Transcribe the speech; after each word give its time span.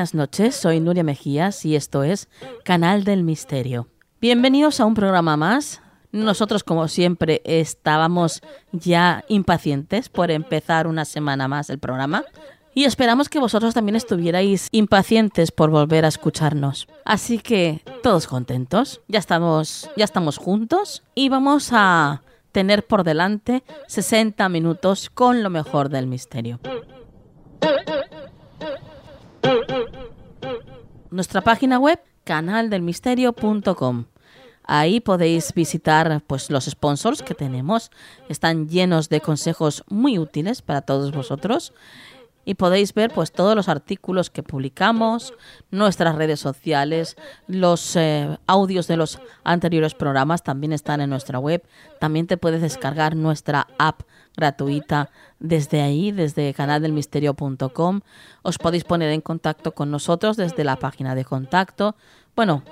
Buenas 0.00 0.14
noches, 0.14 0.56
soy 0.56 0.80
Nuria 0.80 1.04
Mejías 1.04 1.66
y 1.66 1.76
esto 1.76 2.04
es 2.04 2.30
Canal 2.64 3.04
del 3.04 3.22
Misterio. 3.22 3.86
Bienvenidos 4.18 4.80
a 4.80 4.86
un 4.86 4.94
programa 4.94 5.36
más. 5.36 5.82
Nosotros, 6.10 6.64
como 6.64 6.88
siempre, 6.88 7.42
estábamos 7.44 8.40
ya 8.72 9.26
impacientes 9.28 10.08
por 10.08 10.30
empezar 10.30 10.86
una 10.86 11.04
semana 11.04 11.48
más 11.48 11.68
el 11.68 11.78
programa 11.78 12.24
y 12.74 12.84
esperamos 12.84 13.28
que 13.28 13.40
vosotros 13.40 13.74
también 13.74 13.94
estuvierais 13.94 14.68
impacientes 14.72 15.52
por 15.52 15.68
volver 15.68 16.06
a 16.06 16.08
escucharnos. 16.08 16.88
Así 17.04 17.36
que 17.36 17.82
todos 18.02 18.26
contentos, 18.26 19.02
ya 19.06 19.18
estamos, 19.18 19.90
ya 19.98 20.06
estamos 20.06 20.38
juntos 20.38 21.02
y 21.14 21.28
vamos 21.28 21.72
a 21.72 22.22
tener 22.52 22.86
por 22.86 23.04
delante 23.04 23.64
60 23.88 24.48
minutos 24.48 25.10
con 25.10 25.42
lo 25.42 25.50
mejor 25.50 25.90
del 25.90 26.06
misterio. 26.06 26.58
Nuestra 31.10 31.40
página 31.40 31.78
web, 31.78 32.00
canaldelmisterio.com. 32.24 34.04
Ahí 34.62 35.00
podéis 35.00 35.52
visitar 35.52 36.22
pues, 36.26 36.50
los 36.50 36.66
sponsors 36.66 37.22
que 37.22 37.34
tenemos. 37.34 37.90
Están 38.28 38.68
llenos 38.68 39.08
de 39.08 39.20
consejos 39.20 39.82
muy 39.88 40.18
útiles 40.18 40.62
para 40.62 40.82
todos 40.82 41.10
vosotros. 41.10 41.72
Y 42.44 42.54
podéis 42.54 42.94
ver 42.94 43.12
pues, 43.12 43.32
todos 43.32 43.54
los 43.54 43.68
artículos 43.68 44.30
que 44.30 44.42
publicamos, 44.42 45.34
nuestras 45.70 46.14
redes 46.14 46.40
sociales, 46.40 47.16
los 47.46 47.96
eh, 47.96 48.38
audios 48.46 48.86
de 48.88 48.96
los 48.96 49.20
anteriores 49.44 49.94
programas 49.94 50.42
también 50.42 50.72
están 50.72 51.00
en 51.00 51.10
nuestra 51.10 51.38
web. 51.38 51.62
También 51.98 52.26
te 52.26 52.36
puedes 52.36 52.62
descargar 52.62 53.14
nuestra 53.14 53.68
app 53.78 54.02
gratuita 54.36 55.10
desde 55.38 55.82
ahí, 55.82 56.12
desde 56.12 56.54
canaldelmisterio.com. 56.54 58.00
Os 58.42 58.58
podéis 58.58 58.84
poner 58.84 59.10
en 59.12 59.20
contacto 59.20 59.72
con 59.72 59.90
nosotros 59.90 60.36
desde 60.36 60.64
la 60.64 60.76
página 60.76 61.14
de 61.14 61.24
contacto. 61.24 61.94
Bueno, 62.34 62.62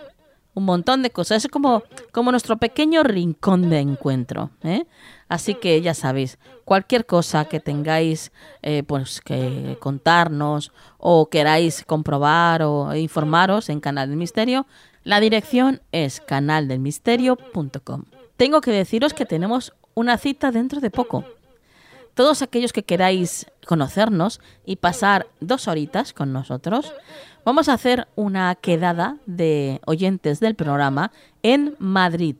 un 0.59 0.65
montón 0.65 1.03
de 1.03 1.11
cosas. 1.11 1.45
Es 1.45 1.51
como, 1.51 1.83
como 2.13 2.31
nuestro 2.31 2.59
pequeño 2.59 3.03
rincón 3.03 3.71
de 3.71 3.79
encuentro. 3.79 4.51
¿eh? 4.63 4.85
Así 5.29 5.55
que 5.55 5.81
ya 5.81 5.95
sabéis, 5.95 6.39
cualquier 6.65 7.07
cosa 7.07 7.47
que 7.47 7.61
tengáis 7.61 8.33
eh, 8.63 8.83
pues 8.83 9.21
que 9.21 9.77
contarnos 9.81 10.73
o 10.99 11.31
queráis 11.31 11.85
comprobar 11.85 12.63
o 12.63 12.95
informaros 12.95 13.69
en 13.71 13.81
Canal 13.81 14.09
del 14.09 14.19
Misterio, 14.19 14.67
la 15.05 15.21
dirección 15.21 15.81
es 15.93 16.21
canaldelmisterio.com. 16.21 18.05
Tengo 18.37 18.61
que 18.61 18.71
deciros 18.71 19.15
que 19.15 19.25
tenemos 19.25 19.73
una 19.95 20.19
cita 20.19 20.51
dentro 20.51 20.81
de 20.81 20.91
poco 20.91 21.25
todos 22.19 22.43
aquellos 22.43 22.73
que 22.73 22.83
queráis 22.83 23.47
conocernos 23.65 24.41
y 24.67 24.75
pasar 24.75 25.29
dos 25.39 25.69
horitas 25.69 26.13
con 26.13 26.33
nosotros, 26.33 26.93
vamos 27.49 27.71
a 27.71 27.73
hacer 27.73 28.09
una 28.15 28.55
quedada 28.57 29.17
de 29.25 29.81
oyentes 29.87 30.39
del 30.39 30.55
programa 30.55 31.13
en 31.43 31.75
Madrid. 31.79 32.37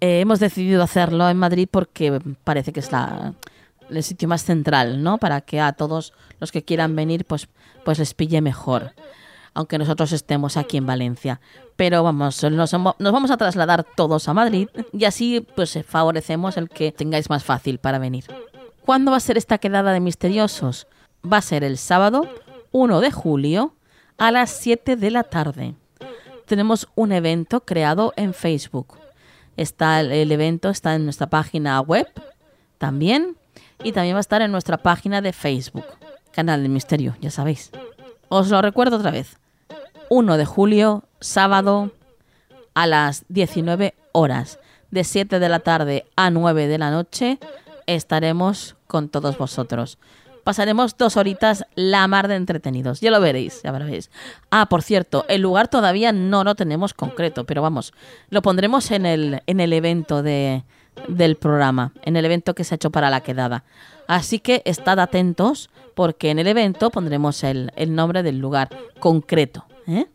Eh, 0.00 0.20
hemos 0.20 0.40
decidido 0.40 0.82
hacerlo 0.82 1.28
en 1.28 1.36
Madrid 1.36 1.68
porque 1.70 2.18
parece 2.42 2.72
que 2.72 2.80
es 2.80 2.90
la, 2.90 3.34
el 3.90 4.02
sitio 4.02 4.28
más 4.28 4.44
central, 4.44 5.02
¿no? 5.02 5.18
Para 5.18 5.42
que 5.42 5.60
a 5.60 5.74
todos 5.74 6.14
los 6.40 6.52
que 6.52 6.64
quieran 6.64 6.96
venir, 6.96 7.26
pues, 7.26 7.50
pues 7.84 7.98
les 7.98 8.14
pille 8.14 8.40
mejor 8.40 8.94
aunque 9.54 9.76
nosotros 9.76 10.10
estemos 10.12 10.56
aquí 10.56 10.78
en 10.78 10.86
Valencia. 10.86 11.42
Pero 11.76 12.02
vamos, 12.02 12.42
nos, 12.44 12.72
vamos 12.72 13.30
a 13.30 13.36
trasladar 13.36 13.84
todos 13.84 14.26
a 14.26 14.32
Madrid 14.32 14.68
y 14.94 15.04
así 15.04 15.46
pues 15.54 15.78
favorecemos 15.86 16.56
el 16.56 16.70
que 16.70 16.90
tengáis 16.90 17.28
más 17.28 17.44
fácil 17.44 17.76
para 17.76 17.98
venir. 17.98 18.24
¿Cuándo 18.86 19.10
va 19.10 19.18
a 19.18 19.20
ser 19.20 19.36
esta 19.36 19.58
quedada 19.58 19.92
de 19.92 20.00
misteriosos? 20.00 20.86
Va 21.30 21.36
a 21.36 21.42
ser 21.42 21.64
el 21.64 21.76
sábado 21.76 22.26
1 22.70 23.00
de 23.02 23.10
julio 23.10 23.74
a 24.18 24.30
las 24.30 24.50
7 24.50 24.96
de 24.96 25.10
la 25.10 25.24
tarde. 25.24 25.74
Tenemos 26.46 26.88
un 26.94 27.12
evento 27.12 27.64
creado 27.64 28.12
en 28.16 28.34
Facebook. 28.34 28.98
Está 29.56 30.00
el, 30.00 30.32
evento 30.32 30.70
está 30.70 30.94
en 30.94 31.04
nuestra 31.04 31.28
página 31.28 31.80
web 31.80 32.08
también 32.78 33.36
y 33.84 33.92
también 33.92 34.14
va 34.14 34.18
a 34.18 34.20
estar 34.20 34.42
en 34.42 34.52
nuestra 34.52 34.78
página 34.78 35.20
de 35.20 35.32
Facebook, 35.32 35.84
Canal 36.32 36.62
del 36.62 36.70
Misterio, 36.70 37.16
ya 37.20 37.30
sabéis. 37.30 37.70
Os 38.28 38.48
lo 38.48 38.62
recuerdo 38.62 38.96
otra 38.96 39.10
vez. 39.10 39.38
1 40.08 40.36
de 40.36 40.44
julio, 40.44 41.04
sábado 41.20 41.92
a 42.74 42.86
las 42.86 43.24
19 43.28 43.94
horas, 44.12 44.58
de 44.90 45.04
7 45.04 45.38
de 45.38 45.48
la 45.48 45.60
tarde 45.60 46.06
a 46.16 46.30
9 46.30 46.66
de 46.66 46.78
la 46.78 46.90
noche 46.90 47.38
estaremos 47.86 48.76
con 48.86 49.08
todos 49.08 49.38
vosotros. 49.38 49.98
Pasaremos 50.44 50.96
dos 50.96 51.16
horitas 51.16 51.64
la 51.74 52.06
mar 52.08 52.28
de 52.28 52.36
entretenidos. 52.36 53.00
Ya 53.00 53.10
lo 53.10 53.20
veréis, 53.20 53.62
ya 53.62 53.72
veréis. 53.72 54.10
Ah, 54.50 54.66
por 54.66 54.82
cierto, 54.82 55.24
el 55.28 55.42
lugar 55.42 55.68
todavía 55.68 56.12
no 56.12 56.44
lo 56.44 56.54
tenemos 56.54 56.94
concreto, 56.94 57.44
pero 57.44 57.62
vamos, 57.62 57.92
lo 58.28 58.42
pondremos 58.42 58.90
en 58.90 59.06
el, 59.06 59.42
en 59.46 59.60
el 59.60 59.72
evento 59.72 60.22
de, 60.22 60.64
del 61.08 61.36
programa, 61.36 61.92
en 62.02 62.16
el 62.16 62.24
evento 62.24 62.54
que 62.54 62.64
se 62.64 62.74
ha 62.74 62.76
hecho 62.76 62.90
para 62.90 63.10
la 63.10 63.20
quedada. 63.20 63.64
Así 64.08 64.40
que 64.40 64.62
estad 64.64 64.98
atentos 64.98 65.70
porque 65.94 66.30
en 66.30 66.38
el 66.38 66.46
evento 66.46 66.90
pondremos 66.90 67.44
el, 67.44 67.72
el 67.76 67.94
nombre 67.94 68.22
del 68.22 68.38
lugar 68.38 68.68
concreto. 68.98 69.66
¿eh? 69.86 70.06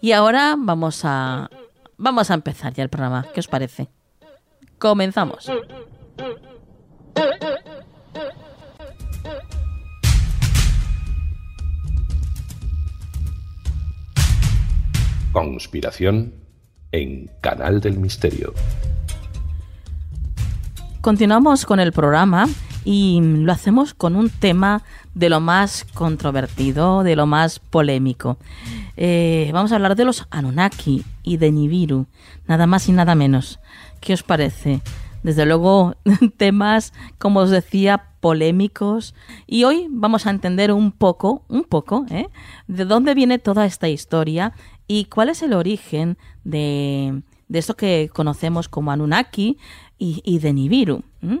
Y 0.00 0.12
ahora 0.12 0.54
vamos 0.58 1.00
a, 1.04 1.50
vamos 1.96 2.30
a 2.30 2.34
empezar 2.34 2.74
ya 2.74 2.82
el 2.82 2.90
programa. 2.90 3.26
¿Qué 3.32 3.40
os 3.40 3.48
parece? 3.48 3.88
Comenzamos. 4.78 5.50
Conspiración 15.36 16.32
en 16.92 17.28
Canal 17.42 17.82
del 17.82 17.98
Misterio. 17.98 18.54
Continuamos 21.02 21.66
con 21.66 21.78
el 21.78 21.92
programa 21.92 22.46
y 22.86 23.20
lo 23.20 23.52
hacemos 23.52 23.92
con 23.92 24.16
un 24.16 24.30
tema 24.30 24.82
de 25.12 25.28
lo 25.28 25.40
más 25.40 25.84
controvertido, 25.92 27.02
de 27.02 27.16
lo 27.16 27.26
más 27.26 27.58
polémico. 27.58 28.38
Eh, 28.96 29.50
vamos 29.52 29.72
a 29.72 29.74
hablar 29.74 29.94
de 29.94 30.06
los 30.06 30.26
Anunnaki 30.30 31.04
y 31.22 31.36
de 31.36 31.52
Nibiru, 31.52 32.06
nada 32.48 32.66
más 32.66 32.88
y 32.88 32.92
nada 32.92 33.14
menos. 33.14 33.60
¿Qué 34.00 34.14
os 34.14 34.22
parece? 34.22 34.80
Desde 35.22 35.44
luego, 35.44 35.96
temas, 36.38 36.94
como 37.18 37.40
os 37.40 37.50
decía, 37.50 38.04
polémicos. 38.20 39.14
Y 39.46 39.64
hoy 39.64 39.86
vamos 39.90 40.26
a 40.26 40.30
entender 40.30 40.72
un 40.72 40.92
poco, 40.92 41.44
un 41.48 41.64
poco, 41.64 42.06
¿eh? 42.10 42.28
de 42.68 42.84
dónde 42.86 43.14
viene 43.14 43.38
toda 43.38 43.66
esta 43.66 43.88
historia 43.88 44.54
¿Y 44.86 45.06
cuál 45.06 45.28
es 45.28 45.42
el 45.42 45.52
origen 45.52 46.16
de, 46.44 47.22
de 47.48 47.58
esto 47.58 47.76
que 47.76 48.10
conocemos 48.12 48.68
como 48.68 48.90
Anunnaki 48.90 49.58
y, 49.98 50.38
de 50.38 50.52
Nibiru? 50.52 51.02
¿Mm? 51.20 51.38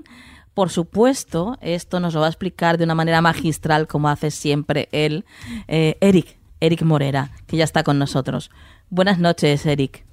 Por 0.54 0.70
supuesto, 0.70 1.58
esto 1.60 2.00
nos 2.00 2.14
lo 2.14 2.20
va 2.20 2.26
a 2.26 2.30
explicar 2.30 2.78
de 2.78 2.84
una 2.84 2.94
manera 2.94 3.20
magistral, 3.20 3.86
como 3.86 4.08
hace 4.08 4.30
siempre 4.30 4.88
él, 4.90 5.26
eh, 5.68 5.98
Eric, 6.00 6.38
Eric 6.60 6.82
Morera, 6.82 7.30
que 7.46 7.58
ya 7.58 7.64
está 7.64 7.82
con 7.82 7.98
nosotros. 7.98 8.50
Buenas 8.88 9.18
noches, 9.18 9.66
Eric. 9.66 10.06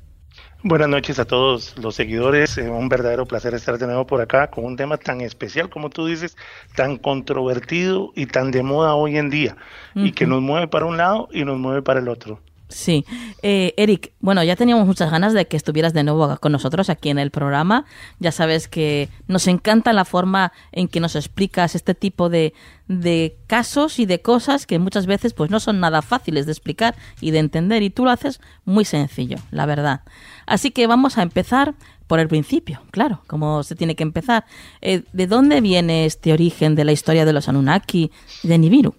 Buenas 0.65 0.89
noches 0.89 1.19
a 1.19 1.25
todos 1.25 1.77
los 1.77 1.95
seguidores. 1.95 2.57
Eh, 2.57 2.69
un 2.69 2.89
verdadero 2.89 3.25
placer 3.25 3.53
estar 3.53 3.77
de 3.77 3.86
nuevo 3.86 4.07
por 4.07 4.21
acá 4.21 4.50
con 4.50 4.65
un 4.65 4.75
tema 4.75 4.97
tan 4.97 5.21
especial, 5.21 5.69
como 5.69 5.89
tú 5.89 6.06
dices, 6.06 6.38
tan 6.75 6.97
controvertido 6.97 8.12
y 8.15 8.25
tan 8.25 8.51
de 8.51 8.63
moda 8.63 8.95
hoy 8.95 9.18
en 9.18 9.29
día, 9.29 9.57
y 9.94 10.12
que 10.13 10.25
nos 10.25 10.41
mueve 10.41 10.68
para 10.68 10.86
un 10.86 10.97
lado 10.97 11.27
y 11.31 11.45
nos 11.45 11.57
mueve 11.59 11.81
para 11.81 12.00
el 12.00 12.07
otro. 12.07 12.39
Sí. 12.73 13.05
Eh, 13.43 13.73
Eric, 13.77 14.13
bueno, 14.19 14.43
ya 14.43 14.55
teníamos 14.55 14.87
muchas 14.87 15.11
ganas 15.11 15.33
de 15.33 15.45
que 15.45 15.55
estuvieras 15.55 15.93
de 15.93 16.03
nuevo 16.03 16.37
con 16.37 16.51
nosotros 16.51 16.89
aquí 16.89 17.09
en 17.09 17.19
el 17.19 17.29
programa. 17.29 17.85
Ya 18.19 18.31
sabes 18.31 18.67
que 18.67 19.09
nos 19.27 19.47
encanta 19.47 19.93
la 19.93 20.05
forma 20.05 20.51
en 20.71 20.87
que 20.87 20.99
nos 20.99 21.15
explicas 21.15 21.75
este 21.75 21.93
tipo 21.93 22.29
de, 22.29 22.53
de 22.87 23.37
casos 23.45 23.99
y 23.99 24.07
de 24.07 24.21
cosas 24.21 24.65
que 24.65 24.79
muchas 24.79 25.05
veces 25.05 25.33
pues 25.33 25.51
no 25.51 25.59
son 25.59 25.79
nada 25.79 26.01
fáciles 26.01 26.47
de 26.47 26.51
explicar 26.51 26.95
y 27.21 27.29
de 27.29 27.39
entender 27.39 27.83
y 27.83 27.91
tú 27.91 28.05
lo 28.05 28.11
haces 28.11 28.41
muy 28.65 28.85
sencillo, 28.85 29.37
la 29.51 29.67
verdad. 29.67 30.01
Así 30.47 30.71
que 30.71 30.87
vamos 30.87 31.19
a 31.19 31.21
empezar 31.21 31.75
por 32.07 32.19
el 32.19 32.27
principio, 32.27 32.81
claro, 32.91 33.21
como 33.27 33.63
se 33.63 33.75
tiene 33.75 33.95
que 33.95 34.03
empezar. 34.03 34.45
Eh, 34.81 35.03
¿De 35.13 35.27
dónde 35.27 35.61
viene 35.61 36.05
este 36.05 36.33
origen 36.33 36.75
de 36.75 36.85
la 36.85 36.91
historia 36.91 37.23
de 37.23 37.33
los 37.33 37.47
Anunnaki 37.47 38.11
de 38.41 38.57
Nibiru? 38.57 38.95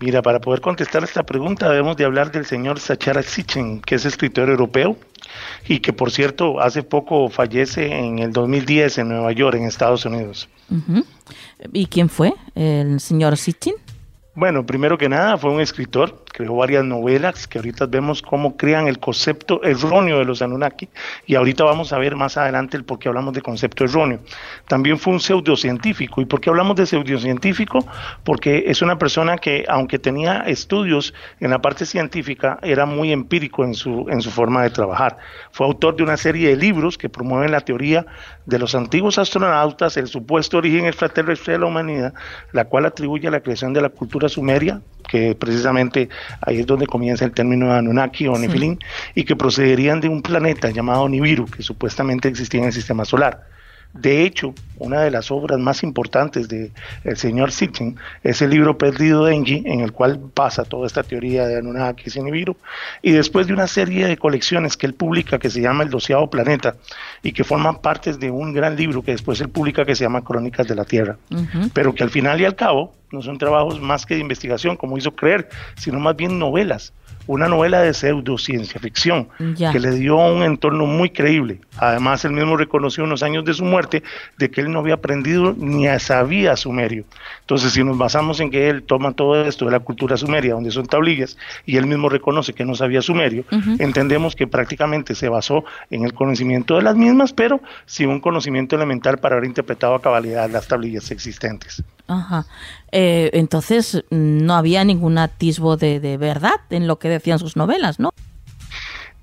Mira, 0.00 0.22
para 0.22 0.40
poder 0.40 0.62
contestar 0.62 1.04
esta 1.04 1.22
pregunta 1.24 1.68
debemos 1.68 1.94
de 1.94 2.06
hablar 2.06 2.32
del 2.32 2.46
señor 2.46 2.80
Sachara 2.80 3.22
Sitchin, 3.22 3.82
que 3.82 3.96
es 3.96 4.06
escritor 4.06 4.48
europeo 4.48 4.96
y 5.68 5.80
que 5.80 5.92
por 5.92 6.10
cierto 6.10 6.58
hace 6.58 6.82
poco 6.82 7.28
fallece 7.28 7.86
en 7.86 8.18
el 8.18 8.32
2010 8.32 8.96
en 8.96 9.08
Nueva 9.10 9.30
York, 9.32 9.58
en 9.58 9.64
Estados 9.64 10.06
Unidos. 10.06 10.48
¿Y 11.74 11.86
quién 11.86 12.08
fue 12.08 12.32
el 12.54 12.98
señor 13.00 13.36
Sitchin? 13.36 13.74
Bueno, 14.34 14.64
primero 14.64 14.96
que 14.96 15.10
nada 15.10 15.36
fue 15.36 15.50
un 15.50 15.60
escritor, 15.60 16.24
creó 16.40 16.56
varias 16.56 16.84
novelas 16.84 17.46
que 17.46 17.58
ahorita 17.58 17.84
vemos 17.84 18.22
cómo 18.22 18.56
crean 18.56 18.88
el 18.88 18.98
concepto 18.98 19.62
erróneo 19.62 20.18
de 20.18 20.24
los 20.24 20.40
Anunnaki 20.40 20.88
y 21.26 21.34
ahorita 21.34 21.64
vamos 21.64 21.92
a 21.92 21.98
ver 21.98 22.16
más 22.16 22.38
adelante 22.38 22.78
el 22.78 22.84
por 22.84 22.98
qué 22.98 23.08
hablamos 23.08 23.34
de 23.34 23.42
concepto 23.42 23.84
erróneo. 23.84 24.20
También 24.66 24.98
fue 24.98 25.12
un 25.12 25.20
pseudocientífico. 25.20 26.22
¿Y 26.22 26.24
por 26.24 26.40
qué 26.40 26.48
hablamos 26.48 26.76
de 26.76 26.86
pseudocientífico? 26.86 27.86
Porque 28.24 28.64
es 28.68 28.80
una 28.80 28.96
persona 28.96 29.36
que, 29.36 29.66
aunque 29.68 29.98
tenía 29.98 30.38
estudios 30.46 31.12
en 31.40 31.50
la 31.50 31.60
parte 31.60 31.84
científica, 31.84 32.58
era 32.62 32.86
muy 32.86 33.12
empírico 33.12 33.62
en 33.62 33.74
su, 33.74 34.06
en 34.08 34.22
su 34.22 34.30
forma 34.30 34.62
de 34.62 34.70
trabajar. 34.70 35.18
Fue 35.52 35.66
autor 35.66 35.96
de 35.96 36.04
una 36.04 36.16
serie 36.16 36.48
de 36.48 36.56
libros 36.56 36.96
que 36.96 37.10
promueven 37.10 37.52
la 37.52 37.60
teoría 37.60 38.06
de 38.46 38.58
los 38.58 38.74
antiguos 38.74 39.18
astronautas, 39.18 39.98
el 39.98 40.08
supuesto 40.08 40.56
origen 40.56 40.86
extraterrestre 40.86 41.52
de 41.52 41.58
la 41.58 41.66
humanidad, 41.66 42.14
la 42.52 42.64
cual 42.64 42.86
atribuye 42.86 43.28
a 43.28 43.30
la 43.30 43.40
creación 43.40 43.74
de 43.74 43.82
la 43.82 43.90
cultura 43.90 44.30
sumeria, 44.30 44.80
que 45.10 45.34
precisamente 45.34 46.08
ahí 46.40 46.60
es 46.60 46.66
donde 46.66 46.86
comienza 46.86 47.24
el 47.24 47.32
término 47.32 47.66
de 47.66 47.78
Anunnaki 47.78 48.26
o 48.28 48.38
Nefilim, 48.38 48.78
y 49.14 49.24
que 49.24 49.36
procederían 49.36 50.00
de 50.00 50.08
un 50.08 50.22
planeta 50.22 50.70
llamado 50.70 51.08
Nibiru, 51.08 51.46
que 51.46 51.62
supuestamente 51.62 52.28
existía 52.28 52.60
en 52.60 52.66
el 52.66 52.72
sistema 52.72 53.04
solar. 53.04 53.46
De 53.92 54.24
hecho, 54.24 54.54
una 54.78 55.00
de 55.00 55.10
las 55.10 55.30
obras 55.30 55.58
más 55.58 55.82
importantes 55.82 56.48
del 56.48 56.70
el 57.04 57.16
señor 57.16 57.50
Sitchin 57.50 57.96
es 58.22 58.40
el 58.40 58.50
libro 58.50 58.78
Perdido 58.78 59.24
de 59.24 59.34
Engi, 59.34 59.62
en 59.66 59.80
el 59.80 59.92
cual 59.92 60.20
pasa 60.32 60.64
toda 60.64 60.86
esta 60.86 61.02
teoría 61.02 61.46
de 61.46 61.58
Anunnaki 61.58 62.10
y 62.14 62.22
Nibiru, 62.22 62.56
y 63.02 63.10
después 63.12 63.46
de 63.46 63.52
una 63.52 63.66
serie 63.66 64.06
de 64.06 64.16
colecciones 64.16 64.76
que 64.76 64.86
él 64.86 64.94
publica 64.94 65.38
que 65.38 65.50
se 65.50 65.60
llama 65.60 65.82
El 65.82 65.90
Doceavo 65.90 66.30
Planeta 66.30 66.76
y 67.22 67.32
que 67.32 67.44
forman 67.44 67.80
partes 67.80 68.20
de 68.20 68.30
un 68.30 68.54
gran 68.54 68.76
libro 68.76 69.02
que 69.02 69.10
después 69.10 69.40
él 69.40 69.48
publica 69.48 69.84
que 69.84 69.94
se 69.94 70.04
llama 70.04 70.22
Crónicas 70.22 70.68
de 70.68 70.74
la 70.76 70.84
Tierra, 70.84 71.16
pero 71.72 71.94
que 71.94 72.04
al 72.04 72.10
final 72.10 72.40
y 72.40 72.44
al 72.44 72.54
cabo 72.54 72.94
no 73.10 73.22
son 73.22 73.38
trabajos 73.38 73.80
más 73.80 74.06
que 74.06 74.14
de 74.14 74.20
investigación, 74.20 74.76
como 74.76 74.96
hizo 74.96 75.16
creer, 75.16 75.48
sino 75.76 75.98
más 75.98 76.16
bien 76.16 76.38
novelas 76.38 76.92
una 77.26 77.48
novela 77.48 77.80
de 77.80 77.94
pseudociencia 77.94 78.80
ficción 78.80 79.28
que 79.38 79.78
le 79.78 79.92
dio 79.92 80.16
un 80.16 80.42
entorno 80.42 80.86
muy 80.86 81.10
creíble. 81.10 81.60
Además, 81.78 82.24
él 82.24 82.32
mismo 82.32 82.56
reconoció 82.56 83.04
unos 83.04 83.22
años 83.22 83.44
de 83.44 83.54
su 83.54 83.64
muerte 83.64 84.02
de 84.38 84.50
que 84.50 84.60
él 84.60 84.72
no 84.72 84.80
había 84.80 84.94
aprendido 84.94 85.54
ni 85.56 85.86
sabía 85.98 86.56
sumerio. 86.56 87.04
Entonces, 87.40 87.72
si 87.72 87.84
nos 87.84 87.96
basamos 87.96 88.40
en 88.40 88.50
que 88.50 88.68
él 88.68 88.82
toma 88.82 89.12
todo 89.12 89.44
esto 89.44 89.64
de 89.64 89.72
la 89.72 89.80
cultura 89.80 90.16
sumeria, 90.16 90.54
donde 90.54 90.70
son 90.70 90.86
tablillas, 90.86 91.36
y 91.66 91.76
él 91.76 91.86
mismo 91.86 92.08
reconoce 92.08 92.52
que 92.52 92.64
no 92.64 92.74
sabía 92.74 93.02
sumerio, 93.02 93.44
entendemos 93.78 94.34
que 94.36 94.46
prácticamente 94.46 95.14
se 95.14 95.28
basó 95.28 95.64
en 95.90 96.04
el 96.04 96.14
conocimiento 96.14 96.76
de 96.76 96.82
las 96.82 96.96
mismas, 96.96 97.32
pero 97.32 97.60
sin 97.86 98.08
un 98.08 98.20
conocimiento 98.20 98.76
elemental 98.76 99.18
para 99.18 99.36
haber 99.36 99.48
interpretado 99.48 99.94
a 99.94 100.02
cabalidad 100.02 100.50
las 100.50 100.66
tablillas 100.68 101.10
existentes. 101.10 101.82
Ajá. 102.10 102.44
Eh, 102.90 103.30
entonces 103.34 104.04
no 104.10 104.54
había 104.54 104.82
ningún 104.82 105.16
atisbo 105.16 105.76
de, 105.76 106.00
de, 106.00 106.16
verdad 106.16 106.60
en 106.70 106.88
lo 106.88 106.98
que 106.98 107.08
decían 107.08 107.38
sus 107.38 107.56
novelas, 107.56 108.00
¿no? 108.00 108.10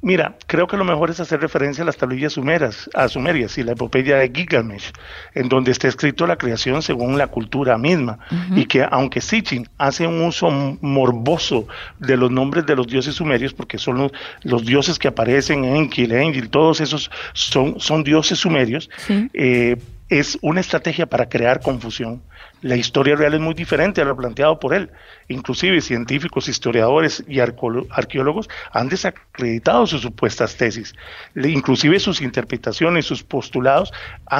Mira, 0.01 0.38
creo 0.45 0.68
que 0.68 0.78
lo 0.78 0.86
mejor 0.86 1.10
es 1.10 1.19
hacer 1.19 1.42
referencia 1.42 1.81
a 1.81 1.86
las 1.86 1.98
tablillas 1.98 2.34
sumeras, 2.34 2.89
a 2.94 3.10
sumerias 3.10 3.57
y 3.57 3.63
la 3.63 3.74
epopeya 3.74 4.18
de 4.18 4.31
Gilgamesh, 4.34 4.92
en 5.34 5.50
donde 5.50 5.72
está 5.72 5.88
escrito 5.88 6.28
la 6.28 6.38
creación 6.38 6.81
según 6.81 7.18
la 7.18 7.28
cultura 7.28 7.78
misma, 7.78 8.19
y 8.56 8.66
que 8.68 8.88
aunque 8.90 9.19
Sitchin 9.19 9.68
hace 9.80 10.07
un 10.07 10.22
uso 10.22 10.50
morboso 10.80 11.68
de 12.00 12.16
los 12.16 12.30
nombres 12.30 12.66
de 12.68 12.75
los 12.75 12.88
dioses 12.88 13.16
sumerios, 13.16 13.54
porque 13.54 13.80
son 13.80 13.98
los, 13.98 14.12
los 14.44 14.66
dioses 14.66 15.00
que 15.00 15.07
aparecen 15.07 15.66
en 15.66 15.75
Enki, 15.75 16.04
Engil, 16.04 16.50
todos 16.51 16.80
esos 16.80 17.10
son, 17.33 17.80
son 17.80 18.04
dioses 18.04 18.38
sumerios, 18.38 18.90
eh, 19.33 19.78
es 20.09 20.38
una 20.42 20.62
estrategia 20.62 21.06
para 21.06 21.27
crear 21.27 21.62
confusión. 21.62 22.21
La 22.62 22.75
historia 22.75 23.15
real 23.15 23.36
es 23.36 23.39
muy 23.39 23.54
diferente 23.54 24.01
a 24.01 24.06
lo 24.06 24.15
planteado 24.15 24.59
por 24.59 24.74
él. 24.74 24.89
Inclusive 25.27 25.80
científicos, 25.81 26.48
historiadores 26.48 27.24
y 27.27 27.39
arqueólogos 27.39 28.50
han 28.71 28.89
desacreditado 28.89 29.86
sus 29.86 30.01
supuestas 30.01 30.56
tesis. 30.56 30.95
Inclusive 31.36 32.00
sus 32.00 32.21
interpretaciones, 32.21 33.06
sus 33.06 33.24
postulados, 33.24 33.94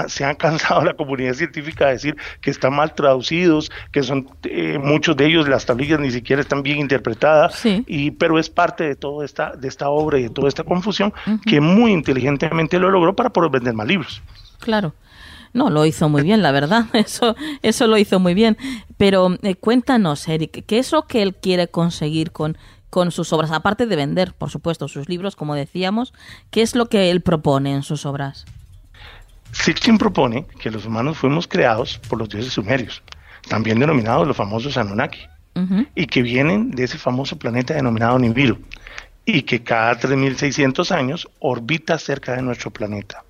se 0.07 0.25
han 0.25 0.36
cansado 0.36 0.83
la 0.83 0.95
comunidad 0.95 1.33
científica 1.33 1.88
de 1.88 1.93
decir 1.93 2.17
que 2.41 2.50
están 2.50 2.74
mal 2.74 2.95
traducidos, 2.95 3.71
que 3.91 4.01
son 4.01 4.27
eh, 4.43 4.79
muchos 4.81 5.15
de 5.15 5.25
ellos 5.27 5.47
las 5.47 5.65
tablillas 5.65 6.00
ni 6.00 6.09
siquiera 6.09 6.41
están 6.41 6.63
bien 6.63 6.79
interpretadas, 6.79 7.63
y, 7.65 8.12
pero 8.12 8.39
es 8.39 8.50
parte 8.50 8.86
de 8.86 8.95
toda 8.95 9.25
esta, 9.25 9.55
de 9.55 9.67
esta 9.67 9.89
obra 9.89 10.17
y 10.17 10.24
de 10.24 10.29
toda 10.29 10.47
esta 10.47 10.63
confusión 10.63 11.13
que 11.45 11.62
muy 11.62 11.91
inteligentemente 11.91 12.79
lo 12.79 12.89
logró 12.89 13.15
para 13.15 13.29
poder 13.29 13.51
vender 13.51 13.74
más 13.74 13.88
libros. 13.88 14.24
Claro. 14.59 14.93
No, 15.57 15.71
lo 15.71 15.87
hizo 15.87 16.07
muy 16.07 16.21
bien, 16.21 16.43
la 16.43 16.51
verdad. 16.51 16.85
Eso, 16.93 17.35
eso 17.63 17.87
lo 17.87 17.97
hizo 17.97 18.19
muy 18.19 18.35
bien. 18.35 18.57
Pero 18.97 19.35
eh, 19.41 19.55
cuéntanos, 19.55 20.27
Eric, 20.27 20.63
¿qué 20.67 20.77
es 20.77 20.91
lo 20.91 21.07
que 21.07 21.23
él 21.23 21.33
quiere 21.33 21.67
conseguir 21.67 22.31
con, 22.31 22.59
con 22.91 23.09
sus 23.11 23.33
obras? 23.33 23.49
Aparte 23.49 23.87
de 23.87 23.95
vender, 23.95 24.33
por 24.33 24.51
supuesto, 24.51 24.87
sus 24.87 25.09
libros, 25.09 25.35
como 25.35 25.55
decíamos, 25.55 26.13
¿qué 26.51 26.61
es 26.61 26.75
lo 26.75 26.89
que 26.89 27.09
él 27.09 27.21
propone 27.21 27.73
en 27.73 27.81
sus 27.81 28.05
obras? 28.05 28.45
Sitchin 29.51 29.97
propone 29.97 30.45
que 30.59 30.69
los 30.69 30.85
humanos 30.85 31.17
fuimos 31.17 31.47
creados 31.47 31.97
por 32.07 32.19
los 32.19 32.29
dioses 32.29 32.53
sumerios, 32.53 33.01
también 33.49 33.79
denominados 33.79 34.27
los 34.27 34.37
famosos 34.37 34.77
Anunnaki, 34.77 35.21
y 35.95 36.05
que 36.05 36.21
vienen 36.21 36.69
de 36.69 36.83
ese 36.83 36.99
famoso 36.99 37.39
planeta 37.39 37.73
denominado 37.73 38.19
Nibiru, 38.19 38.59
y 39.25 39.41
que 39.41 39.63
cada 39.63 39.99
3.600 39.99 40.91
años 40.91 41.27
orbita 41.39 41.97
cerca 41.97 42.35
de 42.35 42.43
nuestro 42.43 42.69
planeta 42.69 43.23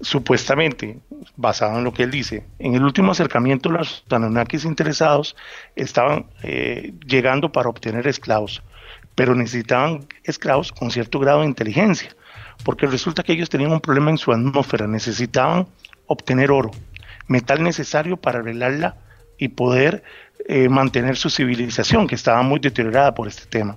supuestamente, 0.00 0.98
basado 1.36 1.78
en 1.78 1.84
lo 1.84 1.92
que 1.92 2.04
él 2.04 2.10
dice, 2.10 2.44
en 2.58 2.74
el 2.74 2.82
último 2.82 3.12
acercamiento 3.12 3.70
los 3.70 4.04
Anunnakis 4.10 4.64
interesados 4.64 5.36
estaban 5.76 6.26
eh, 6.42 6.92
llegando 7.06 7.52
para 7.52 7.68
obtener 7.68 8.06
esclavos, 8.06 8.62
pero 9.14 9.34
necesitaban 9.34 10.06
esclavos 10.24 10.72
con 10.72 10.90
cierto 10.90 11.18
grado 11.18 11.40
de 11.40 11.46
inteligencia, 11.46 12.14
porque 12.64 12.86
resulta 12.86 13.22
que 13.22 13.32
ellos 13.32 13.50
tenían 13.50 13.72
un 13.72 13.80
problema 13.80 14.10
en 14.10 14.18
su 14.18 14.32
atmósfera, 14.32 14.86
necesitaban 14.86 15.66
obtener 16.06 16.50
oro, 16.50 16.70
metal 17.28 17.62
necesario 17.62 18.16
para 18.16 18.40
arreglarla 18.40 18.96
y 19.38 19.48
poder 19.48 20.02
eh, 20.48 20.68
mantener 20.68 21.16
su 21.16 21.30
civilización, 21.30 22.06
que 22.06 22.14
estaba 22.14 22.42
muy 22.42 22.58
deteriorada 22.58 23.14
por 23.14 23.28
este 23.28 23.46
tema. 23.46 23.76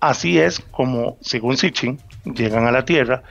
Así 0.00 0.38
es 0.38 0.60
como, 0.70 1.16
según 1.20 1.56
Sitchin, 1.56 2.00
llegan 2.24 2.66
a 2.66 2.72
la 2.72 2.84
Tierra, 2.84 3.22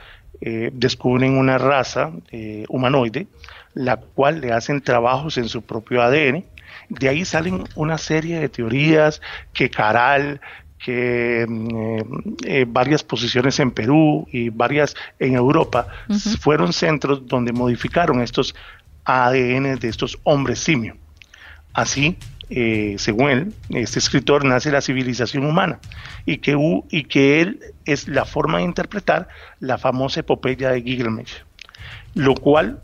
eh, 0.44 0.70
descubren 0.72 1.38
una 1.38 1.56
raza 1.56 2.10
eh, 2.32 2.64
humanoide, 2.68 3.28
la 3.74 3.96
cual 3.96 4.40
le 4.40 4.50
hacen 4.50 4.80
trabajos 4.80 5.38
en 5.38 5.48
su 5.48 5.62
propio 5.62 6.02
ADN. 6.02 6.44
De 6.88 7.08
ahí 7.08 7.24
salen 7.24 7.62
una 7.76 7.96
serie 7.96 8.40
de 8.40 8.48
teorías 8.48 9.22
que 9.52 9.70
Caral, 9.70 10.40
que 10.84 11.46
mm, 11.48 12.34
eh, 12.44 12.64
varias 12.66 13.04
posiciones 13.04 13.60
en 13.60 13.70
Perú 13.70 14.26
y 14.32 14.48
varias 14.48 14.96
en 15.20 15.34
Europa 15.34 15.86
fueron 16.40 16.72
centros 16.72 17.24
donde 17.28 17.52
modificaron 17.52 18.20
estos 18.20 18.52
ADN 19.04 19.78
de 19.78 19.88
estos 19.88 20.18
hombres 20.24 20.58
simio. 20.58 20.96
Así, 21.72 22.18
eh, 22.54 22.96
según 22.98 23.30
él, 23.30 23.54
este 23.70 23.98
escritor 23.98 24.44
nace 24.44 24.70
la 24.70 24.82
civilización 24.82 25.46
humana 25.46 25.78
y 26.26 26.36
que, 26.36 26.54
y 26.90 27.04
que 27.04 27.40
él 27.40 27.60
es 27.86 28.08
la 28.08 28.26
forma 28.26 28.58
de 28.58 28.64
interpretar 28.64 29.28
la 29.58 29.78
famosa 29.78 30.20
epopeya 30.20 30.68
de 30.70 30.82
Gilgamesh, 30.82 31.44
lo 32.12 32.34
cual 32.34 32.82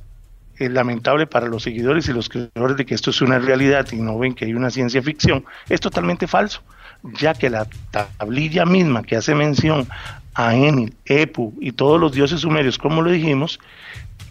es 0.56 0.70
lamentable 0.70 1.26
para 1.26 1.48
los 1.48 1.64
seguidores 1.64 2.08
y 2.08 2.14
los 2.14 2.30
creadores 2.30 2.78
de 2.78 2.86
que 2.86 2.94
esto 2.94 3.10
es 3.10 3.20
una 3.20 3.38
realidad 3.38 3.86
y 3.92 3.96
no 3.96 4.18
ven 4.18 4.34
que 4.34 4.46
hay 4.46 4.54
una 4.54 4.70
ciencia 4.70 5.02
ficción, 5.02 5.44
es 5.68 5.82
totalmente 5.82 6.26
falso, 6.26 6.62
ya 7.20 7.34
que 7.34 7.50
la 7.50 7.66
tablilla 7.90 8.64
misma 8.64 9.02
que 9.02 9.16
hace 9.16 9.34
mención 9.34 9.86
a 10.32 10.54
Enil, 10.54 10.94
Epu 11.04 11.52
y 11.60 11.72
todos 11.72 12.00
los 12.00 12.12
dioses 12.12 12.40
sumerios, 12.40 12.78
como 12.78 13.02
lo 13.02 13.10
dijimos, 13.10 13.60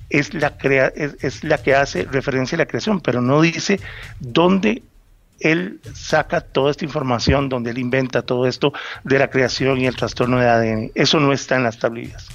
es 0.10 0.34
la, 0.34 0.58
crea 0.58 0.92
es, 0.96 1.44
la 1.44 1.60
que 1.60 1.76
hace 1.76 2.06
referencia 2.06 2.56
a 2.56 2.60
la 2.60 2.66
creación, 2.66 3.02
pero 3.02 3.22
no 3.22 3.40
dice 3.40 3.80
dónde 4.20 4.82
él 5.40 5.80
saca 5.94 6.42
toda 6.42 6.72
esta 6.72 6.86
información, 6.86 7.50
donde 7.50 7.72
él 7.72 7.78
inventa 7.78 8.22
todo 8.22 8.48
esto 8.48 8.74
de 9.04 9.20
la 9.20 9.30
creación 9.30 9.80
y 9.80 9.86
el 9.86 9.96
trastorno 9.96 10.40
de 10.40 10.48
ADN. 10.48 10.92
Eso 10.96 11.20
no 11.20 11.34
está 11.34 11.56
en 11.56 11.64
las 11.64 11.80
tablillas. 11.80 12.28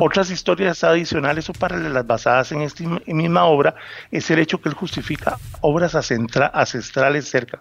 Otras 0.00 0.30
historias 0.30 0.84
adicionales 0.84 1.48
o 1.48 1.52
paralelas 1.52 2.06
basadas 2.06 2.52
en 2.52 2.62
esta 2.62 2.84
misma 3.06 3.44
obra 3.44 3.74
es 4.10 4.30
el 4.30 4.38
hecho 4.38 4.60
que 4.60 4.68
él 4.68 4.74
justifica 4.74 5.38
obras 5.62 5.94
ancestrales 5.94 7.28
cerca 7.28 7.60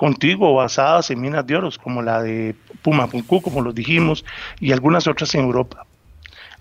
contigo 0.00 0.54
basadas 0.54 1.10
en 1.10 1.20
minas 1.20 1.46
de 1.46 1.56
oro, 1.56 1.68
como 1.82 2.00
la 2.00 2.22
de 2.22 2.56
Pumapunku, 2.80 3.42
como 3.42 3.60
lo 3.60 3.70
dijimos, 3.70 4.24
y 4.58 4.72
algunas 4.72 5.06
otras 5.06 5.34
en 5.34 5.42
Europa. 5.42 5.84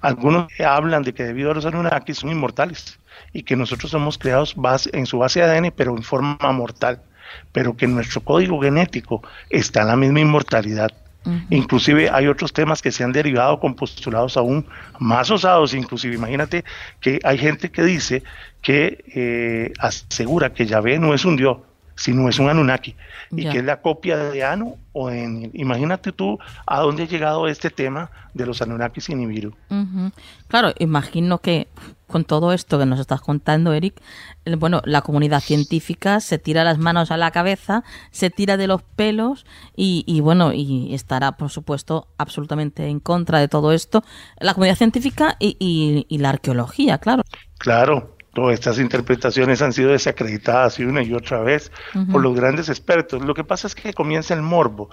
Algunos 0.02 0.48
hablan 0.60 1.04
de 1.04 1.14
que 1.14 1.24
debido 1.24 1.50
a 1.50 1.54
los 1.54 1.66
Anunnaki 1.66 2.14
son 2.14 2.32
inmortales 2.32 3.00
y 3.32 3.44
que 3.44 3.56
nosotros 3.56 3.92
somos 3.92 4.18
creados 4.18 4.58
en 4.92 5.06
su 5.06 5.20
base 5.20 5.40
de 5.40 5.46
ADN, 5.46 5.72
pero 5.74 5.96
en 5.96 6.04
forma 6.04 6.38
mortal, 6.52 7.02
pero 7.52 7.76
que 7.76 7.88
nuestro 7.88 8.22
código 8.22 8.62
genético 8.62 9.22
está 9.50 9.82
en 9.82 9.88
la 9.88 9.96
misma 9.96 10.20
inmortalidad. 10.20 10.92
Inclusive 11.50 12.10
hay 12.10 12.28
otros 12.28 12.54
temas 12.54 12.82
que 12.82 12.92
se 12.92 13.04
han 13.04 13.12
derivado 13.12 13.60
con 13.60 13.76
postulados 13.76 14.38
aún 14.38 14.66
más 15.00 15.30
osados, 15.30 15.74
inclusive 15.74 16.16
imagínate 16.16 16.64
que 17.02 17.20
hay 17.24 17.38
gente 17.38 17.70
que 17.70 17.84
dice 17.84 18.24
que 18.62 19.04
eh, 19.14 19.74
asegura 19.80 20.54
que 20.54 20.66
Yahvé 20.66 20.98
no 20.98 21.14
es 21.14 21.26
un 21.26 21.36
dios, 21.36 21.58
sino 22.00 22.30
es 22.30 22.40
un 22.40 22.50
Anunnaki, 22.50 22.96
y 23.32 23.50
que 23.50 23.58
es 23.58 23.64
la 23.64 23.82
copia 23.82 24.16
de 24.18 24.42
Anu 24.42 24.78
o 24.94 25.10
de 25.10 25.50
Imagínate 25.54 26.14
tú 26.14 26.40
a 26.66 26.80
dónde 26.80 27.04
ha 27.04 27.08
llegado 27.08 27.48
este 27.48 27.70
tema 27.70 28.10
de 28.34 28.46
los 28.46 28.62
Anunnakis 28.62 29.10
y 29.10 29.16
Nibiru. 29.16 29.54
Claro, 30.48 30.74
imagino 30.80 31.40
que 31.40 31.68
con 32.08 32.24
todo 32.24 32.54
esto 32.54 32.80
que 32.80 32.86
nos 32.86 33.02
estás 33.02 33.20
contando, 33.20 33.74
Eric, 33.74 34.02
bueno, 34.58 34.82
la 34.86 35.02
comunidad 35.02 35.42
científica 35.42 36.22
se 36.22 36.40
tira 36.40 36.64
las 36.64 36.78
manos 36.78 37.12
a 37.12 37.18
la 37.18 37.32
cabeza, 37.32 37.84
se 38.12 38.30
tira 38.30 38.56
de 38.56 38.68
los 38.68 38.82
pelos 38.82 39.46
y, 39.76 40.22
bueno, 40.22 40.54
y 40.54 40.94
estará, 40.94 41.34
por 41.34 41.50
supuesto, 41.50 42.08
absolutamente 42.18 42.88
en 42.88 43.02
contra 43.02 43.40
de 43.40 43.50
todo 43.50 43.74
esto. 43.74 44.06
La 44.40 44.54
comunidad 44.54 44.78
científica 44.78 45.36
y, 45.38 45.58
y 46.08 46.18
la 46.18 46.30
arqueología, 46.30 46.98
claro. 46.98 47.24
Claro, 47.58 48.16
Todas 48.40 48.54
estas 48.54 48.80
interpretaciones 48.80 49.62
han 49.62 49.74
sido 49.74 49.92
desacreditadas 49.92 50.80
una 50.80 51.04
y 51.04 51.14
otra 51.14 51.42
vez 51.42 51.74
por 52.10 52.22
los 52.22 52.34
grandes 52.34 52.70
expertos. 52.70 53.22
Lo 53.22 53.34
que 53.34 53.44
pasa 53.44 53.68
es 53.68 53.76
que 53.76 53.94
comienza 53.94 54.34
el 54.34 54.42
morbo, 54.42 54.90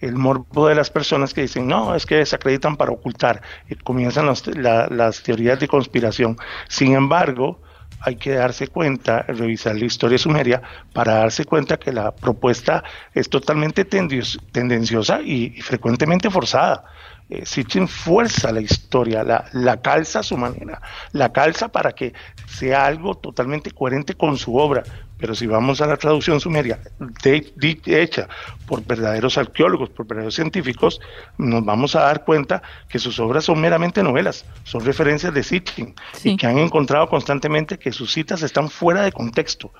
el 0.00 0.16
morbo 0.16 0.66
de 0.66 0.74
las 0.74 0.90
personas 0.90 1.32
que 1.32 1.42
dicen, 1.42 1.68
no, 1.68 1.94
es 1.94 2.06
que 2.06 2.16
desacreditan 2.16 2.76
para 2.76 2.90
ocultar, 2.90 3.40
y 3.70 3.76
comienzan 3.76 4.26
las 4.26 5.22
teorías 5.22 5.60
de 5.60 5.68
conspiración. 5.68 6.38
Sin 6.68 6.96
embargo, 6.96 7.60
hay 8.00 8.16
que 8.16 8.32
darse 8.32 8.66
cuenta, 8.66 9.22
revisar 9.22 9.76
la 9.76 9.84
historia 9.84 10.18
sumeria 10.18 10.60
para 10.92 11.18
darse 11.18 11.44
cuenta 11.44 11.76
que 11.76 11.92
la 11.92 12.10
propuesta 12.16 12.82
es 13.14 13.28
totalmente 13.30 13.84
tendenciosa 13.84 15.20
y 15.22 15.50
frecuentemente 15.62 16.30
forzada 16.30 16.84
eh, 17.30 17.44
Sitchin 17.44 17.88
fuerza 17.88 18.52
la 18.52 18.60
historia, 18.60 19.22
la, 19.22 19.44
la, 19.52 19.82
calza 19.82 20.20
a 20.20 20.22
su 20.22 20.36
manera, 20.38 20.80
la 21.12 21.30
calza 21.30 21.68
para 21.68 21.92
que 21.92 22.14
sea 22.46 22.86
algo 22.86 23.16
totalmente 23.16 23.70
coherente 23.70 24.14
con 24.14 24.38
su 24.38 24.56
obra. 24.56 24.82
Pero 25.18 25.34
si 25.34 25.46
vamos 25.46 25.80
a 25.80 25.86
la 25.86 25.96
traducción 25.96 26.40
sumeria 26.40 26.78
hecha 27.24 28.28
por 28.66 28.84
verdaderos 28.84 29.36
arqueólogos, 29.36 29.90
por 29.90 30.06
verdaderos 30.06 30.36
científicos, 30.36 31.00
nos 31.36 31.64
vamos 31.64 31.96
a 31.96 32.02
dar 32.02 32.24
cuenta 32.24 32.62
que 32.88 33.00
sus 33.00 33.18
obras 33.18 33.44
son 33.44 33.60
meramente 33.60 34.02
novelas, 34.02 34.44
son 34.62 34.84
referencias 34.84 35.34
de 35.34 35.42
Sitchin 35.42 35.94
y 36.22 36.36
que 36.36 36.46
han 36.46 36.58
encontrado 36.58 37.08
constantemente 37.08 37.78
que 37.78 37.92
sus 37.92 38.12
citas 38.12 38.42
están 38.42 38.70
fuera 38.70 39.02
de 39.02 39.12
contexto 39.12 39.72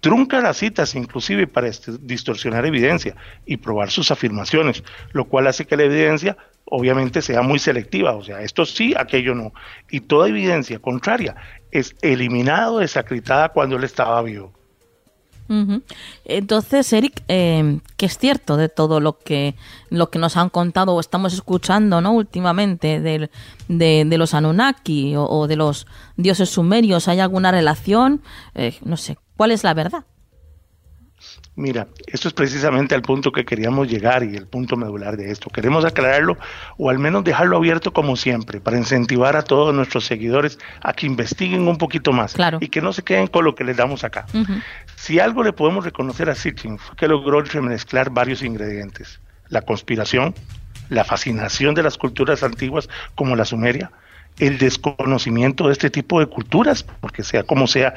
trunca 0.00 0.40
las 0.40 0.58
citas 0.58 0.94
inclusive 0.94 1.46
para 1.46 1.68
este, 1.68 1.92
distorsionar 2.00 2.66
evidencia 2.66 3.16
y 3.46 3.56
probar 3.56 3.90
sus 3.90 4.10
afirmaciones, 4.10 4.82
lo 5.12 5.24
cual 5.26 5.46
hace 5.46 5.66
que 5.66 5.76
la 5.76 5.84
evidencia 5.84 6.36
obviamente 6.64 7.22
sea 7.22 7.42
muy 7.42 7.58
selectiva, 7.58 8.14
o 8.14 8.22
sea, 8.22 8.42
esto 8.42 8.66
sí, 8.66 8.94
aquello 8.96 9.34
no. 9.34 9.52
Y 9.90 10.00
toda 10.00 10.28
evidencia 10.28 10.78
contraria 10.78 11.36
es 11.70 11.96
eliminada 12.02 12.70
o 12.72 12.78
desacreditada 12.78 13.50
cuando 13.50 13.76
él 13.76 13.84
estaba 13.84 14.20
vivo. 14.22 14.52
Entonces, 16.26 16.92
Eric, 16.92 17.22
eh, 17.28 17.80
¿qué 17.96 18.04
es 18.04 18.18
cierto 18.18 18.58
de 18.58 18.68
todo 18.68 19.00
lo 19.00 19.18
que, 19.18 19.54
lo 19.88 20.10
que 20.10 20.18
nos 20.18 20.36
han 20.36 20.50
contado 20.50 20.94
o 20.94 21.00
estamos 21.00 21.32
escuchando 21.32 22.02
¿no? 22.02 22.12
últimamente 22.12 23.00
de, 23.00 23.30
de, 23.68 24.18
los 24.18 24.34
Anunnaki 24.34 25.14
o, 25.16 25.46
de 25.46 25.56
los 25.56 25.86
dioses 26.16 26.50
sumerios? 26.50 27.08
¿Hay 27.08 27.20
alguna 27.20 27.50
relación? 27.50 28.20
Eh, 28.54 28.76
no 28.84 28.98
sé, 28.98 29.16
¿cuál 29.38 29.52
es 29.52 29.62
la 29.64 29.72
verdad? 29.72 30.04
Mira, 31.54 31.86
esto 32.06 32.28
es 32.28 32.34
precisamente 32.34 32.94
el 32.94 33.02
punto 33.02 33.32
que 33.32 33.44
queríamos 33.44 33.88
llegar 33.88 34.22
y 34.24 34.36
el 34.36 34.46
punto 34.46 34.76
medular 34.76 35.16
de 35.16 35.30
esto. 35.30 35.48
Queremos 35.48 35.84
aclararlo 35.84 36.36
o 36.76 36.90
al 36.90 36.98
menos 36.98 37.24
dejarlo 37.24 37.56
abierto 37.56 37.92
como 37.92 38.16
siempre 38.16 38.60
para 38.60 38.76
incentivar 38.76 39.36
a 39.36 39.42
todos 39.42 39.74
nuestros 39.74 40.04
seguidores 40.04 40.58
a 40.82 40.92
que 40.92 41.06
investiguen 41.06 41.66
un 41.66 41.78
poquito 41.78 42.12
más 42.12 42.34
y 42.60 42.68
que 42.68 42.80
no 42.80 42.92
se 42.92 43.02
queden 43.02 43.28
con 43.28 43.44
lo 43.44 43.54
que 43.54 43.64
les 43.64 43.76
damos 43.76 44.04
acá. 44.04 44.26
Si 44.96 45.18
algo 45.18 45.42
le 45.42 45.52
podemos 45.52 45.84
reconocer 45.84 46.28
a 46.30 46.34
Sitchin 46.34 46.78
fue 46.78 46.96
que 46.96 47.08
logró 47.08 47.40
remezclar 47.40 48.10
varios 48.10 48.42
ingredientes. 48.42 49.20
La 49.48 49.62
conspiración, 49.62 50.34
la 50.88 51.04
fascinación 51.04 51.74
de 51.74 51.84
las 51.84 51.96
culturas 51.96 52.42
antiguas 52.42 52.88
como 53.14 53.34
la 53.34 53.44
sumeria, 53.44 53.90
el 54.38 54.58
desconocimiento 54.58 55.66
de 55.66 55.72
este 55.72 55.90
tipo 55.90 56.20
de 56.20 56.26
culturas, 56.26 56.84
porque 56.84 57.24
sea 57.24 57.42
como 57.42 57.66
sea, 57.66 57.94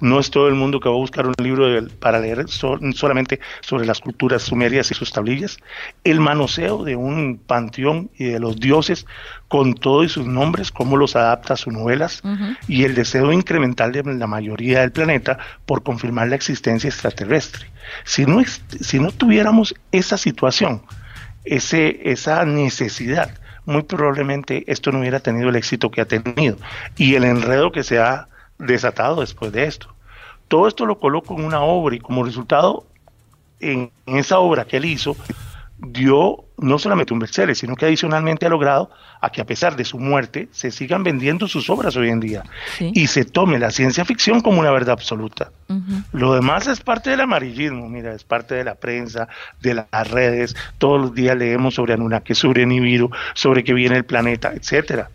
no 0.00 0.18
es 0.18 0.30
todo 0.30 0.48
el 0.48 0.54
mundo 0.54 0.80
que 0.80 0.88
va 0.88 0.94
a 0.96 0.98
buscar 0.98 1.26
un 1.26 1.34
libro 1.38 1.66
para 2.00 2.18
leer 2.18 2.46
solamente 2.48 3.38
sobre 3.60 3.86
las 3.86 4.00
culturas 4.00 4.42
sumerias 4.42 4.90
y 4.90 4.94
sus 4.94 5.12
tablillas. 5.12 5.58
El 6.02 6.18
manoseo 6.18 6.82
de 6.82 6.96
un 6.96 7.38
panteón 7.38 8.10
y 8.18 8.24
de 8.24 8.40
los 8.40 8.58
dioses 8.58 9.06
con 9.46 9.74
todos 9.74 10.10
sus 10.10 10.26
nombres, 10.26 10.72
cómo 10.72 10.96
los 10.96 11.14
adapta 11.14 11.54
a 11.54 11.56
sus 11.56 11.72
novelas, 11.72 12.22
y 12.66 12.84
el 12.84 12.94
deseo 12.94 13.32
incremental 13.32 13.92
de 13.92 14.02
la 14.02 14.26
mayoría 14.26 14.80
del 14.80 14.90
planeta 14.90 15.38
por 15.66 15.82
confirmar 15.82 16.28
la 16.28 16.36
existencia 16.36 16.88
extraterrestre. 16.88 17.66
Si 18.04 18.26
no, 18.26 18.42
si 18.80 18.98
no 18.98 19.12
tuviéramos 19.12 19.74
esa 19.92 20.16
situación, 20.16 20.82
ese, 21.44 22.00
esa 22.10 22.44
necesidad, 22.44 23.38
muy 23.66 23.82
probablemente 23.82 24.64
esto 24.66 24.90
no 24.90 25.00
hubiera 25.00 25.20
tenido 25.20 25.48
el 25.48 25.56
éxito 25.56 25.90
que 25.90 26.00
ha 26.00 26.06
tenido 26.06 26.56
y 26.96 27.14
el 27.14 27.24
enredo 27.24 27.70
que 27.70 27.84
se 27.84 27.98
ha 28.00 28.28
desatado 28.66 29.20
después 29.20 29.52
de 29.52 29.64
esto. 29.64 29.88
Todo 30.48 30.68
esto 30.68 30.86
lo 30.86 30.98
coloco 30.98 31.34
en 31.34 31.44
una 31.44 31.60
obra 31.60 31.96
y 31.96 31.98
como 31.98 32.24
resultado, 32.24 32.86
en, 33.60 33.90
esa 34.06 34.38
obra 34.38 34.64
que 34.64 34.76
él 34.76 34.84
hizo, 34.84 35.16
dio 35.78 36.44
no 36.58 36.78
solamente 36.78 37.12
un 37.12 37.18
bestseller, 37.18 37.56
sino 37.56 37.74
que 37.74 37.86
adicionalmente 37.86 38.46
ha 38.46 38.48
logrado 38.48 38.90
a 39.20 39.30
que 39.30 39.40
a 39.40 39.46
pesar 39.46 39.74
de 39.74 39.84
su 39.84 39.98
muerte 39.98 40.48
se 40.52 40.70
sigan 40.70 41.02
vendiendo 41.02 41.48
sus 41.48 41.70
obras 41.70 41.96
hoy 41.96 42.08
en 42.08 42.20
día 42.20 42.44
y 42.78 43.08
se 43.08 43.24
tome 43.24 43.58
la 43.58 43.70
ciencia 43.70 44.04
ficción 44.04 44.42
como 44.42 44.60
una 44.60 44.70
verdad 44.70 44.92
absoluta. 44.92 45.50
Lo 46.12 46.34
demás 46.34 46.66
es 46.66 46.80
parte 46.80 47.10
del 47.10 47.20
amarillismo, 47.20 47.88
mira, 47.88 48.12
es 48.12 48.22
parte 48.22 48.54
de 48.54 48.64
la 48.64 48.74
prensa, 48.74 49.28
de 49.60 49.74
las 49.74 50.10
redes, 50.10 50.54
todos 50.78 51.00
los 51.00 51.14
días 51.14 51.36
leemos 51.36 51.74
sobre 51.74 51.94
Anunnaki, 51.94 52.34
sobre 52.34 52.66
Nibiru, 52.66 53.10
sobre 53.34 53.64
que 53.64 53.72
viene 53.72 53.96
el 53.96 54.04
planeta, 54.04 54.52
etcétera 54.52 55.08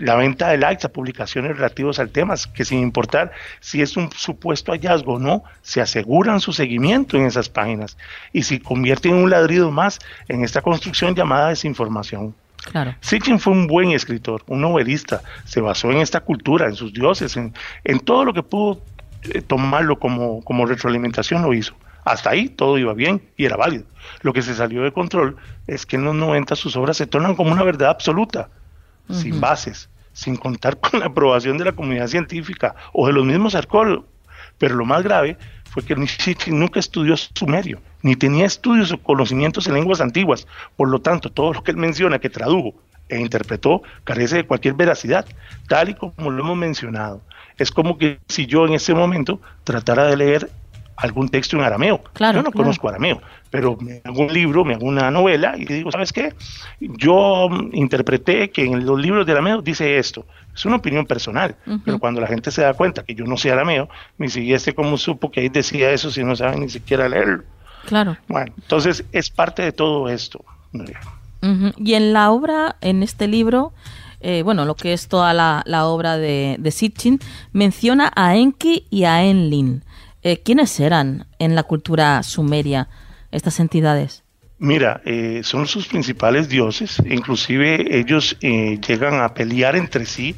la 0.00 0.16
venta 0.16 0.48
de 0.48 0.58
likes 0.58 0.86
a 0.86 0.92
publicaciones 0.92 1.56
relativas 1.56 1.98
al 1.98 2.10
tema, 2.10 2.34
que 2.54 2.64
sin 2.64 2.80
importar 2.80 3.32
si 3.60 3.82
es 3.82 3.96
un 3.96 4.10
supuesto 4.12 4.72
hallazgo 4.72 5.14
o 5.14 5.18
no, 5.18 5.44
se 5.62 5.80
aseguran 5.80 6.40
su 6.40 6.52
seguimiento 6.52 7.16
en 7.16 7.26
esas 7.26 7.48
páginas 7.48 7.96
y 8.32 8.42
si 8.42 8.58
convierten 8.58 9.14
un 9.14 9.30
ladrido 9.30 9.70
más 9.70 9.98
en 10.28 10.42
esta 10.42 10.62
construcción 10.62 11.14
llamada 11.14 11.50
desinformación. 11.50 12.34
Claro. 12.72 12.94
Sitchin 13.00 13.38
fue 13.38 13.52
un 13.52 13.66
buen 13.66 13.90
escritor, 13.92 14.42
un 14.46 14.62
novelista, 14.62 15.22
se 15.44 15.60
basó 15.60 15.90
en 15.90 15.98
esta 15.98 16.20
cultura, 16.20 16.66
en 16.66 16.74
sus 16.74 16.92
dioses, 16.92 17.36
en, 17.36 17.52
todo 18.00 18.24
lo 18.24 18.34
que 18.34 18.42
pudo 18.42 18.82
eh, 19.22 19.40
tomarlo 19.42 19.98
como, 19.98 20.42
como 20.44 20.66
retroalimentación 20.66 21.42
lo 21.42 21.54
hizo. 21.54 21.74
Hasta 22.04 22.30
ahí 22.30 22.48
todo 22.48 22.78
iba 22.78 22.94
bien 22.94 23.22
y 23.36 23.44
era 23.44 23.56
válido. 23.56 23.84
Lo 24.22 24.32
que 24.32 24.42
se 24.42 24.54
salió 24.54 24.82
de 24.82 24.92
control 24.92 25.36
es 25.66 25.84
que 25.84 25.96
en 25.96 26.04
los 26.04 26.14
90 26.14 26.56
sus 26.56 26.76
obras 26.76 26.96
se 26.96 27.06
tornan 27.06 27.34
como 27.34 27.52
una 27.52 27.62
verdad 27.62 27.90
absoluta 27.90 28.48
sin 29.12 29.40
bases, 29.40 29.88
sin 30.12 30.36
contar 30.36 30.78
con 30.78 31.00
la 31.00 31.06
aprobación 31.06 31.58
de 31.58 31.64
la 31.64 31.72
comunidad 31.72 32.08
científica 32.08 32.74
o 32.92 33.06
de 33.06 33.12
los 33.12 33.24
mismos 33.24 33.54
arqueólogos. 33.54 34.06
Pero 34.58 34.74
lo 34.74 34.84
más 34.84 35.02
grave 35.02 35.38
fue 35.70 35.84
que 35.84 35.94
Nietzsche 35.94 36.50
nunca 36.50 36.80
estudió 36.80 37.16
sumerio, 37.16 37.80
ni 38.02 38.16
tenía 38.16 38.44
estudios 38.44 38.92
o 38.92 38.98
conocimientos 38.98 39.66
en 39.66 39.74
lenguas 39.74 40.00
antiguas. 40.00 40.46
Por 40.76 40.88
lo 40.88 41.00
tanto, 41.00 41.30
todo 41.30 41.52
lo 41.52 41.62
que 41.62 41.70
él 41.70 41.76
menciona, 41.76 42.18
que 42.18 42.28
tradujo 42.28 42.74
e 43.08 43.18
interpretó, 43.18 43.82
carece 44.04 44.36
de 44.36 44.46
cualquier 44.46 44.74
veracidad, 44.74 45.26
tal 45.68 45.90
y 45.90 45.94
como 45.94 46.30
lo 46.30 46.42
hemos 46.42 46.56
mencionado. 46.56 47.22
Es 47.56 47.70
como 47.70 47.98
que 47.98 48.20
si 48.28 48.46
yo 48.46 48.66
en 48.66 48.74
ese 48.74 48.94
momento 48.94 49.40
tratara 49.64 50.06
de 50.06 50.16
leer 50.16 50.50
algún 51.00 51.28
texto 51.28 51.56
en 51.56 51.62
arameo. 51.62 52.02
Claro, 52.12 52.38
Yo 52.38 52.42
no 52.42 52.50
claro. 52.50 52.64
conozco 52.64 52.88
arameo, 52.88 53.20
pero 53.50 53.76
me 53.80 54.00
hago 54.04 54.20
un 54.20 54.32
libro, 54.32 54.64
me 54.64 54.74
hago 54.74 54.86
una 54.86 55.10
novela 55.10 55.54
y 55.56 55.64
digo, 55.64 55.90
¿sabes 55.90 56.12
qué? 56.12 56.34
Yo 56.80 57.48
interpreté 57.72 58.50
que 58.50 58.64
en 58.64 58.84
los 58.84 59.00
libros 59.00 59.26
de 59.26 59.32
arameo 59.32 59.62
dice 59.62 59.98
esto. 59.98 60.26
Es 60.54 60.64
una 60.64 60.76
opinión 60.76 61.06
personal, 61.06 61.56
pero 61.84 61.98
cuando 61.98 62.20
la 62.20 62.26
gente 62.26 62.50
se 62.50 62.62
da 62.62 62.74
cuenta 62.74 63.04
que 63.04 63.14
yo 63.14 63.24
no 63.24 63.36
sé 63.36 63.50
arameo, 63.50 63.88
me 64.18 64.26
dice, 64.26 64.40
¿y 64.40 64.52
este 64.52 64.74
cómo 64.74 64.98
supo 64.98 65.30
que 65.30 65.40
ahí 65.40 65.48
decía 65.48 65.90
eso 65.90 66.10
si 66.10 66.22
no 66.24 66.34
sabe 66.36 66.58
ni 66.58 66.68
siquiera 66.68 67.08
leerlo? 67.08 67.44
Claro. 67.86 68.16
Bueno, 68.28 68.52
entonces 68.58 69.04
es 69.12 69.30
parte 69.30 69.62
de 69.62 69.72
todo 69.72 70.08
esto. 70.08 70.44
Y 71.78 71.94
en 71.94 72.12
la 72.12 72.30
obra, 72.30 72.76
en 72.80 73.02
este 73.02 73.26
libro, 73.26 73.72
eh, 74.20 74.42
bueno, 74.42 74.66
lo 74.66 74.74
que 74.74 74.92
es 74.92 75.08
toda 75.08 75.32
la, 75.32 75.62
la 75.64 75.86
obra 75.86 76.18
de, 76.18 76.56
de 76.58 76.70
Sitchin, 76.70 77.18
menciona 77.52 78.12
a 78.14 78.36
Enki 78.36 78.86
y 78.90 79.04
a 79.04 79.24
Enlil. 79.24 79.82
Eh, 80.22 80.42
¿Quiénes 80.42 80.78
eran 80.80 81.26
en 81.38 81.54
la 81.54 81.62
cultura 81.62 82.22
sumeria 82.22 82.88
estas 83.30 83.60
entidades? 83.60 84.22
Mira, 84.58 85.00
eh, 85.06 85.40
son 85.42 85.66
sus 85.66 85.88
principales 85.88 86.50
dioses, 86.50 87.00
inclusive 87.06 87.98
ellos 87.98 88.36
eh, 88.42 88.78
llegan 88.86 89.20
a 89.20 89.32
pelear 89.32 89.74
entre 89.74 90.04
sí. 90.04 90.36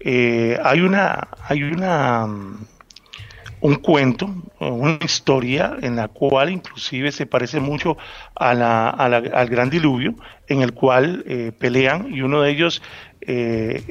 Eh, 0.00 0.58
hay 0.64 0.80
una, 0.80 1.28
hay 1.46 1.64
una, 1.64 2.26
mm, 2.26 2.66
un 3.60 3.74
cuento, 3.76 4.34
una 4.60 4.98
historia 5.04 5.76
en 5.82 5.96
la 5.96 6.08
cual 6.08 6.50
inclusive 6.50 7.12
se 7.12 7.26
parece 7.26 7.60
mucho 7.60 7.98
a 8.34 8.88
al 8.88 9.48
gran 9.48 9.68
diluvio, 9.68 10.14
en 10.48 10.62
el 10.62 10.72
cual 10.72 11.22
eh, 11.26 11.52
pelean 11.58 12.12
y 12.12 12.22
uno 12.22 12.40
de 12.42 12.50
ellos, 12.50 12.82
eh, 13.20 13.84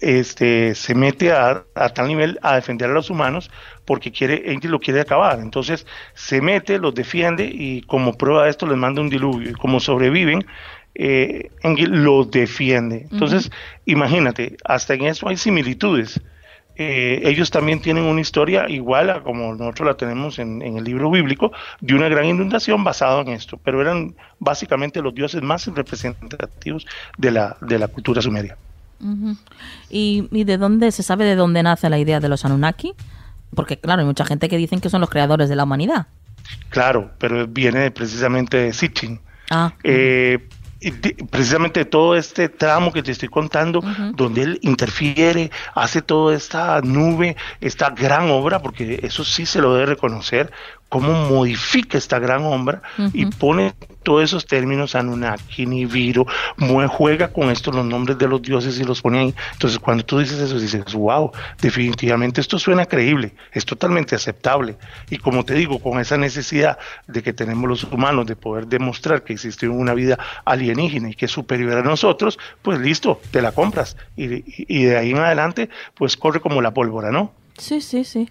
este, 0.00 0.74
se 0.74 0.94
mete 0.94 1.32
a, 1.32 1.64
a 1.74 1.88
tal 1.88 2.08
nivel 2.08 2.38
a 2.42 2.56
defender 2.56 2.90
a 2.90 2.92
los 2.92 3.08
humanos 3.08 3.50
porque 3.84 4.12
quiere, 4.12 4.52
Enki 4.52 4.68
lo 4.68 4.80
quiere 4.80 5.00
acabar. 5.00 5.40
Entonces 5.40 5.86
se 6.14 6.40
mete, 6.40 6.78
los 6.78 6.94
defiende 6.94 7.44
y 7.44 7.82
como 7.82 8.14
prueba 8.14 8.44
de 8.44 8.50
esto 8.50 8.66
les 8.66 8.76
manda 8.76 9.00
un 9.00 9.08
diluvio. 9.10 9.50
Y 9.50 9.54
como 9.54 9.80
sobreviven, 9.80 10.44
eh, 10.94 11.50
Enki 11.62 11.86
los 11.86 12.30
defiende. 12.30 13.06
Entonces, 13.10 13.50
imagínate, 13.86 14.56
hasta 14.64 14.94
en 14.94 15.06
eso 15.06 15.28
hay 15.28 15.36
similitudes. 15.36 16.20
Eh, 16.76 17.20
ellos 17.24 17.50
también 17.50 17.82
tienen 17.82 18.04
una 18.04 18.22
historia 18.22 18.68
igual 18.68 19.10
a 19.10 19.22
como 19.22 19.54
nosotros 19.54 19.88
la 19.88 19.94
tenemos 19.94 20.38
en, 20.38 20.62
en 20.62 20.78
el 20.78 20.84
libro 20.84 21.10
bíblico, 21.10 21.52
de 21.80 21.94
una 21.94 22.08
gran 22.08 22.24
inundación 22.24 22.82
basado 22.82 23.20
en 23.20 23.28
esto, 23.28 23.58
pero 23.62 23.82
eran 23.82 24.14
básicamente 24.38 25.02
los 25.02 25.14
dioses 25.14 25.42
más 25.42 25.66
representativos 25.66 26.86
de 27.18 27.30
la, 27.30 27.56
de 27.60 27.78
la 27.78 27.88
cultura 27.88 28.22
sumeria. 28.22 28.56
¿Y, 29.90 30.28
y 30.30 30.44
de 30.44 30.56
dónde 30.56 30.92
se 30.92 31.02
sabe 31.02 31.24
de 31.24 31.34
dónde 31.34 31.62
nace 31.62 31.90
la 31.90 31.98
idea 31.98 32.20
de 32.20 32.28
los 32.28 32.44
Anunnaki? 32.44 32.94
Porque, 33.54 33.78
claro, 33.78 34.00
hay 34.00 34.06
mucha 34.06 34.24
gente 34.24 34.48
que 34.48 34.56
dicen 34.56 34.80
que 34.80 34.88
son 34.88 35.00
los 35.00 35.10
creadores 35.10 35.48
de 35.48 35.56
la 35.56 35.64
humanidad. 35.64 36.06
Claro, 36.70 37.10
pero 37.18 37.46
viene 37.46 37.90
precisamente 37.90 38.56
de 38.56 38.72
Sitchin. 38.72 39.20
Ah, 39.50 39.72
Eh, 39.84 40.38
precisamente 41.30 41.84
todo 41.84 42.16
este 42.16 42.48
tramo 42.48 42.92
que 42.92 43.02
te 43.02 43.12
estoy 43.12 43.28
contando, 43.28 43.80
donde 44.14 44.42
él 44.42 44.58
interfiere, 44.62 45.50
hace 45.74 46.02
toda 46.02 46.34
esta 46.34 46.80
nube, 46.80 47.36
esta 47.60 47.90
gran 47.90 48.30
obra, 48.30 48.60
porque 48.60 48.98
eso 49.02 49.24
sí 49.24 49.46
se 49.46 49.60
lo 49.60 49.74
debe 49.74 49.86
reconocer, 49.86 50.50
cómo 50.92 51.26
modifica 51.30 51.96
esta 51.96 52.18
gran 52.18 52.44
obra 52.44 52.82
y 53.14 53.24
pone 53.24 53.72
todos 54.02 54.24
esos 54.24 54.46
términos 54.46 54.94
Anunnaki, 54.94 55.64
Nibiru, 55.64 56.26
juega 56.88 57.28
con 57.32 57.48
esto 57.50 57.72
los 57.72 57.86
nombres 57.86 58.18
de 58.18 58.28
los 58.28 58.42
dioses 58.42 58.78
y 58.78 58.84
los 58.84 59.00
pone 59.00 59.20
ahí. 59.20 59.34
Entonces 59.52 59.78
cuando 59.78 60.04
tú 60.04 60.18
dices 60.18 60.38
eso, 60.38 60.58
dices, 60.58 60.84
wow, 60.92 61.30
definitivamente 61.62 62.42
esto 62.42 62.58
suena 62.58 62.84
creíble, 62.84 63.32
es 63.52 63.64
totalmente 63.64 64.14
aceptable. 64.14 64.76
Y 65.08 65.16
como 65.16 65.46
te 65.46 65.54
digo, 65.54 65.78
con 65.78 65.98
esa 65.98 66.18
necesidad 66.18 66.76
de 67.06 67.22
que 67.22 67.32
tenemos 67.32 67.66
los 67.70 67.84
humanos 67.84 68.26
de 68.26 68.36
poder 68.36 68.66
demostrar 68.66 69.22
que 69.24 69.32
existe 69.32 69.66
una 69.68 69.94
vida 69.94 70.18
alienígena 70.44 71.08
y 71.08 71.14
que 71.14 71.24
es 71.24 71.30
superior 71.32 71.78
a 71.78 71.82
nosotros, 71.82 72.38
pues 72.60 72.78
listo, 72.80 73.18
te 73.30 73.40
la 73.40 73.52
compras. 73.52 73.96
Y- 74.16 74.44
y 74.68 74.82
de 74.84 74.98
ahí 74.98 75.12
en 75.12 75.18
adelante, 75.18 75.70
pues 75.94 76.18
corre 76.18 76.40
como 76.40 76.60
la 76.60 76.74
pólvora, 76.74 77.10
¿no? 77.10 77.32
sí, 77.56 77.80
sí, 77.80 78.04
sí. 78.04 78.28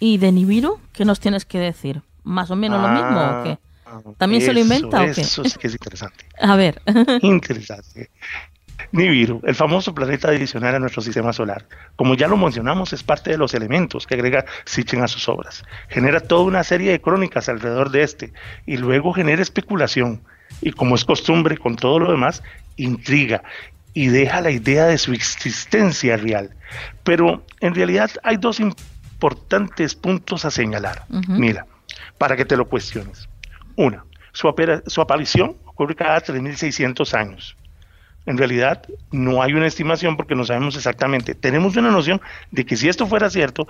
¿Y 0.00 0.18
de 0.18 0.32
Nibiru? 0.32 0.78
¿Qué 0.92 1.04
nos 1.04 1.20
tienes 1.20 1.44
que 1.44 1.58
decir? 1.58 2.02
¿Más 2.24 2.50
o 2.50 2.56
menos 2.56 2.80
lo 2.80 2.88
mismo 2.88 3.20
o 3.20 3.44
qué? 3.44 3.58
Ah, 3.86 4.00
¿También 4.18 4.42
se 4.42 4.52
lo 4.52 4.60
eso, 4.60 4.74
inventa 4.74 5.02
o 5.02 5.04
qué? 5.14 5.20
Eso 5.22 5.44
sí 5.44 5.58
que 5.58 5.66
es 5.66 5.72
interesante. 5.72 6.26
A 6.40 6.56
ver. 6.56 6.82
Interesante. 7.22 8.10
Nibiru, 8.92 9.42
el 9.44 9.54
famoso 9.54 9.94
planeta 9.94 10.28
adicional 10.28 10.74
a 10.74 10.78
nuestro 10.78 11.02
sistema 11.02 11.32
solar. 11.32 11.66
Como 11.96 12.14
ya 12.14 12.28
lo 12.28 12.36
mencionamos, 12.36 12.92
es 12.92 13.02
parte 13.02 13.30
de 13.30 13.36
los 13.36 13.52
elementos 13.52 14.06
que 14.06 14.14
agrega 14.14 14.44
Sitchin 14.64 15.02
a 15.02 15.08
sus 15.08 15.28
obras. 15.28 15.64
Genera 15.88 16.20
toda 16.20 16.44
una 16.44 16.64
serie 16.64 16.92
de 16.92 17.00
crónicas 17.00 17.48
alrededor 17.48 17.90
de 17.90 18.02
este 18.02 18.32
y 18.66 18.76
luego 18.76 19.12
genera 19.12 19.42
especulación. 19.42 20.22
Y 20.62 20.72
como 20.72 20.94
es 20.94 21.04
costumbre 21.04 21.58
con 21.58 21.76
todo 21.76 21.98
lo 21.98 22.10
demás, 22.10 22.42
intriga 22.76 23.42
y 23.92 24.08
deja 24.08 24.40
la 24.40 24.50
idea 24.50 24.86
de 24.86 24.96
su 24.96 25.12
existencia 25.12 26.16
real. 26.16 26.50
Pero 27.02 27.44
en 27.60 27.74
realidad 27.74 28.10
hay 28.22 28.36
dos 28.36 28.60
importantes 29.18 29.96
puntos 29.96 30.44
a 30.44 30.50
señalar. 30.50 31.04
Mira, 31.26 31.66
para 32.18 32.36
que 32.36 32.44
te 32.44 32.56
lo 32.56 32.68
cuestiones. 32.68 33.28
Una, 33.74 34.04
su, 34.32 34.54
su 34.86 35.00
aparición 35.00 35.56
ocurre 35.64 35.96
cada 35.96 36.22
3.600 36.22 37.14
años. 37.14 37.56
En 38.26 38.38
realidad 38.38 38.84
no 39.10 39.42
hay 39.42 39.54
una 39.54 39.66
estimación 39.66 40.16
porque 40.16 40.36
no 40.36 40.44
sabemos 40.44 40.76
exactamente. 40.76 41.34
Tenemos 41.34 41.76
una 41.76 41.90
noción 41.90 42.20
de 42.52 42.64
que 42.64 42.76
si 42.76 42.88
esto 42.88 43.08
fuera 43.08 43.28
cierto, 43.28 43.66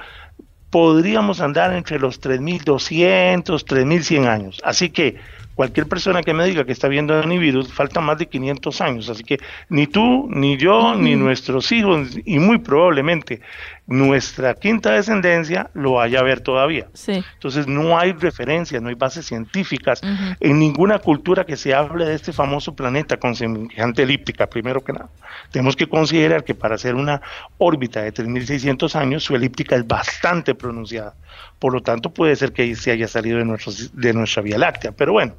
podríamos 0.68 1.40
andar 1.40 1.72
entre 1.72 1.98
los 1.98 2.20
3.200, 2.20 3.44
3.100 3.44 4.26
años. 4.26 4.60
Así 4.64 4.90
que 4.90 5.16
cualquier 5.54 5.86
persona 5.88 6.22
que 6.22 6.34
me 6.34 6.44
diga 6.44 6.64
que 6.64 6.72
está 6.72 6.88
viendo 6.88 7.18
a 7.18 7.24
Nibiru, 7.24 7.64
falta 7.64 8.00
más 8.00 8.18
de 8.18 8.26
500 8.26 8.80
años. 8.82 9.08
Así 9.08 9.24
que 9.24 9.38
ni 9.70 9.86
tú, 9.86 10.28
ni 10.30 10.58
yo, 10.58 10.94
ni 10.94 11.16
nuestros 11.16 11.72
hijos, 11.72 12.18
y 12.24 12.38
muy 12.38 12.58
probablemente 12.58 13.40
nuestra 13.88 14.52
quinta 14.54 14.92
descendencia 14.92 15.70
lo 15.72 15.92
vaya 15.94 16.20
a 16.20 16.22
ver 16.22 16.40
todavía. 16.40 16.86
Sí. 16.92 17.24
Entonces 17.34 17.66
no 17.66 17.98
hay 17.98 18.12
referencias, 18.12 18.82
no 18.82 18.90
hay 18.90 18.94
bases 18.94 19.24
científicas 19.24 20.02
en 20.40 20.58
ninguna 20.58 20.98
cultura 20.98 21.44
que 21.46 21.56
se 21.56 21.74
hable 21.74 22.04
de 22.04 22.14
este 22.14 22.34
famoso 22.34 22.74
planeta 22.76 23.16
con 23.16 23.34
semejante 23.34 24.02
elíptica, 24.02 24.46
primero 24.46 24.84
que 24.84 24.92
nada. 24.92 25.08
Tenemos 25.50 25.74
que 25.74 25.88
considerar 25.88 26.44
que 26.44 26.54
para 26.54 26.74
hacer 26.74 26.94
una 26.94 27.22
órbita 27.56 28.02
de 28.02 28.12
3.600 28.12 28.94
años, 28.94 29.24
su 29.24 29.34
elíptica 29.34 29.74
es 29.74 29.86
bastante 29.88 30.54
pronunciada. 30.54 31.14
Por 31.58 31.72
lo 31.72 31.80
tanto, 31.80 32.10
puede 32.10 32.36
ser 32.36 32.52
que 32.52 32.74
se 32.76 32.90
haya 32.90 33.08
salido 33.08 33.38
de, 33.38 33.46
nuestro, 33.46 33.72
de 33.94 34.12
nuestra 34.12 34.42
Vía 34.42 34.58
Láctea. 34.58 34.92
Pero 34.92 35.12
bueno, 35.12 35.32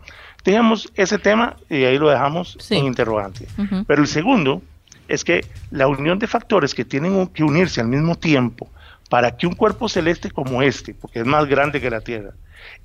dejamos 0.43 0.91
ese 0.95 1.19
tema 1.19 1.55
y 1.69 1.83
ahí 1.83 1.99
lo 1.99 2.09
dejamos 2.09 2.57
Sí. 2.59 2.77
en 2.77 2.85
interrogante. 2.85 3.45
Pero 3.85 4.01
el 4.01 4.07
segundo 4.07 4.63
es 5.09 5.25
que 5.25 5.45
la 5.71 5.87
unión 5.87 6.19
de 6.19 6.27
factores 6.27 6.73
que 6.73 6.85
tienen 6.85 7.27
que 7.27 7.43
unirse 7.43 7.81
al 7.81 7.87
mismo 7.87 8.15
tiempo 8.15 8.69
para 9.09 9.35
que 9.35 9.47
un 9.47 9.55
cuerpo 9.55 9.89
celeste 9.89 10.29
como 10.29 10.61
este, 10.61 10.93
porque 10.93 11.19
es 11.19 11.25
más 11.25 11.47
grande 11.47 11.81
que 11.81 11.89
la 11.89 11.99
Tierra, 11.99 12.31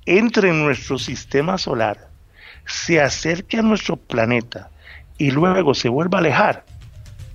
entre 0.05 0.49
en 0.49 0.63
nuestro 0.65 0.97
sistema 0.97 1.57
solar, 1.57 2.09
se 2.65 2.99
acerque 2.99 3.59
a 3.59 3.61
nuestro 3.61 3.95
planeta 3.95 4.69
y 5.17 5.31
luego 5.31 5.75
se 5.75 5.87
vuelva 5.87 6.17
a 6.17 6.21
alejar. 6.21 6.65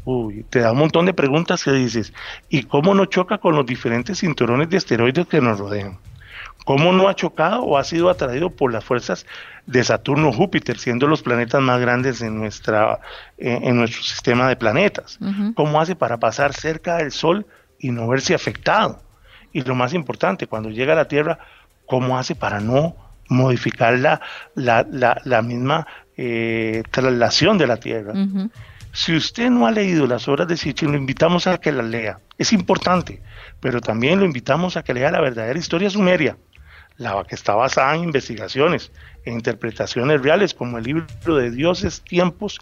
Uy, 0.04 0.44
te 0.50 0.58
da 0.58 0.72
un 0.72 0.78
montón 0.78 1.06
de 1.06 1.14
preguntas 1.14 1.62
que 1.62 1.72
dices, 1.72 2.12
¿y 2.48 2.64
cómo 2.64 2.94
no 2.94 3.04
choca 3.04 3.38
con 3.38 3.54
los 3.54 3.64
diferentes 3.64 4.18
cinturones 4.18 4.68
de 4.70 4.76
asteroides 4.76 5.26
que 5.28 5.40
nos 5.40 5.58
rodean? 5.58 5.98
¿Cómo 6.70 6.92
no 6.92 7.08
ha 7.08 7.16
chocado 7.16 7.62
o 7.64 7.78
ha 7.78 7.82
sido 7.82 8.08
atraído 8.08 8.48
por 8.50 8.72
las 8.72 8.84
fuerzas 8.84 9.26
de 9.66 9.82
Saturno 9.82 10.28
o 10.28 10.32
Júpiter, 10.32 10.78
siendo 10.78 11.08
los 11.08 11.20
planetas 11.20 11.60
más 11.60 11.80
grandes 11.80 12.22
en, 12.22 12.38
nuestra, 12.38 13.00
en, 13.38 13.64
en 13.64 13.76
nuestro 13.76 14.04
sistema 14.04 14.48
de 14.48 14.54
planetas? 14.54 15.18
¿Cómo 15.56 15.80
hace 15.80 15.96
para 15.96 16.18
pasar 16.20 16.54
cerca 16.54 16.98
del 16.98 17.10
Sol 17.10 17.44
y 17.80 17.90
no 17.90 18.06
verse 18.06 18.34
afectado? 18.34 19.02
Y 19.52 19.62
lo 19.62 19.74
más 19.74 19.94
importante, 19.94 20.46
cuando 20.46 20.70
llega 20.70 20.92
a 20.92 20.94
la 20.96 21.08
Tierra, 21.08 21.40
¿cómo 21.86 22.16
hace 22.16 22.36
para 22.36 22.60
no 22.60 22.94
modificar 23.28 23.98
la, 23.98 24.20
la, 24.54 24.86
la, 24.88 25.20
la 25.24 25.42
misma 25.42 25.88
eh, 26.16 26.84
traslación 26.92 27.58
de 27.58 27.66
la 27.66 27.78
Tierra? 27.78 28.12
Si 28.92 29.16
usted 29.16 29.50
no 29.50 29.66
ha 29.66 29.72
leído 29.72 30.06
las 30.06 30.28
obras 30.28 30.46
de 30.46 30.56
Sitchin, 30.56 30.92
lo 30.92 30.98
invitamos 30.98 31.48
a 31.48 31.58
que 31.58 31.72
las 31.72 31.86
lea. 31.86 32.20
Es 32.38 32.52
importante, 32.52 33.20
pero 33.58 33.80
también 33.80 34.20
lo 34.20 34.24
invitamos 34.24 34.76
a 34.76 34.84
que 34.84 34.94
lea 34.94 35.10
la 35.10 35.20
verdadera 35.20 35.58
historia 35.58 35.90
sumeria, 35.90 36.36
la 37.00 37.24
que 37.24 37.34
está 37.34 37.54
basada 37.54 37.96
en 37.96 38.04
investigaciones 38.04 38.92
e 39.24 39.32
interpretaciones 39.32 40.20
reales, 40.20 40.52
como 40.52 40.76
el 40.76 40.84
libro 40.84 41.06
de 41.34 41.50
Dioses, 41.50 42.02
Tiempos, 42.02 42.60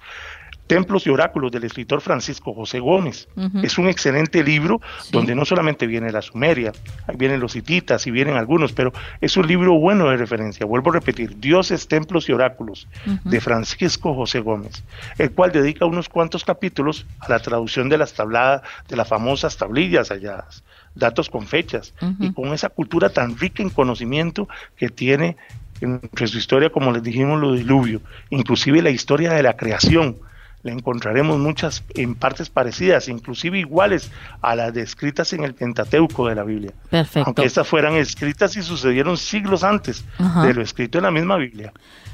Templos 0.68 1.06
y 1.06 1.10
Oráculos 1.10 1.50
del 1.50 1.64
escritor 1.64 2.00
Francisco 2.02 2.54
José 2.54 2.78
Gómez. 2.78 3.26
Es 3.62 3.78
un 3.78 3.88
excelente 3.88 4.44
libro 4.44 4.80
donde 5.10 5.34
no 5.34 5.44
solamente 5.44 5.86
viene 5.86 6.12
la 6.12 6.22
Sumeria, 6.22 6.72
ahí 7.06 7.16
vienen 7.16 7.40
los 7.40 7.56
hititas 7.56 8.06
y 8.06 8.10
vienen 8.10 8.36
algunos, 8.36 8.72
pero 8.72 8.92
es 9.20 9.36
un 9.36 9.46
libro 9.48 9.78
bueno 9.78 10.10
de 10.10 10.18
referencia. 10.18 10.66
Vuelvo 10.66 10.90
a 10.90 10.94
repetir, 10.94 11.40
Dioses, 11.40 11.88
Templos 11.88 12.28
y 12.28 12.32
Oráculos 12.32 12.86
de 13.24 13.40
Francisco 13.40 14.14
José 14.14 14.40
Gómez, 14.40 14.84
el 15.16 15.32
cual 15.32 15.50
dedica 15.50 15.86
unos 15.86 16.08
cuantos 16.08 16.44
capítulos 16.44 17.06
a 17.18 17.30
la 17.30 17.40
traducción 17.40 17.88
de 17.88 17.98
las 17.98 18.12
tabladas, 18.12 18.62
de 18.88 18.96
las 18.96 19.08
famosas 19.08 19.56
tablillas 19.56 20.10
halladas, 20.10 20.62
datos 20.98 21.30
con 21.30 21.46
fechas 21.46 21.94
y 22.18 22.32
con 22.32 22.52
esa 22.52 22.68
cultura 22.68 23.10
tan 23.10 23.38
rica 23.38 23.62
en 23.62 23.70
conocimiento 23.70 24.48
que 24.76 24.88
tiene 24.88 25.36
entre 25.80 26.26
su 26.26 26.38
historia, 26.38 26.70
como 26.70 26.90
les 26.92 27.02
dijimos, 27.02 27.40
lo 27.40 27.54
diluvio, 27.54 28.00
inclusive 28.30 28.82
la 28.82 28.90
historia 28.90 29.32
de 29.32 29.42
la 29.42 29.56
creación 29.56 30.16
le 30.62 30.72
encontraremos 30.72 31.38
muchas 31.38 31.84
en 31.94 32.14
partes 32.14 32.50
parecidas, 32.50 33.08
inclusive 33.08 33.58
iguales 33.58 34.10
a 34.42 34.56
las 34.56 34.74
descritas 34.74 35.32
en 35.32 35.44
el 35.44 35.54
Pentateuco 35.54 36.28
de 36.28 36.34
la 36.34 36.42
Biblia. 36.42 36.72
Perfecto. 36.90 37.26
Aunque 37.26 37.44
estas 37.44 37.66
fueran 37.68 37.94
escritas 37.94 38.56
y 38.56 38.62
sucedieron 38.62 39.16
siglos 39.16 39.62
antes 39.62 40.04
de 40.42 40.54
lo 40.54 40.62
escrito 40.62 40.98
en 40.98 41.04
la 41.04 41.10
misma 41.10 41.36
Biblia. 41.36 41.72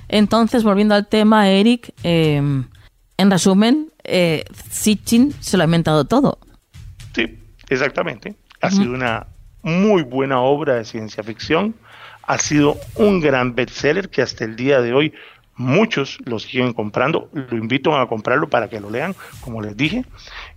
Entonces, 0.08 0.62
volviendo 0.62 0.94
al 0.94 1.06
tema, 1.06 1.48
Eric, 1.48 1.94
em, 2.02 2.66
en 3.16 3.30
resumen, 3.30 3.88
eh, 4.04 4.44
Sitchin 4.70 5.32
se 5.40 5.56
lo 5.56 5.62
ha 5.62 5.66
inventado 5.66 6.04
todo. 6.04 6.38
Sí, 7.14 7.38
exactamente. 7.70 8.36
Ha 8.64 8.70
sido 8.70 8.92
una 8.92 9.26
muy 9.62 10.02
buena 10.02 10.40
obra 10.40 10.74
de 10.74 10.84
ciencia 10.84 11.22
ficción. 11.22 11.74
Ha 12.26 12.38
sido 12.38 12.76
un 12.96 13.20
gran 13.20 13.54
bestseller 13.54 14.08
que 14.08 14.22
hasta 14.22 14.44
el 14.44 14.56
día 14.56 14.80
de 14.80 14.94
hoy 14.94 15.12
muchos 15.56 16.18
lo 16.24 16.38
siguen 16.38 16.72
comprando, 16.72 17.28
lo 17.32 17.56
invito 17.56 17.96
a 17.96 18.08
comprarlo 18.08 18.48
para 18.48 18.68
que 18.68 18.80
lo 18.80 18.90
lean, 18.90 19.14
como 19.40 19.60
les 19.60 19.76
dije, 19.76 20.04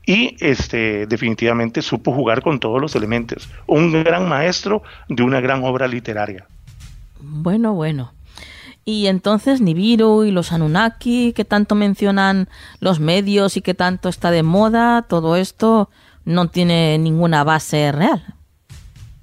y 0.05 0.35
este 0.39 1.05
definitivamente 1.05 1.81
supo 1.81 2.13
jugar 2.13 2.41
con 2.41 2.59
todos 2.59 2.81
los 2.81 2.95
elementos, 2.95 3.49
un 3.67 3.91
gran 4.03 4.27
maestro 4.27 4.81
de 5.07 5.23
una 5.23 5.39
gran 5.39 5.63
obra 5.63 5.87
literaria. 5.87 6.45
Bueno, 7.19 7.73
bueno. 7.73 8.13
Y 8.85 9.07
entonces 9.07 9.59
Nibiru 9.59 10.23
y 10.23 10.31
los 10.31 10.53
Anunnaki, 10.53 11.33
que 11.33 11.43
tanto 11.43 11.75
mencionan 11.75 12.47
los 12.79 13.01
medios 13.01 13.57
y 13.57 13.61
que 13.61 13.73
tanto 13.73 14.07
está 14.07 14.31
de 14.31 14.43
moda, 14.43 15.01
todo 15.01 15.35
esto 15.35 15.89
no 16.27 16.49
tiene 16.49 16.97
ninguna 16.97 17.45
base 17.45 17.91
real. 17.93 18.21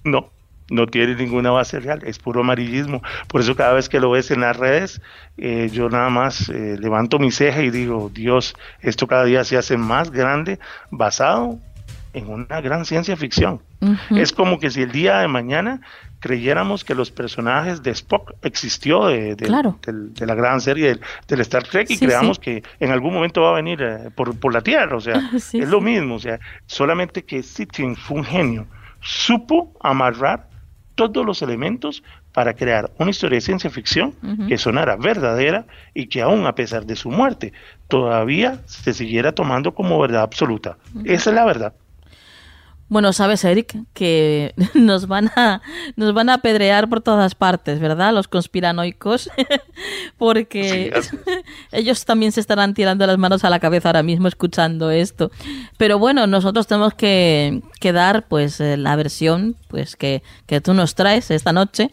No, 0.05 0.31
no 0.71 0.87
tiene 0.87 1.15
ninguna 1.15 1.51
base 1.51 1.79
real, 1.79 2.01
es 2.05 2.19
puro 2.19 2.41
amarillismo. 2.41 3.03
Por 3.29 3.43
eso 3.43 3.55
cada 3.55 3.75
vez 3.75 3.91
que 3.91 4.01
lo 4.01 4.11
ves 4.11 4.31
en 4.31 4.41
las 4.41 4.57
redes, 4.57 5.03
eh, 5.37 5.69
yo 5.71 5.91
nada 5.91 6.09
más 6.09 6.49
eh, 6.49 6.79
levanto 6.81 7.19
mi 7.19 7.31
ceja 7.31 7.63
y 7.63 7.71
digo, 7.71 8.11
Dios, 8.13 8.55
esto 8.81 9.07
cada 9.07 9.25
día 9.25 9.45
se 9.45 9.59
hace 9.59 9.77
más 9.77 10.11
grande 10.11 10.59
basado 10.91 11.59
en 12.15 12.31
una 12.31 12.63
gran 12.63 12.87
ciencia 12.87 13.17
ficción. 13.17 13.61
Es 14.11 14.33
como 14.33 14.59
que 14.59 14.71
si 14.71 14.81
el 14.81 14.93
día 14.93 15.19
de 15.19 15.29
mañana 15.29 15.83
creyéramos 16.25 16.85
que 16.85 16.95
los 16.95 17.11
personajes 17.11 17.83
de 17.83 17.91
Spock 17.91 18.33
existió 18.41 19.09
de, 19.09 19.37
la 19.47 20.35
gran 20.35 20.59
serie 20.63 20.99
del, 21.29 21.41
Star 21.43 21.65
Trek 21.65 21.91
y 21.91 21.99
creamos 21.99 22.39
que 22.39 22.63
en 22.81 22.93
algún 22.93 23.13
momento 23.13 23.43
va 23.43 23.51
a 23.51 23.55
venir 23.57 23.83
eh, 23.83 24.09
por, 24.15 24.55
la 24.55 24.63
Tierra, 24.63 24.97
o 24.97 25.03
sea, 25.03 25.21
es 25.35 25.69
lo 25.69 25.83
mismo, 25.83 26.15
o 26.15 26.19
sea, 26.19 26.41
solamente 26.65 27.25
que 27.25 27.43
Sitchin 27.43 27.95
fue 27.95 28.17
un 28.17 28.25
genio, 28.25 28.67
supo 29.03 29.75
amarrar 29.83 30.49
todos 30.95 31.27
los 31.27 31.43
elementos 31.43 32.03
para 32.33 32.55
crear 32.55 32.91
una 32.99 33.11
historia 33.11 33.37
de 33.37 33.43
ciencia 33.43 33.69
ficción 33.69 34.15
que 34.49 34.57
sonara 34.57 34.97
verdadera 34.97 35.67
y 35.93 36.07
que 36.07 36.23
aún 36.23 36.47
a 36.47 36.55
pesar 36.55 36.87
de 36.87 36.97
su 36.97 37.11
muerte 37.11 37.53
todavía 37.89 38.61
se 38.65 38.95
siguiera 38.95 39.33
tomando 39.33 39.75
como 39.75 39.99
verdad 40.01 40.23
absoluta. 40.23 40.79
Esa 41.05 41.31
es 41.31 41.37
la 41.37 41.45
verdad. 41.45 41.75
Bueno, 42.95 43.13
sabes, 43.13 43.43
Eric, 43.45 43.77
que 43.93 44.55
nos 44.75 45.09
van 45.09 45.27
a 45.35 45.63
nos 45.97 46.15
van 46.15 46.29
a 46.29 46.35
apedrear 46.35 46.89
por 46.89 47.01
todas 47.01 47.35
partes, 47.35 47.81
¿verdad? 47.81 48.15
Los 48.15 48.29
conspiranoicos, 48.29 49.31
porque 50.17 50.93
ellos 51.73 52.05
también 52.05 52.31
se 52.31 52.39
estarán 52.39 52.73
tirando 52.73 53.05
las 53.05 53.19
manos 53.19 53.43
a 53.43 53.51
la 53.51 53.59
cabeza 53.59 53.89
ahora 53.89 54.05
mismo 54.05 54.29
escuchando 54.29 54.93
esto. 54.93 55.33
Pero 55.77 55.99
bueno, 55.99 56.29
nosotros 56.29 56.69
tenemos 56.69 56.95
que, 56.95 57.63
que 57.81 57.91
dar, 57.91 58.29
pues, 58.29 58.61
eh, 58.61 58.77
la 58.77 58.95
versión, 58.95 59.57
pues, 59.67 59.97
que, 59.97 60.23
que 60.47 60.61
tú 60.61 60.73
nos 60.73 60.95
traes 60.95 61.33
esta 61.33 61.53
noche. 61.53 61.91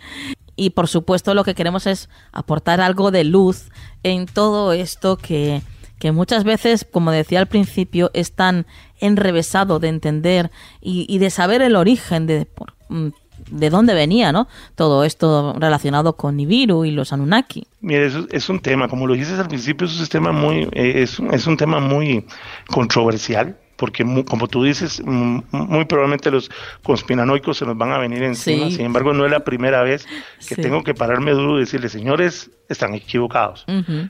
Y 0.55 0.69
por 0.69 0.87
supuesto, 0.87 1.33
lo 1.33 1.43
que 1.43 1.55
queremos 1.55 1.87
es 1.87 2.09
aportar 2.31 2.79
algo 2.79 3.09
de 3.09 3.23
luz 3.23 3.71
en 4.03 4.27
todo 4.27 4.71
esto 4.71 5.17
que 5.17 5.63
que 6.01 6.11
muchas 6.11 6.43
veces, 6.43 6.83
como 6.89 7.11
decía 7.11 7.37
al 7.37 7.45
principio, 7.45 8.09
es 8.15 8.31
tan 8.31 8.65
enrevesado 8.99 9.77
de 9.77 9.87
entender 9.87 10.49
y, 10.81 11.19
de 11.19 11.29
saber 11.29 11.61
el 11.61 11.75
origen 11.75 12.25
de, 12.25 12.47
mm, 12.89 13.09
de 13.51 13.69
dónde 13.69 13.93
venía, 13.93 14.31
¿no? 14.31 14.47
Todo 14.73 15.03
esto 15.03 15.53
relacionado 15.59 16.17
con 16.17 16.37
Nibiru 16.37 16.85
y 16.85 16.91
los 16.91 17.13
Anunnaki. 17.13 17.67
Mire, 17.81 18.07
es, 18.07 18.15
es 18.31 18.49
un 18.49 18.59
tema, 18.61 18.87
como 18.87 19.05
lo 19.05 19.13
dices 19.13 19.37
al 19.37 19.47
principio, 19.47 19.85
es 19.85 19.99
un 19.99 20.07
tema 20.07 20.31
muy, 20.31 20.67
eh, 20.71 21.03
es, 21.03 21.19
es 21.19 21.45
un 21.45 21.55
tema 21.55 21.79
muy 21.79 22.25
controversial 22.67 23.59
porque 23.82 24.06
como 24.28 24.48
tú 24.48 24.63
dices, 24.63 25.02
muy 25.04 25.86
probablemente 25.86 26.30
los 26.30 26.52
conspiranoicos 26.84 27.58
se 27.58 27.65
nos 27.65 27.76
van 27.76 27.91
a 27.91 27.98
venir 27.98 28.22
encima. 28.22 28.70
Sin 28.70 28.82
embargo, 28.82 29.12
no 29.12 29.26
es 29.26 29.32
la 29.32 29.39
primera 29.39 29.82
vez 29.82 30.08
que 30.48 30.56
tengo 30.56 30.84
que 30.84 30.94
pararme 30.94 31.32
duro 31.32 31.58
y 31.58 31.62
decirle, 31.62 31.89
señores, 31.89 32.52
están 32.70 32.94
equivocados. 32.94 33.65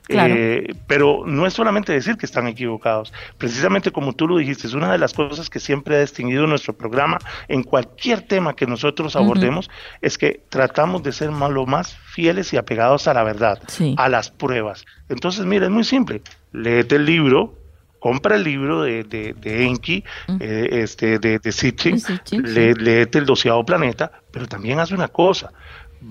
Eh, 0.10 0.76
pero 0.88 1.24
no 1.26 1.48
es 1.48 1.54
solamente 1.54 1.94
decir 1.94 2.18
que 2.18 2.26
están 2.26 2.50
equivocados. 2.50 3.14
Precisamente 3.38 3.92
como 3.92 4.12
tú 4.12 4.28
lo 4.28 4.36
dijiste, 4.40 4.68
es 4.68 4.74
una 4.74 4.92
de 4.92 4.98
las 4.98 5.14
cosas 5.14 5.50
que 5.50 5.62
siempre 5.62 5.96
ha 5.96 6.02
distinguido 6.02 6.46
nuestro 6.48 6.74
programa 6.74 7.18
en 7.48 7.64
cualquier 7.64 8.24
tema 8.24 8.58
que 8.58 8.68
nosotros 8.68 9.16
abordemos, 9.16 9.70
es 10.02 10.18
que 10.18 10.44
tratamos 10.50 11.02
de 11.02 11.14
ser 11.14 11.32
lo 11.32 11.66
más 11.66 11.96
fieles 11.96 12.52
y 12.52 12.58
apegados 12.58 13.08
a 13.08 13.14
la 13.14 13.24
verdad, 13.24 13.62
a 13.96 14.10
las 14.10 14.32
pruebas. 14.32 14.86
Entonces, 15.08 15.46
mira, 15.46 15.68
es 15.68 15.72
muy 15.72 15.86
simple. 15.86 16.22
Léete 16.52 16.98
el 16.98 17.06
libro, 17.06 17.61
compra 18.02 18.36
el 18.36 18.44
libro 18.44 18.82
de, 18.82 19.04
de, 19.04 19.64
Enki, 19.64 20.04
eh, 20.40 20.70
este, 20.72 21.20
de, 21.20 21.38
de 21.38 21.52
Sitchin, 21.52 22.02
léete 22.44 23.20
el 23.20 23.28
doceavo 23.28 23.64
planeta, 23.64 24.12
pero 24.32 24.48
también 24.48 24.80
hace 24.80 24.96
una 24.96 25.08
cosa, 25.08 25.52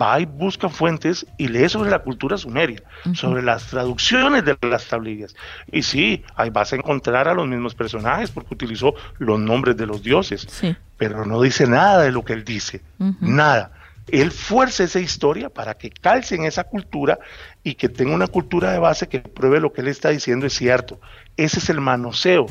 va 0.00 0.20
y 0.20 0.24
busca 0.24 0.68
fuentes 0.68 1.26
y 1.36 1.48
lee 1.48 1.68
sobre 1.68 1.90
la 1.90 1.98
cultura 1.98 2.38
sumeria, 2.38 2.80
sobre 3.12 3.42
las 3.42 3.66
traducciones 3.66 4.44
de 4.44 4.56
las 4.62 4.86
tablillas. 4.86 5.34
Y 5.72 5.82
sí, 5.82 6.22
ahí 6.36 6.50
vas 6.50 6.72
a 6.72 6.76
encontrar 6.76 7.26
a 7.26 7.34
los 7.34 7.48
mismos 7.48 7.74
personajes 7.74 8.30
porque 8.30 8.54
utilizó 8.54 8.94
los 9.18 9.40
nombres 9.40 9.76
de 9.76 9.86
los 9.86 10.00
dioses, 10.00 10.46
pero 10.96 11.26
no 11.26 11.42
dice 11.42 11.66
nada 11.66 12.04
de 12.04 12.12
lo 12.12 12.24
que 12.24 12.34
él 12.34 12.44
dice, 12.44 12.82
nada. 13.20 13.72
Él 14.12 14.30
fuerza 14.30 14.84
esa 14.84 15.00
historia 15.00 15.48
para 15.50 15.74
que 15.74 15.90
calce 15.90 16.34
en 16.34 16.44
esa 16.44 16.64
cultura 16.64 17.18
y 17.62 17.74
que 17.74 17.88
tenga 17.88 18.14
una 18.14 18.26
cultura 18.26 18.72
de 18.72 18.78
base 18.78 19.08
que 19.08 19.20
pruebe 19.20 19.60
lo 19.60 19.72
que 19.72 19.80
él 19.80 19.88
está 19.88 20.10
diciendo 20.10 20.46
es 20.46 20.54
cierto. 20.54 21.00
Ese 21.36 21.58
es 21.58 21.70
el 21.70 21.80
manoseo 21.80 22.46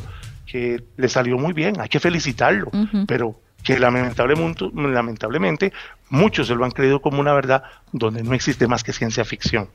que 0.46 0.84
le 0.98 1.10
salió 1.10 1.38
muy 1.38 1.54
bien, 1.54 1.80
hay 1.80 1.90
que 1.90 2.00
felicitarlo, 2.00 2.72
pero 3.08 3.40
que 3.64 3.78
lamentablemente, 3.78 4.70
lamentablemente 4.74 5.74
muchos 6.10 6.48
se 6.48 6.56
lo 6.56 6.66
han 6.66 6.72
creído 6.72 7.02
como 7.02 7.20
una 7.20 7.34
verdad 7.34 7.64
donde 7.92 8.24
no 8.24 8.34
existe 8.34 8.68
más 8.68 8.84
que 8.84 8.94
ciencia 8.94 9.26
ficción. 9.26 9.68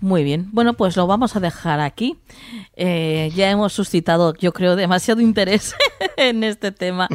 Muy 0.00 0.24
bien, 0.24 0.48
bueno, 0.52 0.72
pues 0.74 0.96
lo 0.96 1.06
vamos 1.06 1.36
a 1.36 1.40
dejar 1.40 1.78
aquí. 1.80 2.16
Eh, 2.74 3.30
ya 3.34 3.50
hemos 3.50 3.74
suscitado, 3.74 4.32
yo 4.34 4.52
creo, 4.54 4.74
demasiado 4.74 5.20
interés 5.20 5.74
en 6.16 6.42
este 6.42 6.72
tema. 6.72 7.06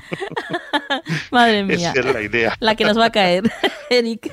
Madre 1.31 1.63
mía. 1.63 1.91
Esa 1.91 1.99
es 1.99 2.13
la 2.13 2.21
idea. 2.21 2.55
La 2.59 2.75
que 2.75 2.85
nos 2.85 2.97
va 2.97 3.05
a 3.05 3.11
caer, 3.11 3.51
Eric. 3.89 4.31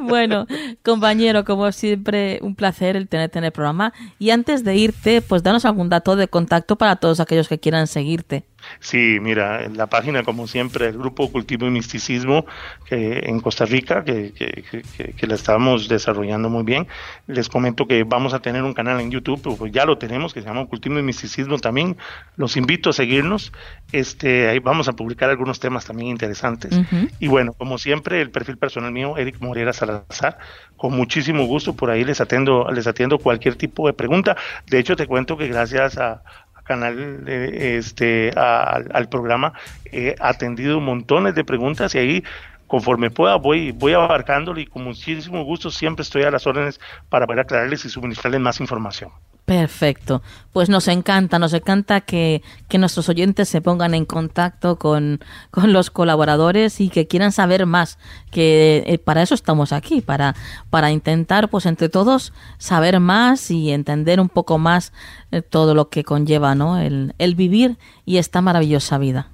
bueno, 0.00 0.46
compañero, 0.82 1.44
como 1.44 1.70
siempre, 1.72 2.38
un 2.40 2.54
placer 2.54 2.96
el 2.96 3.06
tenerte 3.06 3.38
en 3.38 3.44
el 3.44 3.52
programa. 3.52 3.92
Y 4.18 4.30
antes 4.30 4.64
de 4.64 4.74
irte, 4.76 5.20
pues 5.20 5.42
danos 5.42 5.66
algún 5.66 5.90
dato 5.90 6.16
de 6.16 6.28
contacto 6.28 6.76
para 6.76 6.96
todos 6.96 7.20
aquellos 7.20 7.48
que 7.48 7.60
quieran 7.60 7.86
seguirte. 7.86 8.44
Sí, 8.80 9.18
mira, 9.20 9.68
la 9.68 9.86
página, 9.86 10.22
como 10.22 10.46
siempre, 10.46 10.88
el 10.88 10.98
Grupo 10.98 11.30
Cultivo 11.30 11.66
y 11.66 11.70
Misticismo 11.70 12.46
que, 12.86 13.20
en 13.24 13.40
Costa 13.40 13.64
Rica, 13.64 14.04
que, 14.04 14.32
que, 14.32 15.26
la 15.26 15.34
estamos 15.34 15.88
desarrollando 15.88 16.48
muy 16.48 16.64
bien. 16.64 16.86
Les 17.26 17.48
comento 17.48 17.86
que 17.86 18.04
vamos 18.04 18.34
a 18.34 18.40
tener 18.40 18.62
un 18.62 18.74
canal 18.74 19.00
en 19.00 19.10
YouTube, 19.10 19.56
pues 19.56 19.72
ya 19.72 19.84
lo 19.84 19.98
tenemos, 19.98 20.34
que 20.34 20.40
se 20.40 20.46
llama 20.46 20.66
Cultivo 20.66 20.98
y 20.98 21.02
Misticismo 21.02 21.58
también. 21.58 21.96
Los 22.36 22.56
invito 22.56 22.90
a 22.90 22.92
seguirnos. 22.92 23.52
Este, 23.92 24.48
ahí 24.48 24.58
vamos 24.58 24.88
a 24.88 24.92
publicar 24.92 25.30
algunos 25.30 25.60
temas 25.60 25.84
también 25.84 26.08
interesantes. 26.10 26.78
Y 27.18 27.28
bueno, 27.28 27.52
como 27.52 27.78
siempre, 27.78 28.20
el 28.20 28.30
perfil 28.30 28.58
personal 28.58 28.92
mío, 28.92 29.16
Eric 29.16 29.40
Morera 29.40 29.72
Salazar, 29.72 30.38
con 30.76 30.96
muchísimo 30.96 31.46
gusto 31.46 31.74
por 31.74 31.90
ahí 31.90 32.04
les 32.04 32.20
atiendo, 32.20 32.68
les 32.72 32.86
atiendo 32.86 33.18
cualquier 33.18 33.54
tipo 33.54 33.86
de 33.86 33.92
pregunta. 33.92 34.36
De 34.66 34.78
hecho, 34.78 34.96
te 34.96 35.06
cuento 35.06 35.36
que 35.36 35.46
gracias 35.46 35.96
a, 35.98 36.22
canal, 36.62 37.24
este, 37.26 38.30
al, 38.36 39.08
programa, 39.08 39.52
he 39.84 40.14
atendido 40.20 40.80
montones 40.80 41.34
de 41.34 41.44
preguntas 41.44 41.94
y 41.94 41.98
ahí 41.98 42.24
conforme 42.72 43.10
pueda 43.10 43.36
voy, 43.36 43.70
voy 43.70 43.92
abarcándolo 43.92 44.58
y 44.58 44.64
con 44.64 44.84
muchísimo 44.84 45.44
gusto 45.44 45.70
siempre 45.70 46.04
estoy 46.04 46.22
a 46.22 46.30
las 46.30 46.46
órdenes 46.46 46.80
para 47.10 47.26
poder 47.26 47.40
aclararles 47.40 47.84
y 47.84 47.90
suministrarles 47.90 48.40
más 48.40 48.60
información. 48.60 49.10
Perfecto. 49.44 50.22
Pues 50.54 50.70
nos 50.70 50.88
encanta, 50.88 51.38
nos 51.38 51.52
encanta 51.52 52.00
que, 52.00 52.40
que 52.68 52.78
nuestros 52.78 53.10
oyentes 53.10 53.50
se 53.50 53.60
pongan 53.60 53.92
en 53.92 54.06
contacto 54.06 54.76
con, 54.78 55.20
con, 55.50 55.74
los 55.74 55.90
colaboradores 55.90 56.80
y 56.80 56.88
que 56.88 57.06
quieran 57.06 57.30
saber 57.30 57.66
más, 57.66 57.98
que 58.30 58.84
eh, 58.86 58.96
para 58.96 59.20
eso 59.20 59.34
estamos 59.34 59.74
aquí, 59.74 60.00
para, 60.00 60.34
para 60.70 60.90
intentar, 60.90 61.50
pues 61.50 61.66
entre 61.66 61.90
todos, 61.90 62.32
saber 62.56 63.00
más 63.00 63.50
y 63.50 63.70
entender 63.70 64.18
un 64.18 64.30
poco 64.30 64.56
más 64.56 64.94
eh, 65.30 65.42
todo 65.42 65.74
lo 65.74 65.90
que 65.90 66.04
conlleva 66.04 66.54
¿no? 66.54 66.78
el, 66.78 67.14
el 67.18 67.34
vivir 67.34 67.76
y 68.06 68.16
esta 68.16 68.40
maravillosa 68.40 68.96
vida. 68.96 69.28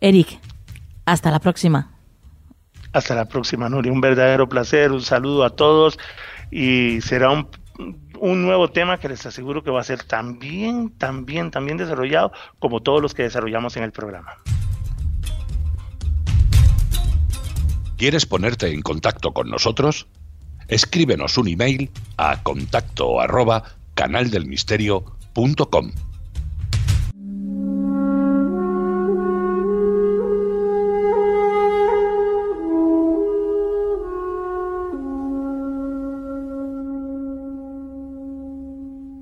Eric, 0.00 0.38
hasta 1.04 1.32
la 1.32 1.40
próxima. 1.40 1.99
Hasta 2.92 3.14
la 3.14 3.26
próxima, 3.26 3.68
Nuri. 3.68 3.90
Un 3.90 4.00
verdadero 4.00 4.48
placer, 4.48 4.92
un 4.92 5.02
saludo 5.02 5.44
a 5.44 5.50
todos 5.50 5.98
y 6.50 7.00
será 7.02 7.30
un 7.30 7.48
un 8.20 8.42
nuevo 8.42 8.68
tema 8.70 8.98
que 8.98 9.08
les 9.08 9.24
aseguro 9.24 9.64
que 9.64 9.70
va 9.70 9.80
a 9.80 9.84
ser 9.84 10.04
tan 10.04 10.38
bien, 10.38 10.90
tan 10.90 11.24
bien, 11.24 11.50
tan 11.50 11.64
bien 11.64 11.78
desarrollado 11.78 12.32
como 12.58 12.80
todos 12.80 13.00
los 13.00 13.14
que 13.14 13.22
desarrollamos 13.22 13.76
en 13.76 13.84
el 13.84 13.92
programa. 13.92 14.34
¿Quieres 17.96 18.26
ponerte 18.26 18.72
en 18.72 18.82
contacto 18.82 19.32
con 19.32 19.48
nosotros? 19.50 20.06
Escríbenos 20.68 21.36
un 21.38 21.48
email 21.48 21.90
a 22.16 22.42
contacto 22.42 23.20
arroba 23.20 23.64
canaldelmisterio.com. 23.94 25.92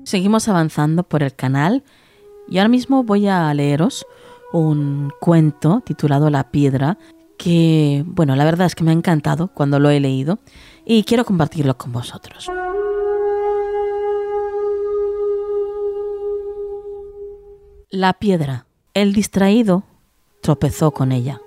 Seguimos 0.09 0.47
avanzando 0.47 1.03
por 1.03 1.21
el 1.21 1.35
canal 1.35 1.83
y 2.47 2.57
ahora 2.57 2.69
mismo 2.69 3.03
voy 3.03 3.27
a 3.27 3.53
leeros 3.53 4.07
un 4.51 5.13
cuento 5.19 5.83
titulado 5.85 6.31
La 6.31 6.49
piedra 6.49 6.97
que, 7.37 8.03
bueno, 8.07 8.35
la 8.35 8.43
verdad 8.43 8.65
es 8.65 8.73
que 8.73 8.83
me 8.83 8.89
ha 8.89 8.95
encantado 8.95 9.49
cuando 9.49 9.79
lo 9.79 9.91
he 9.91 9.99
leído 9.99 10.39
y 10.83 11.03
quiero 11.03 11.25
compartirlo 11.25 11.77
con 11.77 11.91
vosotros. 11.91 12.49
La 17.91 18.13
piedra. 18.13 18.65
El 18.95 19.13
distraído 19.13 19.83
tropezó 20.41 20.89
con 20.89 21.11
ella. 21.11 21.39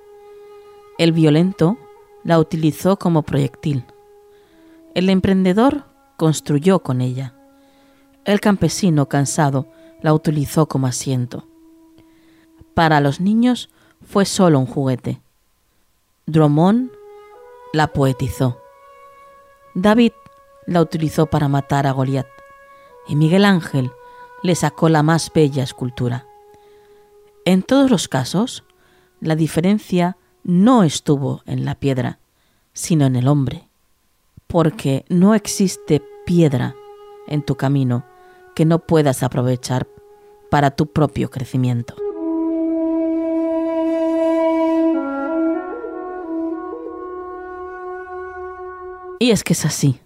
El 0.99 1.11
violento 1.11 1.79
la 2.23 2.39
utilizó 2.39 2.97
como 2.97 3.23
proyectil. 3.23 3.85
El 4.95 5.11
emprendedor 5.11 5.83
construyó 6.17 6.79
con 6.79 7.01
ella. 7.01 7.35
El 8.25 8.41
campesino 8.41 9.09
cansado 9.09 9.67
la 10.01 10.15
utilizó 10.15 10.67
como 10.67 10.87
asiento. 10.87 11.49
Para 12.73 13.01
los 13.01 13.21
niños 13.21 13.69
fue 14.01 14.27
solo 14.27 14.61
un 14.61 14.67
juguete. 14.67 15.21
Drummond 16.27 16.93
la 17.73 17.89
poetizó. 17.89 18.61
David 19.75 20.13
la 20.67 20.81
utilizó 20.81 21.27
para 21.27 21.49
matar 21.49 21.89
a 21.89 21.91
Goliat 21.91 22.29
y 23.09 23.17
Miguel 23.17 23.45
Ángel 23.45 23.91
le 24.45 24.55
sacó 24.55 24.89
la 24.89 25.03
más 25.03 25.33
bella 25.35 25.65
escultura. 25.65 26.27
En 27.45 27.65
todos 27.65 27.91
los 27.91 28.07
casos, 28.07 28.63
la 29.21 29.35
diferencia 29.35 30.17
no 30.45 30.85
estuvo 30.85 31.43
en 31.45 31.65
la 31.65 31.75
piedra, 31.75 32.21
sino 32.73 33.05
en 33.05 33.17
el 33.17 33.27
hombre, 33.27 33.69
porque 34.47 35.05
no 35.09 35.35
existe 35.35 36.03
piedra 36.25 36.77
en 37.27 37.43
tu 37.43 37.57
camino 37.57 38.05
que 38.55 38.65
no 38.65 38.81
puedas 38.81 39.23
aprovechar 39.23 39.87
para 40.51 40.71
tu 40.71 40.87
propio 40.87 41.31
crecimiento. 41.31 41.95
Y 49.19 49.31
es 49.31 49.45
que 49.45 49.53
es 49.53 49.65
así, 49.65 50.01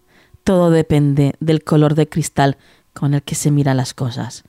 todo 0.44 0.70
depende 0.70 1.34
del 1.40 1.64
color 1.64 1.94
de 1.94 2.06
cristal 2.06 2.58
con 2.92 3.14
el 3.14 3.22
que 3.22 3.34
se 3.34 3.50
miran 3.50 3.78
las 3.78 3.94
cosas. 3.94 4.44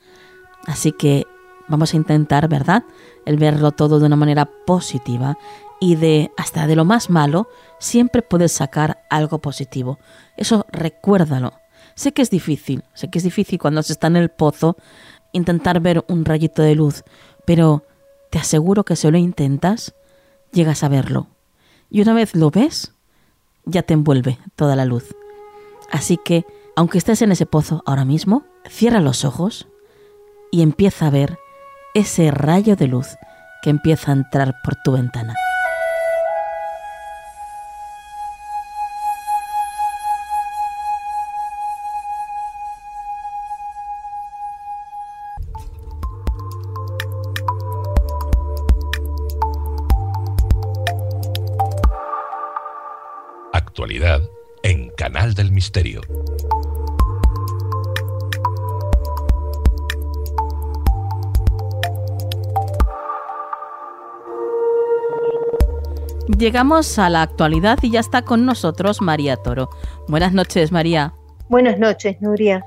Así 0.66 0.92
que 0.92 1.26
vamos 1.68 1.94
a 1.94 1.96
intentar, 1.96 2.48
¿verdad?, 2.48 2.84
el 3.24 3.38
verlo 3.38 3.72
todo 3.72 3.98
de 3.98 4.06
una 4.06 4.16
manera 4.16 4.48
positiva 4.66 5.38
y 5.80 5.96
de 5.96 6.32
hasta 6.36 6.66
de 6.66 6.76
lo 6.76 6.84
más 6.84 7.08
malo 7.08 7.48
siempre 7.78 8.22
puedes 8.22 8.52
sacar 8.52 9.02
algo 9.10 9.38
positivo. 9.38 9.98
Eso 10.36 10.66
recuérdalo. 10.70 11.52
Sé 11.98 12.12
que 12.12 12.22
es 12.22 12.30
difícil, 12.30 12.84
sé 12.94 13.10
que 13.10 13.18
es 13.18 13.24
difícil 13.24 13.58
cuando 13.58 13.82
se 13.82 13.92
está 13.92 14.06
en 14.06 14.14
el 14.14 14.28
pozo 14.28 14.76
intentar 15.32 15.80
ver 15.80 16.04
un 16.06 16.24
rayito 16.24 16.62
de 16.62 16.76
luz, 16.76 17.02
pero 17.44 17.82
te 18.30 18.38
aseguro 18.38 18.84
que 18.84 18.94
si 18.94 19.10
lo 19.10 19.18
intentas, 19.18 19.96
llegas 20.52 20.84
a 20.84 20.88
verlo. 20.88 21.26
Y 21.90 22.00
una 22.00 22.14
vez 22.14 22.36
lo 22.36 22.52
ves, 22.52 22.92
ya 23.64 23.82
te 23.82 23.94
envuelve 23.94 24.38
toda 24.54 24.76
la 24.76 24.84
luz. 24.84 25.12
Así 25.90 26.20
que, 26.24 26.46
aunque 26.76 26.98
estés 26.98 27.20
en 27.22 27.32
ese 27.32 27.46
pozo 27.46 27.82
ahora 27.84 28.04
mismo, 28.04 28.44
cierra 28.70 29.00
los 29.00 29.24
ojos 29.24 29.66
y 30.52 30.62
empieza 30.62 31.08
a 31.08 31.10
ver 31.10 31.36
ese 31.94 32.30
rayo 32.30 32.76
de 32.76 32.86
luz 32.86 33.08
que 33.60 33.70
empieza 33.70 34.12
a 34.12 34.14
entrar 34.14 34.54
por 34.62 34.76
tu 34.84 34.92
ventana. 34.92 35.34
En 54.64 54.90
Canal 54.90 55.34
del 55.34 55.52
Misterio. 55.52 56.00
Llegamos 66.36 66.98
a 66.98 67.08
la 67.08 67.22
actualidad 67.22 67.78
y 67.82 67.90
ya 67.90 68.00
está 68.00 68.22
con 68.22 68.44
nosotros 68.44 69.00
María 69.00 69.36
Toro. 69.36 69.70
Buenas 70.08 70.32
noches, 70.32 70.72
María. 70.72 71.14
Buenas 71.48 71.78
noches, 71.78 72.20
Nuria. 72.20 72.64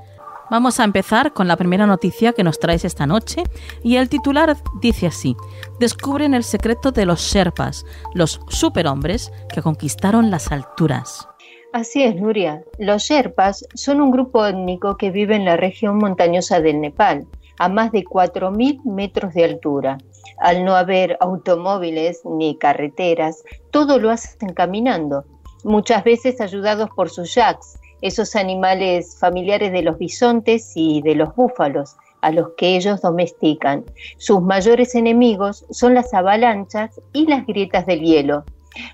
Vamos 0.52 0.80
a 0.80 0.84
empezar 0.84 1.32
con 1.32 1.48
la 1.48 1.56
primera 1.56 1.86
noticia 1.86 2.34
que 2.34 2.44
nos 2.44 2.60
traes 2.60 2.84
esta 2.84 3.06
noche 3.06 3.42
y 3.82 3.96
el 3.96 4.10
titular 4.10 4.54
dice 4.82 5.06
así, 5.06 5.34
descubren 5.80 6.34
el 6.34 6.44
secreto 6.44 6.90
de 6.92 7.06
los 7.06 7.22
Sherpas, 7.22 7.86
los 8.12 8.38
superhombres 8.48 9.32
que 9.48 9.62
conquistaron 9.62 10.30
las 10.30 10.52
alturas. 10.52 11.26
Así 11.72 12.02
es, 12.02 12.16
Nuria. 12.16 12.62
Los 12.78 13.04
Sherpas 13.04 13.66
son 13.72 14.02
un 14.02 14.10
grupo 14.10 14.44
étnico 14.44 14.98
que 14.98 15.10
vive 15.10 15.36
en 15.36 15.46
la 15.46 15.56
región 15.56 15.96
montañosa 15.96 16.60
del 16.60 16.82
Nepal, 16.82 17.26
a 17.58 17.70
más 17.70 17.90
de 17.90 18.04
4.000 18.04 18.84
metros 18.84 19.32
de 19.32 19.44
altura. 19.44 19.96
Al 20.36 20.66
no 20.66 20.76
haber 20.76 21.16
automóviles 21.20 22.20
ni 22.26 22.58
carreteras, 22.58 23.42
todo 23.70 23.98
lo 23.98 24.10
hacen 24.10 24.52
caminando, 24.52 25.24
muchas 25.64 26.04
veces 26.04 26.42
ayudados 26.42 26.90
por 26.90 27.08
sus 27.08 27.34
yaks, 27.34 27.78
esos 28.02 28.36
animales 28.36 29.16
familiares 29.18 29.72
de 29.72 29.82
los 29.82 29.96
bisontes 29.96 30.72
y 30.74 31.00
de 31.02 31.14
los 31.14 31.34
búfalos, 31.34 31.96
a 32.20 32.30
los 32.30 32.50
que 32.56 32.76
ellos 32.76 33.00
domestican. 33.00 33.84
Sus 34.18 34.42
mayores 34.42 34.94
enemigos 34.94 35.64
son 35.70 35.94
las 35.94 36.12
avalanchas 36.12 37.00
y 37.12 37.26
las 37.26 37.46
grietas 37.46 37.86
del 37.86 38.00
hielo. 38.00 38.44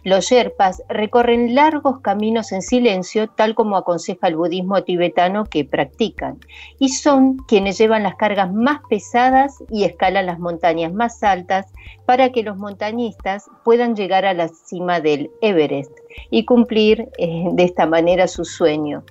Los 0.03 0.27
Sherpas 0.27 0.83
recorren 0.89 1.55
largos 1.55 2.01
caminos 2.01 2.53
en 2.53 2.63
silencio, 2.63 3.29
tal 3.29 3.55
como 3.55 3.77
aconseja 3.77 4.29
el 4.29 4.37
budismo 4.37 4.83
tibetano 4.83 5.45
que 5.45 5.65
practican, 5.65 6.39
y 6.79 6.89
son 6.91 7.37
quienes 7.37 7.79
llevan 7.79 8.03
las 8.03 8.17
cargas 8.17 8.53
más 8.53 8.81
pesadas 8.89 9.63
y 9.71 9.85
escalan 9.85 10.27
las 10.27 10.39
montañas 10.39 10.93
más 10.93 11.23
altas 11.23 11.67
para 12.07 12.31
que 12.31 12.43
los 12.43 12.57
montañistas 12.57 13.51
puedan 13.65 13.95
llegar 13.95 14.25
a 14.25 14.35
la 14.35 14.49
cima 14.49 15.01
del 15.01 15.31
Everest 15.43 15.93
y 16.31 16.45
cumplir 16.45 17.09
eh, 17.19 17.45
de 17.53 17.63
esta 17.63 17.87
manera 17.87 18.27
su 18.27 18.45
sueño. 18.45 19.05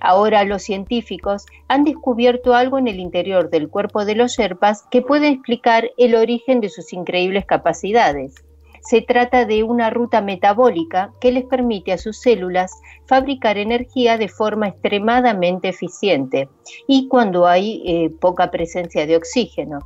Ahora 0.00 0.44
los 0.44 0.62
científicos 0.62 1.44
han 1.68 1.84
descubierto 1.84 2.54
algo 2.54 2.78
en 2.78 2.88
el 2.88 2.98
interior 2.98 3.50
del 3.50 3.68
cuerpo 3.68 4.06
de 4.06 4.14
los 4.14 4.32
Sherpas 4.32 4.84
que 4.90 5.02
puede 5.02 5.28
explicar 5.28 5.90
el 5.98 6.14
origen 6.14 6.60
de 6.60 6.70
sus 6.70 6.94
increíbles 6.94 7.44
capacidades 7.44 8.42
se 8.84 9.00
trata 9.00 9.44
de 9.44 9.62
una 9.62 9.90
ruta 9.90 10.20
metabólica 10.20 11.12
que 11.20 11.32
les 11.32 11.44
permite 11.44 11.92
a 11.92 11.98
sus 11.98 12.18
células 12.18 12.72
fabricar 13.06 13.58
energía 13.58 14.18
de 14.18 14.28
forma 14.28 14.68
extremadamente 14.68 15.68
eficiente 15.68 16.48
y 16.86 17.08
cuando 17.08 17.46
hay 17.46 17.82
eh, 17.86 18.10
poca 18.20 18.50
presencia 18.50 19.06
de 19.06 19.16
oxígeno. 19.16 19.78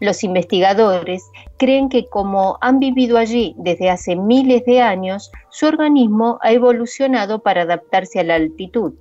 Los 0.00 0.24
investigadores 0.24 1.22
creen 1.58 1.88
que 1.88 2.06
como 2.06 2.58
han 2.60 2.80
vivido 2.80 3.18
allí 3.18 3.54
desde 3.58 3.90
hace 3.90 4.16
miles 4.16 4.64
de 4.64 4.80
años, 4.80 5.30
su 5.50 5.66
organismo 5.66 6.38
ha 6.42 6.52
evolucionado 6.52 7.40
para 7.40 7.62
adaptarse 7.62 8.20
a 8.20 8.24
la 8.24 8.34
altitud. 8.34 8.94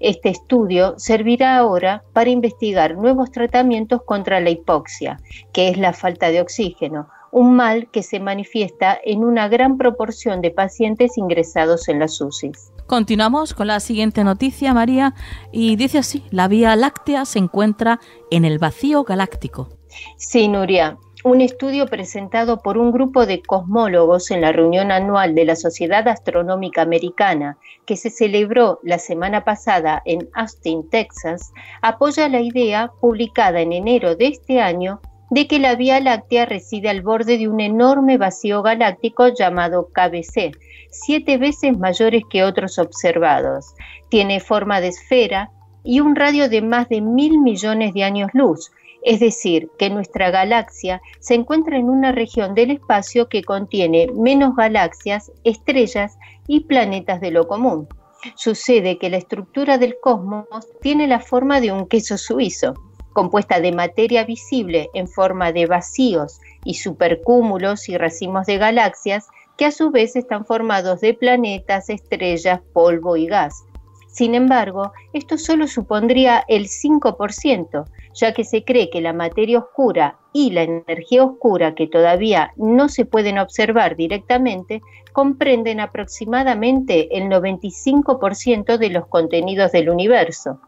Este 0.00 0.28
estudio 0.28 0.94
servirá 0.96 1.56
ahora 1.56 2.04
para 2.12 2.30
investigar 2.30 2.96
nuevos 2.96 3.32
tratamientos 3.32 4.02
contra 4.04 4.38
la 4.40 4.50
hipoxia, 4.50 5.18
que 5.52 5.68
es 5.68 5.78
la 5.78 5.92
falta 5.92 6.30
de 6.30 6.40
oxígeno, 6.40 7.08
un 7.30 7.54
mal 7.54 7.88
que 7.90 8.02
se 8.02 8.20
manifiesta 8.20 8.98
en 9.04 9.24
una 9.24 9.48
gran 9.48 9.78
proporción 9.78 10.40
de 10.40 10.50
pacientes 10.50 11.18
ingresados 11.18 11.88
en 11.88 12.00
las 12.00 12.20
UCIs. 12.20 12.72
Continuamos 12.86 13.52
con 13.52 13.66
la 13.66 13.80
siguiente 13.80 14.24
noticia, 14.24 14.72
María, 14.72 15.14
y 15.52 15.76
dice 15.76 15.98
así, 15.98 16.24
la 16.30 16.48
Vía 16.48 16.74
Láctea 16.74 17.26
se 17.26 17.38
encuentra 17.38 18.00
en 18.30 18.46
el 18.46 18.58
vacío 18.58 19.04
galáctico. 19.04 19.68
Sí, 20.16 20.48
Nuria, 20.48 20.96
un 21.24 21.40
estudio 21.40 21.86
presentado 21.86 22.62
por 22.62 22.78
un 22.78 22.92
grupo 22.92 23.26
de 23.26 23.42
cosmólogos 23.42 24.30
en 24.30 24.40
la 24.40 24.52
reunión 24.52 24.92
anual 24.92 25.34
de 25.34 25.44
la 25.44 25.56
Sociedad 25.56 26.06
Astronómica 26.08 26.80
Americana, 26.80 27.58
que 27.84 27.96
se 27.96 28.08
celebró 28.08 28.78
la 28.82 28.98
semana 28.98 29.44
pasada 29.44 30.00
en 30.04 30.28
Austin, 30.32 30.88
Texas, 30.88 31.52
apoya 31.82 32.28
la 32.28 32.40
idea 32.40 32.92
publicada 33.00 33.60
en 33.60 33.72
enero 33.72 34.14
de 34.14 34.28
este 34.28 34.60
año 34.60 35.00
de 35.30 35.46
que 35.46 35.58
la 35.58 35.74
Vía 35.74 36.00
Láctea 36.00 36.46
reside 36.46 36.88
al 36.88 37.02
borde 37.02 37.38
de 37.38 37.48
un 37.48 37.60
enorme 37.60 38.16
vacío 38.16 38.62
galáctico 38.62 39.28
llamado 39.28 39.88
KBC, 39.92 40.56
siete 40.90 41.36
veces 41.36 41.76
mayores 41.76 42.22
que 42.30 42.44
otros 42.44 42.78
observados. 42.78 43.74
Tiene 44.08 44.40
forma 44.40 44.80
de 44.80 44.88
esfera 44.88 45.50
y 45.84 46.00
un 46.00 46.16
radio 46.16 46.48
de 46.48 46.62
más 46.62 46.88
de 46.88 47.00
mil 47.00 47.40
millones 47.40 47.92
de 47.94 48.04
años 48.04 48.30
luz, 48.32 48.70
es 49.02 49.20
decir, 49.20 49.70
que 49.78 49.90
nuestra 49.90 50.30
galaxia 50.30 51.00
se 51.20 51.34
encuentra 51.34 51.78
en 51.78 51.88
una 51.88 52.10
región 52.12 52.54
del 52.54 52.70
espacio 52.72 53.28
que 53.28 53.44
contiene 53.44 54.08
menos 54.14 54.56
galaxias, 54.56 55.30
estrellas 55.44 56.18
y 56.46 56.60
planetas 56.60 57.20
de 57.20 57.30
lo 57.30 57.46
común. 57.46 57.86
Sucede 58.34 58.98
que 58.98 59.10
la 59.10 59.18
estructura 59.18 59.78
del 59.78 59.96
cosmos 60.00 60.48
tiene 60.80 61.06
la 61.06 61.20
forma 61.20 61.60
de 61.60 61.70
un 61.70 61.86
queso 61.86 62.18
suizo 62.18 62.74
compuesta 63.18 63.58
de 63.58 63.72
materia 63.72 64.22
visible 64.22 64.90
en 64.94 65.08
forma 65.08 65.50
de 65.50 65.66
vacíos 65.66 66.40
y 66.62 66.74
supercúmulos 66.74 67.88
y 67.88 67.98
racimos 67.98 68.46
de 68.46 68.58
galaxias 68.58 69.26
que 69.56 69.64
a 69.64 69.72
su 69.72 69.90
vez 69.90 70.14
están 70.14 70.46
formados 70.46 71.00
de 71.00 71.14
planetas, 71.14 71.90
estrellas, 71.90 72.60
polvo 72.72 73.16
y 73.16 73.26
gas. 73.26 73.64
Sin 74.06 74.36
embargo, 74.36 74.92
esto 75.12 75.36
solo 75.36 75.66
supondría 75.66 76.44
el 76.46 76.68
5%, 76.68 77.86
ya 78.14 78.32
que 78.32 78.44
se 78.44 78.62
cree 78.62 78.88
que 78.88 79.00
la 79.00 79.12
materia 79.12 79.58
oscura 79.58 80.16
y 80.32 80.52
la 80.52 80.62
energía 80.62 81.24
oscura, 81.24 81.74
que 81.74 81.88
todavía 81.88 82.52
no 82.56 82.88
se 82.88 83.04
pueden 83.04 83.40
observar 83.40 83.96
directamente, 83.96 84.80
comprenden 85.12 85.80
aproximadamente 85.80 87.18
el 87.18 87.24
95% 87.24 88.78
de 88.78 88.90
los 88.90 89.08
contenidos 89.08 89.72
del 89.72 89.90
universo. 89.90 90.60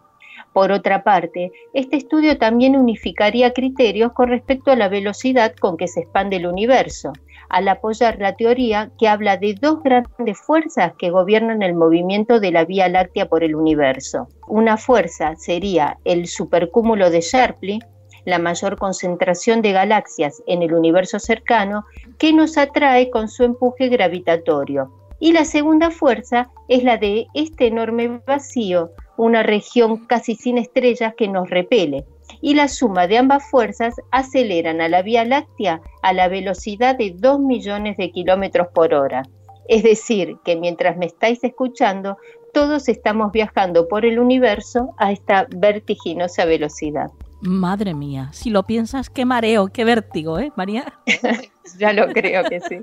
Por 0.53 0.73
otra 0.73 1.05
parte, 1.05 1.53
este 1.75 1.97
estudio 1.97 2.37
también 2.37 2.77
unificaría 2.77 3.53
criterios 3.53 4.13
con 4.13 4.29
respecto 4.29 4.73
a 4.73 4.77
la 4.77 4.89
velocidad 4.89 5.55
con 5.55 5.77
que 5.77 5.87
se 5.87 6.01
expande 6.01 6.37
el 6.37 6.47
universo, 6.47 7.13
al 7.49 7.69
apoyar 7.69 8.19
la 8.19 8.35
teoría 8.35 8.91
que 8.99 9.07
habla 9.07 9.37
de 9.37 9.55
dos 9.55 9.83
grandes 9.83 10.39
fuerzas 10.39 10.93
que 10.99 11.11
gobiernan 11.11 11.63
el 11.63 11.75
movimiento 11.75 12.41
de 12.41 12.51
la 12.51 12.65
Vía 12.65 12.89
Láctea 12.89 13.29
por 13.29 13.45
el 13.45 13.55
universo. 13.55 14.29
Una 14.49 14.77
fuerza 14.77 15.37
sería 15.37 15.99
el 16.05 16.27
supercúmulo 16.27 17.11
de 17.11 17.21
Sharpley, 17.21 17.79
la 18.25 18.39
mayor 18.39 18.77
concentración 18.77 19.63
de 19.63 19.73
galaxias 19.73 20.43
en 20.47 20.63
el 20.63 20.75
universo 20.75 21.21
cercano, 21.21 21.85
que 22.19 22.33
nos 22.33 22.59
atrae 22.59 23.09
con 23.11 23.29
su 23.29 23.45
empuje 23.45 23.89
gravitatorio. 23.89 24.93
Y 25.21 25.33
la 25.33 25.45
segunda 25.45 25.91
fuerza 25.91 26.51
es 26.69 26.83
la 26.83 26.97
de 26.97 27.27
este 27.35 27.67
enorme 27.67 28.21
vacío 28.27 28.91
una 29.20 29.42
región 29.42 30.06
casi 30.06 30.35
sin 30.35 30.56
estrellas 30.56 31.14
que 31.16 31.28
nos 31.28 31.50
repele, 31.50 32.04
y 32.40 32.54
la 32.54 32.68
suma 32.68 33.06
de 33.06 33.18
ambas 33.18 33.50
fuerzas 33.50 33.94
aceleran 34.11 34.80
a 34.80 34.88
la 34.88 35.02
Vía 35.02 35.24
Láctea 35.24 35.83
a 36.02 36.12
la 36.12 36.28
velocidad 36.28 36.96
de 36.96 37.14
2 37.14 37.40
millones 37.40 37.98
de 37.98 38.11
kilómetros 38.12 38.68
por 38.74 38.94
hora. 38.94 39.24
Es 39.68 39.83
decir, 39.83 40.38
que 40.44 40.56
mientras 40.56 40.96
me 40.96 41.06
estáis 41.06 41.44
escuchando, 41.44 42.16
todos 42.54 42.88
estamos 42.88 43.30
viajando 43.30 43.88
por 43.88 44.06
el 44.06 44.18
universo 44.18 44.94
a 44.96 45.12
esta 45.12 45.46
vertiginosa 45.54 46.46
velocidad. 46.46 47.11
Madre 47.42 47.94
mía, 47.94 48.30
si 48.33 48.48
lo 48.48 48.62
piensas, 48.64 49.11
qué 49.11 49.24
mareo, 49.24 49.68
qué 49.68 49.85
vértigo, 49.85 50.38
¿eh, 50.38 50.50
María? 50.56 50.94
ya 51.78 51.92
lo 51.92 52.09
creo 52.09 52.44
que 52.44 52.61
sí. 52.61 52.80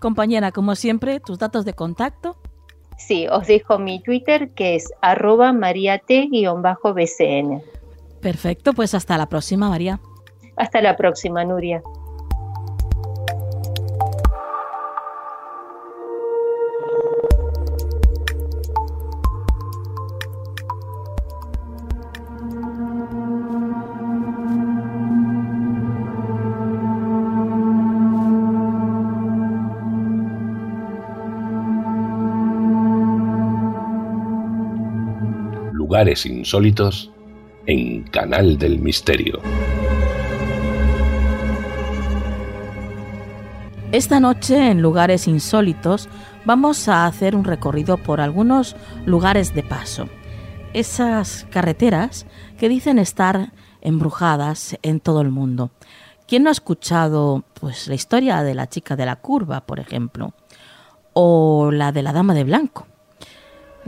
Compañera, 0.00 0.50
como 0.50 0.74
siempre, 0.74 1.20
tus 1.20 1.38
datos 1.38 1.64
de 1.64 1.74
contacto 1.74 2.36
Sí, 3.00 3.26
os 3.28 3.46
dejo 3.46 3.78
mi 3.78 4.02
Twitter 4.02 4.50
que 4.50 4.74
es 4.76 4.92
arroba 5.00 5.52
mariate-bcn. 5.52 7.62
Perfecto, 8.20 8.74
pues 8.74 8.94
hasta 8.94 9.16
la 9.16 9.26
próxima, 9.26 9.70
María. 9.70 9.98
Hasta 10.56 10.82
la 10.82 10.96
próxima, 10.96 11.44
Nuria. 11.44 11.82
Lugares 36.00 36.24
insólitos 36.24 37.10
en 37.66 38.04
Canal 38.04 38.56
del 38.56 38.78
Misterio. 38.78 39.38
Esta 43.92 44.18
noche 44.18 44.70
en 44.70 44.80
Lugares 44.80 45.28
Insólitos 45.28 46.08
vamos 46.46 46.88
a 46.88 47.04
hacer 47.04 47.36
un 47.36 47.44
recorrido 47.44 47.98
por 47.98 48.22
algunos 48.22 48.76
lugares 49.04 49.54
de 49.54 49.62
paso. 49.62 50.08
Esas 50.72 51.46
carreteras 51.50 52.24
que 52.56 52.70
dicen 52.70 52.98
estar 52.98 53.52
embrujadas 53.82 54.78
en 54.80 55.00
todo 55.00 55.20
el 55.20 55.28
mundo. 55.28 55.70
¿Quién 56.26 56.44
no 56.44 56.48
ha 56.48 56.52
escuchado 56.52 57.44
pues 57.52 57.88
la 57.88 57.94
historia 57.94 58.42
de 58.42 58.54
la 58.54 58.70
chica 58.70 58.96
de 58.96 59.04
la 59.04 59.16
curva, 59.16 59.66
por 59.66 59.78
ejemplo? 59.78 60.32
O 61.12 61.70
la 61.70 61.92
de 61.92 62.02
la 62.02 62.14
dama 62.14 62.32
de 62.32 62.44
blanco. 62.44 62.86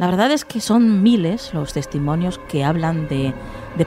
La 0.03 0.09
verdad 0.09 0.33
es 0.33 0.45
que 0.45 0.61
son 0.61 1.05
miles 1.05 1.55
los 1.55 1.75
testimonios 1.75 2.41
que 2.49 2.65
hablan 2.65 3.07
de, 3.07 3.33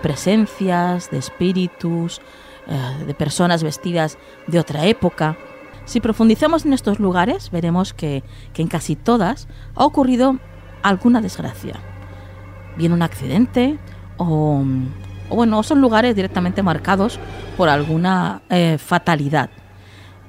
presencias, 0.01 1.12
de 1.12 1.17
espíritus, 1.17 2.21
eh, 2.67 3.06
de 3.06 3.13
personas 3.13 3.63
vestidas 3.63 4.17
de 4.47 4.60
otra 4.60 4.86
época. 4.86 5.36
Si 5.84 5.99
profundizamos 5.99 6.63
en 6.63 6.71
estos 6.71 7.01
lugares, 7.01 7.51
veremos 7.51 7.93
que, 7.93 8.23
en 8.56 8.67
casi 8.69 8.95
todas 8.95 9.49
ha 9.75 9.84
ocurrido 9.84 10.38
alguna 10.84 11.19
desgracia. 11.19 11.82
Bien 12.78 12.93
un 12.93 13.01
accidente 13.01 13.78
o, 14.15 14.63
bueno, 15.30 15.63
son 15.63 15.82
lugares 15.82 16.15
directamente 16.15 16.63
marcados 16.63 17.19
por 17.58 17.67
alguna 17.67 18.41
eh, 18.49 18.78
fatalidad. 18.78 19.49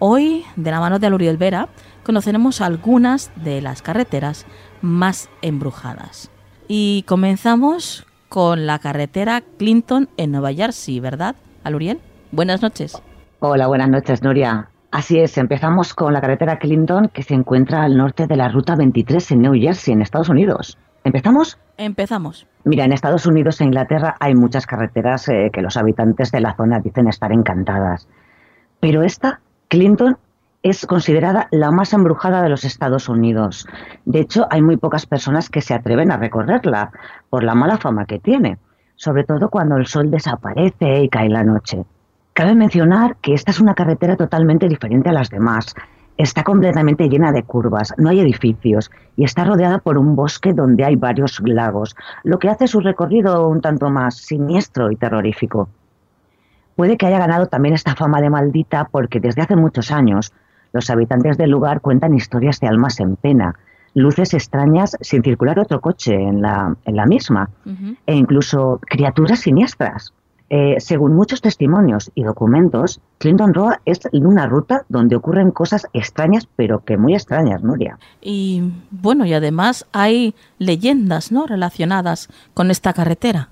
Hoy, 0.01 0.44
de 0.57 0.70
la 0.72 0.81
mano 0.81 0.99
de 0.99 1.07
Aluriel 1.07 1.37
Vera, 1.37 1.68
conoceremos 2.03 2.61
algunas 2.61 3.31
de 3.37 3.62
las 3.62 3.83
carreteras 3.83 4.46
más 4.82 5.28
embrujadas. 5.42 6.30
Y 6.68 7.04
comenzamos 7.06 8.06
con 8.28 8.66
la 8.66 8.78
carretera 8.78 9.42
Clinton 9.58 10.08
en 10.16 10.32
Nueva 10.32 10.52
Jersey, 10.52 11.00
¿verdad, 11.00 11.36
Aluriel? 11.64 12.00
Buenas 12.32 12.62
noches. 12.62 13.00
Hola, 13.40 13.66
buenas 13.66 13.88
noches, 13.88 14.22
Nuria. 14.22 14.68
Así 14.90 15.18
es, 15.18 15.36
empezamos 15.36 15.94
con 15.94 16.12
la 16.12 16.20
carretera 16.20 16.58
Clinton 16.58 17.08
que 17.12 17.22
se 17.22 17.34
encuentra 17.34 17.82
al 17.82 17.96
norte 17.96 18.26
de 18.26 18.36
la 18.36 18.48
Ruta 18.48 18.74
23 18.76 19.32
en 19.32 19.42
New 19.42 19.54
Jersey, 19.54 19.94
en 19.94 20.02
Estados 20.02 20.28
Unidos. 20.28 20.78
¿Empezamos? 21.04 21.58
Empezamos. 21.76 22.46
Mira, 22.64 22.85
en 22.85 22.92
Estados 22.92 23.27
Unidos 23.27 23.60
e 23.60 23.64
Inglaterra 23.64 24.16
hay 24.18 24.35
muchas 24.35 24.66
carreteras 24.66 25.29
eh, 25.29 25.50
que 25.52 25.62
los 25.62 25.77
habitantes 25.77 26.33
de 26.33 26.40
la 26.40 26.56
zona 26.56 26.81
dicen 26.81 27.06
estar 27.08 27.31
encantadas. 27.31 28.08
Pero 28.81 29.02
esta, 29.02 29.40
Clinton, 29.68 30.18
es 30.69 30.85
considerada 30.85 31.46
la 31.52 31.71
más 31.71 31.92
embrujada 31.92 32.42
de 32.42 32.48
los 32.48 32.64
Estados 32.64 33.08
Unidos. 33.08 33.69
De 34.04 34.19
hecho, 34.19 34.48
hay 34.50 34.62
muy 34.62 34.77
pocas 34.77 35.06
personas 35.06 35.48
que 35.48 35.60
se 35.60 35.75
atreven 35.75 36.10
a 36.10 36.17
recorrerla 36.17 36.90
por 37.31 37.44
la 37.44 37.54
mala 37.54 37.79
fama 37.79 38.04
que 38.04 38.19
tiene, 38.19 38.58
sobre 38.96 39.23
todo 39.23 39.48
cuando 39.48 39.77
el 39.77 39.87
sol 39.87 40.10
desaparece 40.10 41.02
y 41.04 41.08
cae 41.08 41.29
la 41.29 41.44
noche. 41.44 41.85
Cabe 42.33 42.56
mencionar 42.56 43.14
que 43.19 43.33
esta 43.33 43.52
es 43.52 43.60
una 43.60 43.75
carretera 43.75 44.17
totalmente 44.17 44.67
diferente 44.67 45.08
a 45.08 45.12
las 45.12 45.31
demás. 45.31 45.73
Está 46.17 46.42
completamente 46.42 47.08
llena 47.08 47.31
de 47.31 47.44
curvas, 47.44 47.94
no 47.96 48.08
hay 48.08 48.19
edificios 48.19 48.90
y 49.17 49.23
está 49.23 49.44
rodeada 49.44 49.79
por 49.79 49.98
un 49.98 50.17
bosque 50.17 50.52
donde 50.52 50.85
hay 50.85 50.96
varios 50.96 51.40
lagos, 51.44 51.94
lo 52.25 52.40
que 52.40 52.48
hace 52.48 52.67
su 52.67 52.81
recorrido 52.81 53.46
un 53.46 53.60
tanto 53.60 53.88
más 53.90 54.17
siniestro 54.17 54.90
y 54.90 54.96
terrorífico. 54.96 55.69
Puede 56.75 56.96
que 56.96 57.06
haya 57.06 57.21
ganado 57.21 57.46
también 57.46 57.75
esta 57.75 57.94
fama 57.94 58.21
de 58.21 58.31
maldita 58.31 58.88
porque 58.90 59.21
desde 59.21 59.42
hace 59.42 59.54
muchos 59.54 59.92
años 59.92 60.33
los 60.77 60.90
habitantes 60.90 61.37
del 61.38 61.50
lugar 61.50 61.81
cuentan 61.81 62.14
historias 62.14 62.60
de 62.60 62.68
almas 62.68 63.00
en 63.00 63.16
pena, 63.16 63.56
luces 63.94 64.35
extrañas 64.35 64.96
sin 65.00 65.22
circular 65.22 65.58
otro 65.58 65.81
coche 65.81 66.14
en 66.14 66.42
la, 66.42 66.77
en 66.85 66.96
la 66.96 67.06
misma, 67.06 67.48
e 68.06 68.14
incluso 68.14 68.79
criaturas 68.87 69.40
siniestras. 69.40 70.12
Eh, 70.48 70.77
según 70.79 71.16
muchos 71.16 71.40
testimonios 71.40 72.12
y 72.14 72.22
documentos, 72.22 73.00
Clinton 73.18 73.52
Road 73.52 73.79
es 73.85 74.00
una 74.12 74.46
ruta 74.46 74.85
donde 74.88 75.16
ocurren 75.16 75.50
cosas 75.50 75.88
extrañas, 75.92 76.46
pero 76.54 76.85
que 76.85 76.96
muy 76.96 77.14
extrañas, 77.14 77.64
Nuria. 77.64 77.98
Y 78.20 78.70
bueno, 78.90 79.24
y 79.24 79.33
además 79.33 79.87
hay 79.92 80.35
leyendas 80.58 81.33
¿no? 81.33 81.46
relacionadas 81.46 82.29
con 82.54 82.70
esta 82.70 82.92
carretera. 82.92 83.48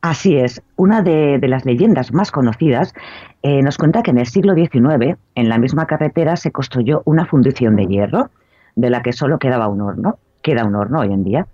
Así 0.00 0.36
es, 0.36 0.62
una 0.76 1.02
de, 1.02 1.40
las 1.42 1.64
leyendas 1.64 2.12
más 2.12 2.30
conocidas 2.30 2.94
eh, 3.42 3.62
nos 3.62 3.78
cuenta 3.78 4.02
que 4.02 4.10
en 4.10 4.18
el 4.18 4.26
siglo 4.26 4.54
XIX, 4.54 5.16
en 5.34 5.48
la 5.48 5.58
misma 5.58 5.86
carretera, 5.86 6.36
se 6.36 6.50
construyó 6.50 7.02
una 7.04 7.26
fundición 7.26 7.76
de 7.76 7.86
hierro, 7.86 8.30
de 8.74 8.90
la 8.90 9.02
que 9.02 9.12
solo 9.12 9.38
quedaba 9.38 9.68
un 9.68 9.80
horno, 9.80 10.18
queda 10.42 10.64
un 10.64 10.74
horno 10.74 11.00
hoy 11.00 11.12
en 11.12 11.24
día, 11.24 11.46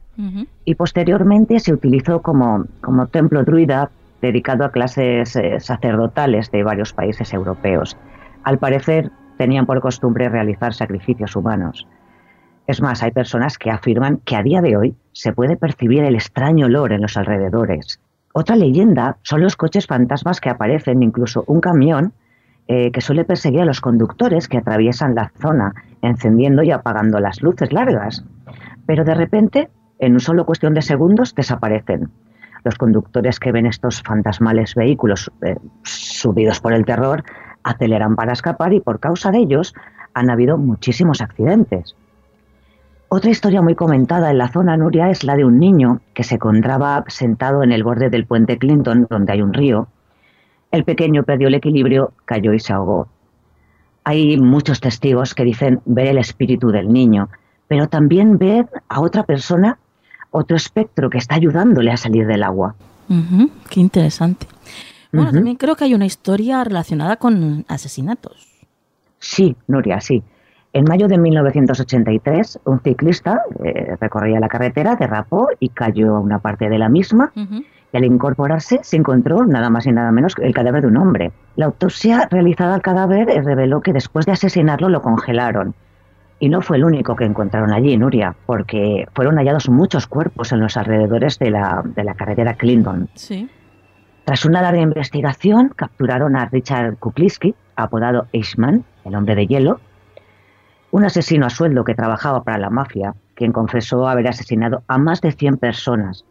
y 0.65 0.77
posteriormente 0.77 1.59
se 1.59 1.73
utilizó 1.73 2.23
como, 2.23 2.67
como 2.81 3.09
templo 3.09 3.43
druida 3.43 3.91
dedicado 4.23 4.65
a 4.65 4.71
clases 4.71 5.35
eh, 5.35 5.59
sacerdotales 5.59 6.53
de 6.53 6.63
varios 6.63 6.93
países 6.93 7.33
europeos. 7.33 7.97
Al 8.45 8.59
parecer 8.59 9.11
tenían 9.39 9.67
por 9.67 9.81
costumbre 9.81 10.29
realizar 10.29 10.73
sacrificios 10.73 11.35
humanos. 11.35 11.89
Es 12.67 12.81
más, 12.81 13.03
hay 13.03 13.11
personas 13.11 13.59
que 13.59 13.71
afirman 13.71 14.19
que 14.25 14.37
a 14.37 14.43
día 14.43 14.63
de 14.63 14.77
hoy 14.77 14.95
se 15.13 15.33
puede 15.33 15.57
percibir 15.57 16.05
el 16.05 16.15
extraño 16.15 16.67
olor 16.67 16.93
en 16.93 17.03
los 17.03 17.17
alrededores. 17.17 18.01
Otra 18.37 18.57
leyenda 18.57 19.17
son 19.23 19.43
los 19.43 19.55
coches 19.55 19.87
fantasmas 19.87 20.41
que 20.41 20.51
aparecen, 20.51 21.05
incluso 21.05 21.45
un 21.47 21.61
camión 21.61 22.13
eh, 22.67 22.91
que 22.91 23.01
suele 23.01 23.25
perseguir 23.25 23.61
a 23.61 23.65
los 23.65 23.81
conductores 23.81 24.49
que 24.49 24.59
atraviesan 24.59 25.15
la 25.15 25.31
zona, 25.41 25.73
encendiendo 26.03 26.65
y 26.65 26.73
apagando 26.73 27.21
las 27.21 27.43
luces 27.43 27.73
largas. 27.73 28.25
Pero 28.87 29.05
de 29.05 29.15
repente, 29.15 29.71
en 30.01 30.15
un 30.15 30.21
solo 30.21 30.47
cuestión 30.47 30.75
de 30.75 30.83
segundos, 30.83 31.37
desaparecen 31.37 32.11
los 32.65 32.75
conductores 32.75 33.39
que 33.39 33.53
ven 33.53 33.67
estos 33.67 34.03
fantasmales 34.03 34.75
vehículos 34.75 35.31
eh, 35.43 35.55
subidos 35.85 36.61
por 36.61 36.73
el 36.73 36.85
terror 36.85 37.23
aceleran 37.63 38.17
para 38.17 38.33
escapar 38.33 38.73
y 38.73 38.81
por 38.81 38.99
causa 38.99 39.31
de 39.31 39.39
ellos 39.39 39.75
han 40.13 40.29
habido 40.29 40.59
muchísimos 40.59 41.21
accidentes. 41.21 41.95
Otra 43.17 43.31
historia 43.31 43.63
muy 43.63 43.77
comentada 43.77 44.33
en 44.33 44.39
la 44.39 44.49
zona 44.49 44.77
Nuria 44.77 45.09
es 45.09 45.23
la 45.23 45.37
de 45.37 45.45
un 45.45 45.61
niño 45.61 46.01
que 46.15 46.25
se 46.25 46.35
encontraba 46.35 47.05
sentado 47.07 47.63
en 47.63 47.71
el 47.71 47.85
borde 47.85 48.11
del 48.11 48.27
puente 48.27 48.59
Clinton, 48.59 49.07
donde 49.09 49.33
hay 49.33 49.41
un 49.41 49.55
río. 49.55 49.87
El 50.73 50.83
pequeño 50.83 51.23
perdió 51.23 51.47
el 51.47 51.55
equilibrio, 51.55 52.13
cayó 52.25 52.53
y 52.53 52.59
se 52.59 52.73
ahogó. 52.73 53.07
Hay 54.03 54.37
muchos 54.37 54.81
testigos 54.81 55.37
que 55.37 55.45
dicen 55.45 55.81
ver 55.85 56.09
el 56.09 56.19
espíritu 56.19 56.73
del 56.73 56.93
niño, 56.93 57.29
pero 57.69 57.87
también 57.87 58.37
ver 58.37 58.69
a 58.89 59.01
otra 59.01 59.23
persona 59.23 59.79
otro 60.33 60.57
espectro 60.57 61.09
que 61.09 61.19
está 61.19 61.37
ayudándole 61.37 61.93
a 61.93 61.97
salir 61.97 62.27
del 62.27 62.43
agua. 62.43 62.75
qué 63.71 63.79
interesante. 63.79 64.49
Bueno, 65.13 65.31
también 65.31 65.55
creo 65.55 65.77
que 65.77 65.85
hay 65.85 65.95
una 65.95 66.07
historia 66.07 66.65
relacionada 66.65 67.15
con 67.15 67.65
asesinatos. 67.69 68.49
Sí, 69.21 69.55
Nuria, 69.69 70.01
sí. 70.01 70.25
En 70.75 70.85
mayo 70.87 71.07
de 71.07 71.19
1983, 71.19 72.61
un 72.65 72.81
ciclista 72.81 73.43
eh, 73.65 73.97
recorría 74.01 74.41
la 74.41 74.49
carretera, 74.49 74.97
derrapó 74.97 75.49
y 75.61 75.69
cayó 75.69 76.17
a 76.17 76.21
una 76.21 76.41
parte 76.41 76.69
de 76.69 76.79
la 76.79 76.89
misma. 76.89 77.33
Y 77.37 77.97
al 77.97 78.05
incorporarse 78.05 78.81
se 78.83 78.97
encontró 78.97 79.47
nada 79.47 79.71
más 79.71 79.87
y 79.87 79.93
nada 79.93 80.11
menos 80.11 80.35
que 80.35 80.45
el 80.45 80.53
cadáver 80.53 80.83
de 80.83 80.89
un 80.89 80.97
hombre. 80.97 81.31
La 81.55 81.67
autopsia 81.67 82.27
realizada 82.29 82.75
al 82.75 82.83
cadáver 82.83 83.29
reveló 83.45 83.83
que 83.83 83.93
después 83.93 84.27
de 84.27 84.33
asesinarlo 84.33 84.89
lo 84.89 85.01
congelaron 85.01 85.77
y 86.41 86.49
no 86.49 86.61
fue 86.61 86.77
el 86.77 86.85
único 86.85 87.15
que 87.15 87.25
encontraron 87.25 87.73
allí, 87.73 87.97
Nuria, 87.97 88.35
porque 88.45 89.07
fueron 89.15 89.37
hallados 89.37 89.69
muchos 89.69 90.09
cuerpos 90.09 90.51
en 90.51 90.59
los 90.59 90.77
alrededores 90.77 91.39
de 91.39 91.51
la, 91.51 91.83
de 91.85 92.03
la 92.03 92.15
carretera 92.15 92.55
Clinton. 92.55 93.09
Sí. 93.15 93.49
Tras 94.25 94.45
una 94.45 94.61
larga 94.61 94.81
investigación, 94.81 95.71
capturaron 95.77 96.35
a 96.37 96.47
Richard 96.47 96.97
Kukliski, 96.99 97.55
apodado 97.77 98.27
Eishman, 98.33 98.85
el 99.05 99.15
hombre 99.15 99.37
de 99.37 99.47
hielo, 99.47 99.81
un 100.95 101.05
asesino 101.05 101.45
a 101.45 101.51
sueldo 101.51 101.83
que 101.83 101.97
trabajaba 101.97 102.45
para 102.45 102.57
la 102.57 102.71
mafia, 102.71 103.17
quien 103.35 103.51
confesó 103.51 104.07
haber 104.07 104.29
asesinado 104.29 104.85
a 104.87 104.97
más 104.97 105.21
de 105.21 105.33
100 105.33 105.57
personas, 105.57 106.25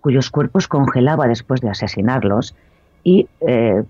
cuyos 0.00 0.30
cuerpos 0.30 0.68
congelaba 0.68 1.26
después 1.26 1.60
de 1.60 1.68
asesinarlos 1.68 2.54
y 3.02 3.26
eh, 3.40 3.82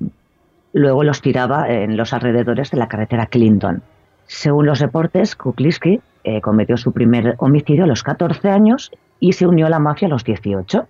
luego 0.73 1.05
los 1.05 1.21
tiraba 1.21 1.69
en 1.69 1.99
los 1.99 2.15
alrededores 2.15 2.71
de 2.71 2.79
la 2.79 2.89
carretera 2.89 3.27
Clinton. 3.27 3.83
Según 4.25 4.65
los 4.65 4.81
reportes, 4.81 5.37
Kukliski 5.37 6.01
eh, 6.25 6.41
cometió 6.41 6.79
su 6.79 6.93
primer 6.93 7.35
homicidio 7.37 7.85
a 7.85 7.87
los 7.87 8.03
14 8.03 8.49
años 8.49 8.91
y 9.21 9.35
se 9.35 9.47
unió 9.47 9.67
a 9.67 9.71
la 9.71 9.79
mafia 9.79 10.07
a 10.07 10.11
los 10.11 10.25
18. 10.25 10.89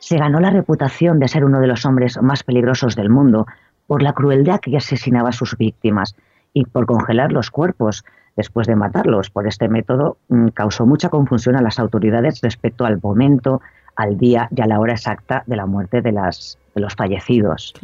Se 0.00 0.18
ganó 0.18 0.40
la 0.40 0.50
reputación 0.50 1.20
de 1.20 1.28
ser 1.28 1.44
uno 1.44 1.60
de 1.60 1.68
los 1.68 1.86
hombres 1.86 2.20
más 2.20 2.42
peligrosos 2.42 2.96
del 2.96 3.10
mundo 3.10 3.46
por 3.86 4.02
la 4.02 4.12
crueldad 4.12 4.58
que 4.58 4.76
asesinaba 4.76 5.28
a 5.28 5.32
sus 5.32 5.56
víctimas 5.56 6.16
y 6.52 6.64
por 6.64 6.86
congelar 6.86 7.30
los 7.30 7.52
cuerpos 7.52 8.04
después 8.36 8.66
de 8.66 8.76
matarlos. 8.76 9.30
Por 9.30 9.46
este 9.46 9.68
método 9.68 10.16
mm, 10.28 10.48
causó 10.48 10.86
mucha 10.86 11.08
confusión 11.08 11.56
a 11.56 11.62
las 11.62 11.78
autoridades 11.78 12.40
respecto 12.40 12.84
al 12.84 13.00
momento, 13.02 13.60
al 13.96 14.16
día 14.16 14.48
y 14.54 14.60
a 14.60 14.66
la 14.66 14.80
hora 14.80 14.92
exacta 14.94 15.44
de 15.46 15.56
la 15.56 15.66
muerte 15.66 16.02
de, 16.02 16.12
las, 16.12 16.58
de 16.74 16.80
los 16.80 16.94
fallecidos. 16.94 17.74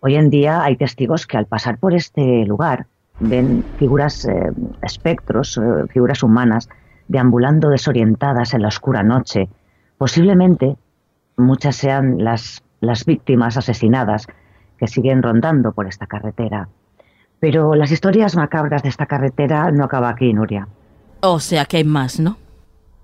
Hoy 0.00 0.16
en 0.16 0.30
día 0.30 0.62
hay 0.62 0.76
testigos 0.76 1.26
que 1.26 1.36
al 1.36 1.46
pasar 1.46 1.78
por 1.78 1.94
este 1.94 2.44
lugar 2.46 2.86
ven 3.20 3.64
figuras, 3.78 4.24
eh, 4.24 4.50
espectros, 4.82 5.58
eh, 5.58 5.86
figuras 5.88 6.22
humanas, 6.22 6.68
deambulando 7.08 7.68
desorientadas 7.68 8.54
en 8.54 8.62
la 8.62 8.68
oscura 8.68 9.02
noche. 9.02 9.48
Posiblemente 9.98 10.76
muchas 11.36 11.76
sean 11.76 12.24
las, 12.24 12.62
las 12.80 13.04
víctimas 13.04 13.56
asesinadas 13.56 14.26
que 14.78 14.88
siguen 14.88 15.22
rondando 15.22 15.72
por 15.72 15.86
esta 15.86 16.06
carretera. 16.06 16.68
Pero 17.42 17.74
las 17.74 17.90
historias 17.90 18.36
macabras 18.36 18.84
de 18.84 18.88
esta 18.88 19.06
carretera 19.06 19.72
no 19.72 19.86
acaban 19.86 20.12
aquí, 20.12 20.32
Nuria. 20.32 20.68
O 21.22 21.40
sea 21.40 21.64
que 21.64 21.78
hay 21.78 21.84
más, 21.84 22.20
¿no? 22.20 22.36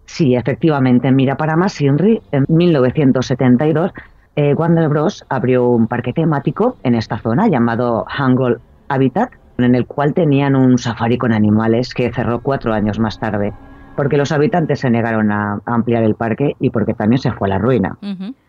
Sí, 0.06 0.36
efectivamente. 0.36 1.10
Mira, 1.10 1.36
para 1.36 1.56
más 1.56 1.80
Henry, 1.80 2.22
en 2.30 2.44
1972, 2.46 3.90
eh, 4.36 4.54
Warner 4.54 4.88
Bros. 4.90 5.26
abrió 5.28 5.68
un 5.68 5.88
parque 5.88 6.12
temático 6.12 6.76
en 6.84 6.94
esta 6.94 7.18
zona 7.18 7.48
llamado 7.48 8.04
Hangul 8.06 8.60
Habitat, 8.88 9.32
en 9.58 9.74
el 9.74 9.86
cual 9.86 10.14
tenían 10.14 10.54
un 10.54 10.78
safari 10.78 11.18
con 11.18 11.32
animales 11.32 11.92
que 11.92 12.12
cerró 12.12 12.40
cuatro 12.40 12.72
años 12.72 13.00
más 13.00 13.18
tarde, 13.18 13.52
porque 13.96 14.16
los 14.16 14.30
habitantes 14.30 14.78
se 14.78 14.88
negaron 14.88 15.32
a 15.32 15.60
ampliar 15.66 16.04
el 16.04 16.14
parque 16.14 16.54
y 16.60 16.70
porque 16.70 16.94
también 16.94 17.20
se 17.20 17.32
fue 17.32 17.48
a 17.48 17.54
la 17.54 17.58
ruina. 17.58 17.98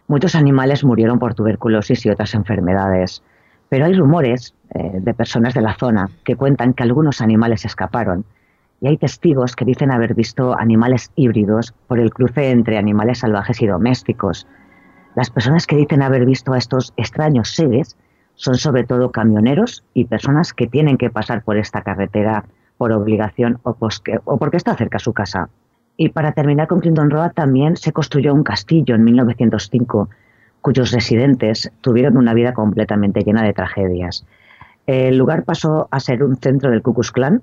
Muchos 0.07 0.35
animales 0.35 0.83
murieron 0.83 1.17
por 1.17 1.33
tuberculosis 1.33 2.05
y 2.05 2.11
otras 2.11 2.35
enfermedades, 2.35 3.23
pero 3.69 3.85
hay 3.85 3.93
rumores 3.95 4.53
eh, 4.73 4.99
de 4.99 5.13
personas 5.13 5.53
de 5.53 5.61
la 5.61 5.75
zona 5.75 6.09
que 6.23 6.35
cuentan 6.35 6.73
que 6.73 6.83
algunos 6.83 7.21
animales 7.21 7.65
escaparon 7.65 8.25
y 8.81 8.87
hay 8.87 8.97
testigos 8.97 9.55
que 9.55 9.65
dicen 9.65 9.91
haber 9.91 10.13
visto 10.13 10.57
animales 10.57 11.11
híbridos 11.15 11.73
por 11.87 11.99
el 11.99 12.13
cruce 12.13 12.51
entre 12.51 12.77
animales 12.77 13.19
salvajes 13.19 13.61
y 13.61 13.67
domésticos. 13.67 14.47
Las 15.15 15.29
personas 15.29 15.67
que 15.67 15.75
dicen 15.75 16.01
haber 16.01 16.25
visto 16.25 16.53
a 16.53 16.57
estos 16.57 16.93
extraños 16.97 17.55
seres 17.55 17.97
son 18.35 18.55
sobre 18.55 18.85
todo 18.85 19.11
camioneros 19.11 19.83
y 19.93 20.05
personas 20.05 20.53
que 20.53 20.67
tienen 20.67 20.97
que 20.97 21.09
pasar 21.09 21.43
por 21.43 21.57
esta 21.57 21.81
carretera 21.81 22.45
por 22.77 22.93
obligación 22.93 23.59
o, 23.63 23.75
o 24.25 24.37
porque 24.37 24.57
está 24.57 24.75
cerca 24.75 24.97
a 24.97 25.01
su 25.01 25.11
casa. 25.13 25.49
Y 25.97 26.09
para 26.09 26.31
terminar 26.31 26.67
con 26.67 26.79
Clinton 26.79 27.09
Road 27.09 27.33
también 27.33 27.75
se 27.75 27.91
construyó 27.91 28.33
un 28.33 28.43
castillo 28.43 28.95
en 28.95 29.03
1905 29.03 30.09
cuyos 30.61 30.91
residentes 30.91 31.71
tuvieron 31.81 32.17
una 32.17 32.33
vida 32.33 32.53
completamente 32.53 33.21
llena 33.21 33.43
de 33.43 33.53
tragedias. 33.53 34.25
El 34.89 35.17
lugar 35.17 35.43
pasó 35.43 35.87
a 35.91 35.99
ser 35.99 36.23
un 36.23 36.37
centro 36.37 36.71
del 36.71 36.81
Ku 36.81 36.93
Klux 36.93 37.11
Klan. 37.11 37.41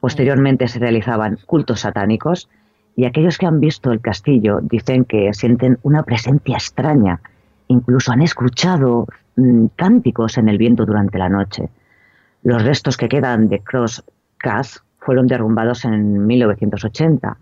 Posteriormente 0.00 0.68
se 0.68 0.78
realizaban 0.78 1.38
cultos 1.46 1.80
satánicos 1.80 2.48
y 2.96 3.06
aquellos 3.06 3.38
que 3.38 3.46
han 3.46 3.60
visto 3.60 3.90
el 3.90 4.00
castillo 4.00 4.60
dicen 4.62 5.04
que 5.04 5.32
sienten 5.32 5.78
una 5.82 6.02
presencia 6.02 6.56
extraña. 6.56 7.20
Incluso 7.68 8.12
han 8.12 8.22
escuchado 8.22 9.06
Mm, 9.36 9.66
cánticos 9.74 10.38
en 10.38 10.48
el 10.48 10.58
viento 10.58 10.86
durante 10.86 11.18
la 11.18 11.28
noche. 11.28 11.68
Los 12.44 12.62
restos 12.62 12.96
que 12.96 13.08
quedan 13.08 13.48
de 13.48 13.60
Cross 13.60 14.04
Cass 14.38 14.84
fueron 14.98 15.26
derrumbados 15.26 15.84
en 15.84 16.26
1980. 16.26 17.36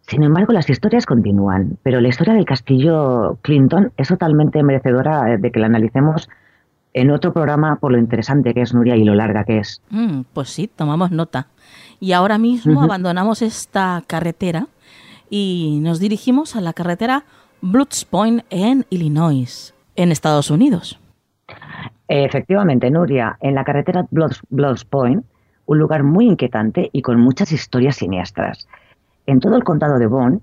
Sin 0.00 0.22
embargo, 0.22 0.52
las 0.52 0.70
historias 0.70 1.04
continúan, 1.04 1.76
pero 1.82 2.00
la 2.00 2.08
historia 2.08 2.32
del 2.32 2.46
castillo 2.46 3.38
Clinton 3.42 3.92
es 3.96 4.08
totalmente 4.08 4.62
merecedora 4.62 5.36
de 5.36 5.50
que 5.50 5.60
la 5.60 5.66
analicemos 5.66 6.30
en 6.96 7.10
otro 7.10 7.34
programa 7.34 7.76
por 7.76 7.92
lo 7.92 7.98
interesante 7.98 8.54
que 8.54 8.62
es 8.62 8.72
Nuria 8.72 8.96
y 8.96 9.04
lo 9.04 9.14
larga 9.14 9.44
que 9.44 9.58
es. 9.58 9.82
Mm, 9.90 10.22
pues 10.32 10.48
sí, 10.48 10.66
tomamos 10.66 11.10
nota. 11.10 11.48
Y 12.00 12.12
ahora 12.12 12.38
mismo 12.38 12.82
abandonamos 12.82 13.42
esta 13.42 14.02
carretera 14.06 14.68
y 15.28 15.78
nos 15.82 16.00
dirigimos 16.00 16.56
a 16.56 16.62
la 16.62 16.72
carretera 16.72 17.24
Bloods 17.60 18.06
Point 18.06 18.44
en 18.48 18.86
Illinois, 18.88 19.74
en 19.94 20.10
Estados 20.10 20.50
Unidos. 20.50 20.98
Efectivamente, 22.08 22.90
Nuria, 22.90 23.36
en 23.42 23.54
la 23.54 23.64
carretera 23.64 24.06
Bloods, 24.10 24.84
Point, 24.86 25.22
un 25.66 25.78
lugar 25.78 26.02
muy 26.02 26.26
inquietante 26.26 26.88
y 26.92 27.02
con 27.02 27.20
muchas 27.20 27.52
historias 27.52 27.96
siniestras. 27.96 28.66
En 29.26 29.40
todo 29.40 29.56
el 29.56 29.64
condado 29.64 29.98
de 29.98 30.06
Bonn 30.06 30.40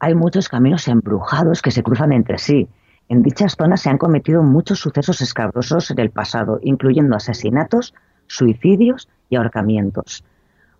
hay 0.00 0.16
muchos 0.16 0.48
caminos 0.48 0.88
embrujados 0.88 1.62
que 1.62 1.70
se 1.70 1.84
cruzan 1.84 2.12
entre 2.12 2.38
sí. 2.38 2.66
En 3.12 3.22
dichas 3.22 3.56
zonas 3.58 3.82
se 3.82 3.90
han 3.90 3.98
cometido 3.98 4.42
muchos 4.42 4.80
sucesos 4.80 5.20
escabrosos 5.20 5.90
en 5.90 5.98
el 5.98 6.08
pasado, 6.08 6.60
incluyendo 6.62 7.14
asesinatos, 7.14 7.92
suicidios 8.26 9.06
y 9.28 9.36
ahorcamientos. 9.36 10.24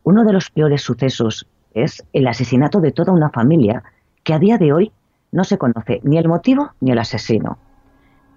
Uno 0.03 0.25
de 0.25 0.33
los 0.33 0.49
peores 0.49 0.81
sucesos 0.81 1.47
es 1.75 2.03
el 2.15 2.27
asesinato 2.27 2.81
de 2.81 2.91
toda 2.91 3.13
una 3.13 3.29
familia 3.29 3.83
que 4.25 4.33
a 4.33 4.39
día 4.39 4.57
de 4.57 4.73
hoy 4.73 4.93
no 5.31 5.45
se 5.45 5.59
conoce 5.59 6.01
ni 6.05 6.17
el 6.17 6.27
motivo 6.27 6.71
ni 6.81 6.93
el 6.93 7.01
asesino. 7.01 7.59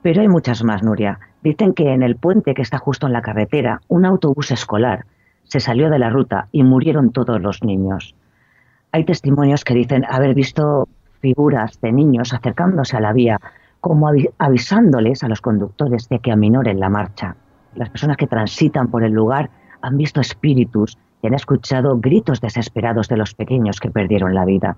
Pero 0.01 0.19
hay 0.19 0.27
muchas 0.27 0.61
más, 0.65 0.83
Nuria. 0.83 1.21
Dicen 1.41 1.73
que 1.73 1.93
en 1.93 2.03
el 2.03 2.17
puente 2.17 2.53
que 2.53 2.63
está 2.63 2.79
justo 2.79 3.07
en 3.07 3.13
la 3.13 3.21
carretera, 3.21 3.79
un 3.87 4.03
autobús 4.03 4.51
escolar 4.51 5.05
se 5.45 5.61
salió 5.61 5.89
de 5.89 5.99
la 5.99 6.09
ruta 6.09 6.49
y 6.51 6.63
murieron 6.63 7.13
todos 7.13 7.39
los 7.39 7.63
niños. 7.63 8.13
Hay 8.91 9.05
testimonios 9.05 9.63
que 9.63 9.73
dicen 9.73 10.03
haber 10.03 10.33
visto 10.33 10.89
figuras 11.21 11.79
de 11.79 11.93
niños 11.93 12.33
acercándose 12.33 12.97
a 12.97 12.99
la 12.99 13.13
vía, 13.13 13.39
como 13.85 14.09
avisándoles 14.39 15.23
a 15.23 15.27
los 15.27 15.41
conductores 15.41 16.09
de 16.09 16.17
que 16.17 16.31
aminoren 16.31 16.79
la 16.79 16.89
marcha. 16.89 17.35
Las 17.75 17.91
personas 17.91 18.17
que 18.17 18.25
transitan 18.25 18.87
por 18.87 19.03
el 19.03 19.11
lugar 19.11 19.51
han 19.79 19.95
visto 19.95 20.19
espíritus 20.19 20.97
y 21.21 21.27
han 21.27 21.35
escuchado 21.35 21.99
gritos 21.99 22.41
desesperados 22.41 23.09
de 23.09 23.17
los 23.17 23.35
pequeños 23.35 23.79
que 23.79 23.91
perdieron 23.91 24.33
la 24.33 24.43
vida. 24.43 24.75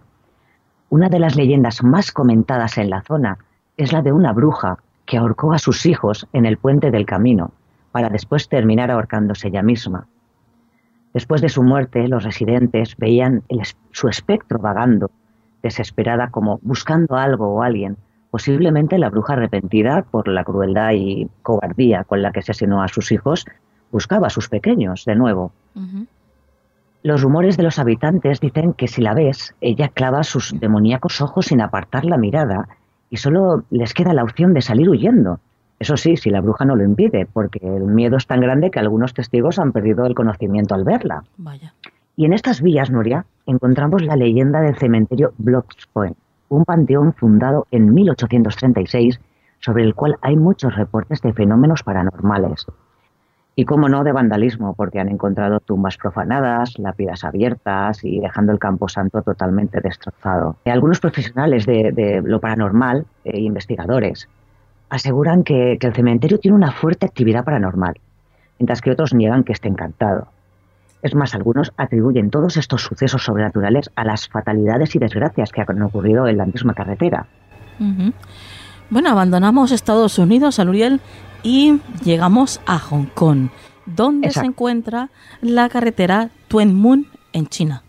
Una 0.90 1.08
de 1.08 1.20
las 1.20 1.38
leyendas 1.38 1.84
más 1.84 2.12
comentadas 2.12 2.78
en 2.78 2.90
la 2.90 3.02
zona 3.02 3.38
es 3.78 3.94
la 3.94 4.02
de 4.02 4.12
una 4.12 4.34
bruja 4.34 4.80
que 5.06 5.18
ahorcó 5.18 5.54
a 5.54 5.58
sus 5.58 5.86
hijos 5.86 6.28
en 6.34 6.46
el 6.46 6.58
puente 6.58 6.92
del 6.92 7.06
camino, 7.06 7.52
para 7.94 8.10
después 8.10 8.50
terminar 8.50 8.92
ahorcándose 8.92 9.48
ella 9.48 9.64
misma. 9.64 10.06
Después 11.14 11.40
de 11.40 11.48
su 11.48 11.64
muerte, 11.64 12.10
los 12.10 12.26
residentes 12.26 12.98
veían 12.98 13.44
su 13.92 14.10
espectro 14.10 14.60
vagando, 14.60 15.12
desesperada 15.64 16.30
como 16.30 16.60
buscando 16.62 17.16
algo 17.16 17.48
o 17.56 17.64
alguien, 17.64 17.96
posiblemente 18.32 18.98
la 18.98 19.10
bruja 19.10 19.34
arrepentida 19.34 20.04
por 20.04 20.28
la 20.28 20.44
crueldad 20.44 20.92
y 20.94 21.30
cobardía 21.42 22.04
con 22.04 22.22
la 22.22 22.32
que 22.32 22.40
asesinó 22.40 22.82
a 22.82 22.88
sus 22.88 23.12
hijos, 23.12 23.46
buscaba 23.92 24.28
a 24.28 24.32
sus 24.32 24.50
pequeños 24.50 25.06
de 25.06 25.16
nuevo. 25.16 25.52
Los 27.04 27.22
rumores 27.22 27.58
de 27.58 27.64
los 27.64 27.80
habitantes 27.80 28.40
dicen 28.40 28.74
que 28.74 28.88
si 28.88 29.02
la 29.02 29.14
ves, 29.14 29.56
ella 29.62 29.90
clava 29.90 30.24
sus 30.24 30.60
demoníacos 30.60 31.22
ojos 31.22 31.46
sin 31.46 31.62
apartar 31.62 32.06
la 32.06 32.18
mirada 32.18 32.68
y 33.10 33.18
solo 33.18 33.64
les 33.70 33.94
queda 33.94 34.14
la 34.14 34.24
opción 34.24 34.54
de 34.54 34.62
salir 34.62 34.90
huyendo. 34.90 35.40
Eso 35.80 35.96
sí, 35.96 36.18
si 36.18 36.30
la 36.30 36.42
bruja 36.42 36.66
no 36.66 36.76
lo 36.76 36.84
impide, 36.84 37.28
porque 37.32 37.60
el 37.62 37.84
miedo 37.84 38.18
es 38.18 38.26
tan 38.26 38.42
grande 38.42 38.72
que 38.72 38.80
algunos 38.80 39.14
testigos 39.14 39.60
han 39.60 39.72
perdido 39.72 40.06
el 40.06 40.16
conocimiento 40.16 40.74
al 40.74 40.84
verla. 40.84 41.24
Vaya. 41.38 41.74
Y 42.16 42.26
en 42.26 42.34
estas 42.34 42.62
vías, 42.62 42.90
Nuria, 42.90 43.26
encontramos 43.46 44.02
la 44.02 44.16
leyenda 44.16 44.60
del 44.62 44.76
cementerio 44.76 45.34
Blocks 45.38 45.88
Point, 45.94 46.18
un 46.50 46.66
panteón 46.66 47.14
fundado 47.14 47.68
en 47.72 47.94
1836 47.94 49.20
sobre 49.60 49.84
el 49.84 49.96
cual 49.96 50.18
hay 50.22 50.36
muchos 50.36 50.76
reportes 50.76 51.22
de 51.22 51.34
fenómenos 51.34 51.84
paranormales. 51.84 52.66
Y 53.56 53.66
cómo 53.66 53.90
no 53.90 54.04
de 54.04 54.12
vandalismo, 54.12 54.76
porque 54.76 55.00
han 55.00 55.10
encontrado 55.10 55.60
tumbas 55.60 55.98
profanadas, 55.98 56.78
lápidas 56.78 57.24
abiertas 57.24 58.04
y 58.04 58.20
dejando 58.20 58.52
el 58.52 58.60
camposanto 58.60 59.24
totalmente 59.24 59.82
destrozado. 59.82 60.58
algunos 60.66 61.00
profesionales 61.00 61.66
de, 61.66 62.22
lo 62.24 62.40
paranormal 62.40 63.06
e 63.24 63.40
investigadores 63.40 64.30
aseguran 64.90 65.44
que 65.44 65.78
el 65.82 65.94
cementerio 65.94 66.40
tiene 66.40 66.56
una 66.56 66.72
fuerte 66.72 67.08
actividad 67.08 67.44
paranormal, 67.44 67.96
mientras 68.60 68.82
que 68.82 68.92
otros 68.92 69.14
niegan 69.16 69.44
que 69.44 69.54
esté 69.54 69.68
encantado. 69.68 70.28
Es 71.02 71.14
más, 71.14 71.36
algunos 71.36 71.72
atribuyen 71.78 72.30
todos 72.30 72.58
estos 72.58 72.82
sucesos 72.82 73.24
sobrenaturales 73.24 73.92
a 73.96 74.04
las 74.04 74.28
fatalidades 74.28 74.96
y 74.96 75.00
desgracias 75.00 75.52
que 75.52 75.62
han 75.62 75.82
ocurrido 75.82 76.28
en 76.28 76.38
la 76.38 76.46
misma 76.46 76.74
carretera. 76.74 77.28
Bueno, 78.90 79.10
abandonamos 79.10 79.72
Estados 79.72 80.18
Unidos, 80.18 80.60
Aluriel, 80.60 81.00
y 81.44 81.80
llegamos 82.04 82.62
a 82.66 82.80
Hong 82.80 83.06
Kong, 83.14 83.50
donde 83.86 84.32
se 84.32 84.46
encuentra 84.46 85.10
la 85.42 85.70
carretera 85.70 86.30
Tuen 86.48 86.74
Mun 86.74 87.08
en 87.34 87.48
China. 87.48 87.84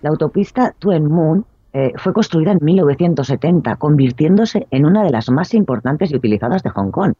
La 0.00 0.10
autopista 0.10 0.74
Tuen 0.78 1.06
Mun 1.06 1.44
eh, 1.72 1.92
fue 1.96 2.12
construida 2.12 2.52
en 2.52 2.58
1970, 2.60 3.76
convirtiéndose 3.76 4.66
en 4.70 4.86
una 4.86 5.02
de 5.02 5.10
las 5.10 5.30
más 5.30 5.54
importantes 5.54 6.12
y 6.12 6.16
utilizadas 6.16 6.62
de 6.62 6.70
Hong 6.70 6.90
Kong. 6.90 7.14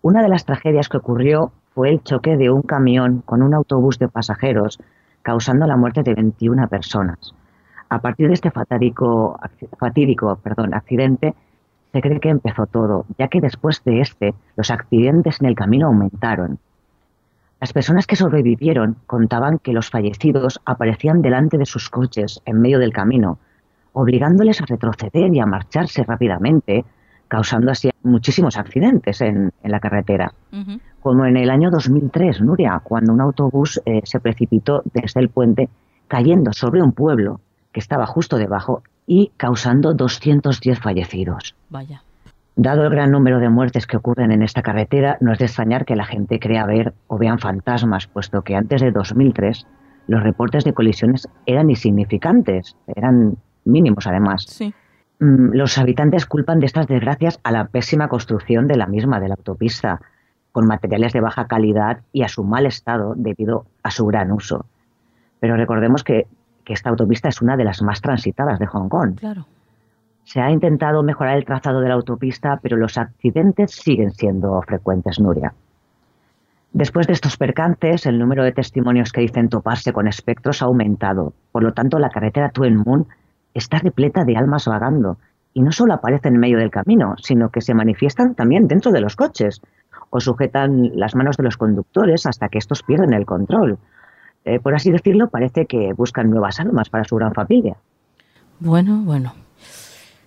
Una 0.00 0.22
de 0.22 0.28
las 0.28 0.44
tragedias 0.44 0.88
que 0.88 0.98
ocurrió 0.98 1.52
fue 1.74 1.90
el 1.90 2.02
choque 2.02 2.36
de 2.36 2.50
un 2.50 2.62
camión 2.62 3.22
con 3.24 3.42
un 3.42 3.52
autobús 3.52 3.98
de 3.98 4.08
pasajeros, 4.08 4.78
causando 5.22 5.66
la 5.66 5.76
muerte 5.76 6.02
de 6.02 6.14
21 6.14 6.68
personas. 6.68 7.34
A 7.88 8.00
partir 8.00 8.28
de 8.28 8.34
este 8.34 8.50
fatídico, 8.50 9.38
accidente, 10.72 11.34
se 11.92 12.00
cree 12.00 12.20
que 12.20 12.28
empezó 12.28 12.66
todo, 12.66 13.06
ya 13.18 13.28
que 13.28 13.40
después 13.40 13.82
de 13.84 14.00
este, 14.00 14.34
los 14.56 14.70
accidentes 14.70 15.40
en 15.40 15.48
el 15.48 15.54
camino 15.54 15.86
aumentaron. 15.88 16.58
Las 17.60 17.72
personas 17.72 18.06
que 18.06 18.16
sobrevivieron 18.16 18.96
contaban 19.06 19.58
que 19.58 19.72
los 19.72 19.90
fallecidos 19.90 20.60
aparecían 20.64 21.22
delante 21.22 21.56
de 21.56 21.66
sus 21.66 21.88
coches 21.88 22.40
en 22.46 22.60
medio 22.60 22.78
del 22.78 22.92
camino, 22.92 23.38
obligándoles 23.92 24.60
a 24.60 24.66
retroceder 24.66 25.34
y 25.34 25.40
a 25.40 25.46
marcharse 25.46 26.02
rápidamente, 26.02 26.84
causando 27.28 27.70
así 27.70 27.90
muchísimos 28.02 28.58
accidentes 28.58 29.20
en, 29.20 29.52
la 29.62 29.80
carretera. 29.80 30.32
Como 31.04 31.26
en 31.26 31.36
el 31.36 31.50
año 31.50 31.70
2003, 31.70 32.40
Nuria, 32.40 32.80
cuando 32.82 33.12
un 33.12 33.20
autobús 33.20 33.78
eh, 33.84 34.00
se 34.04 34.20
precipitó 34.20 34.82
desde 34.94 35.20
el 35.20 35.28
puente, 35.28 35.68
cayendo 36.08 36.54
sobre 36.54 36.82
un 36.82 36.92
pueblo 36.92 37.42
que 37.72 37.80
estaba 37.80 38.06
justo 38.06 38.38
debajo 38.38 38.82
y 39.06 39.30
causando 39.36 39.92
210 39.92 40.78
fallecidos. 40.80 41.54
Vaya. 41.68 42.00
Dado 42.56 42.84
el 42.84 42.88
gran 42.88 43.10
número 43.10 43.38
de 43.38 43.50
muertes 43.50 43.86
que 43.86 43.98
ocurren 43.98 44.32
en 44.32 44.42
esta 44.42 44.62
carretera, 44.62 45.18
no 45.20 45.34
es 45.34 45.40
de 45.40 45.44
extrañar 45.44 45.84
que 45.84 45.94
la 45.94 46.06
gente 46.06 46.40
crea 46.40 46.64
ver 46.64 46.94
o 47.06 47.18
vean 47.18 47.38
fantasmas, 47.38 48.06
puesto 48.06 48.40
que 48.40 48.56
antes 48.56 48.80
de 48.80 48.90
2003 48.90 49.66
los 50.06 50.22
reportes 50.22 50.64
de 50.64 50.72
colisiones 50.72 51.28
eran 51.44 51.68
insignificantes, 51.68 52.78
eran 52.86 53.36
mínimos 53.66 54.06
además. 54.06 54.46
Sí. 54.48 54.72
Mm, 55.20 55.52
los 55.52 55.76
habitantes 55.76 56.24
culpan 56.24 56.60
de 56.60 56.66
estas 56.66 56.86
desgracias 56.86 57.40
a 57.42 57.52
la 57.52 57.66
pésima 57.66 58.08
construcción 58.08 58.66
de 58.68 58.76
la 58.76 58.86
misma, 58.86 59.20
de 59.20 59.28
la 59.28 59.34
autopista, 59.34 60.00
con 60.54 60.66
materiales 60.66 61.12
de 61.12 61.20
baja 61.20 61.46
calidad 61.46 62.00
y 62.14 62.22
a 62.22 62.28
su 62.28 62.44
mal 62.44 62.64
estado 62.64 63.12
debido 63.14 63.66
a 63.82 63.90
su 63.90 64.06
gran 64.06 64.32
uso. 64.32 64.64
Pero 65.40 65.56
recordemos 65.56 66.02
que 66.02 66.26
que 66.64 66.72
esta 66.72 66.90
autopista 66.90 67.28
es 67.28 67.40
una 67.40 67.56
de 67.56 67.64
las 67.64 67.82
más 67.82 68.00
transitadas 68.00 68.58
de 68.58 68.66
Hong 68.66 68.88
Kong. 68.88 69.16
Claro. 69.16 69.46
Se 70.24 70.40
ha 70.40 70.50
intentado 70.50 71.02
mejorar 71.02 71.36
el 71.36 71.44
trazado 71.44 71.80
de 71.80 71.88
la 71.88 71.94
autopista, 71.94 72.58
pero 72.62 72.76
los 72.76 72.96
accidentes 72.96 73.72
siguen 73.72 74.10
siendo 74.12 74.60
frecuentes, 74.62 75.20
Nuria. 75.20 75.52
Después 76.72 77.06
de 77.06 77.12
estos 77.12 77.36
percances, 77.36 78.06
el 78.06 78.18
número 78.18 78.42
de 78.42 78.52
testimonios 78.52 79.12
que 79.12 79.20
dicen 79.20 79.48
toparse 79.48 79.92
con 79.92 80.08
espectros 80.08 80.62
ha 80.62 80.64
aumentado. 80.64 81.34
Por 81.52 81.62
lo 81.62 81.72
tanto, 81.72 81.98
la 81.98 82.08
carretera 82.08 82.48
Tuen 82.48 82.78
Mun 82.78 83.06
está 83.52 83.78
repleta 83.78 84.24
de 84.24 84.36
almas 84.36 84.66
vagando. 84.66 85.18
Y 85.52 85.62
no 85.62 85.70
solo 85.70 85.94
aparecen 85.94 86.34
en 86.34 86.40
medio 86.40 86.58
del 86.58 86.70
camino, 86.70 87.14
sino 87.18 87.50
que 87.50 87.60
se 87.60 87.74
manifiestan 87.74 88.34
también 88.34 88.66
dentro 88.66 88.90
de 88.90 89.00
los 89.00 89.14
coches 89.14 89.60
o 90.10 90.20
sujetan 90.20 90.92
las 90.94 91.14
manos 91.14 91.36
de 91.36 91.44
los 91.44 91.56
conductores 91.56 92.26
hasta 92.26 92.48
que 92.48 92.58
estos 92.58 92.82
pierden 92.82 93.12
el 93.12 93.26
control 93.26 93.78
eh, 94.44 94.60
por 94.60 94.74
así 94.74 94.90
decirlo, 94.90 95.28
parece 95.28 95.66
que 95.66 95.92
buscan 95.94 96.30
nuevas 96.30 96.60
almas 96.60 96.90
para 96.90 97.04
su 97.04 97.16
gran 97.16 97.32
familia. 97.32 97.76
Bueno, 98.60 99.00
bueno. 99.04 99.34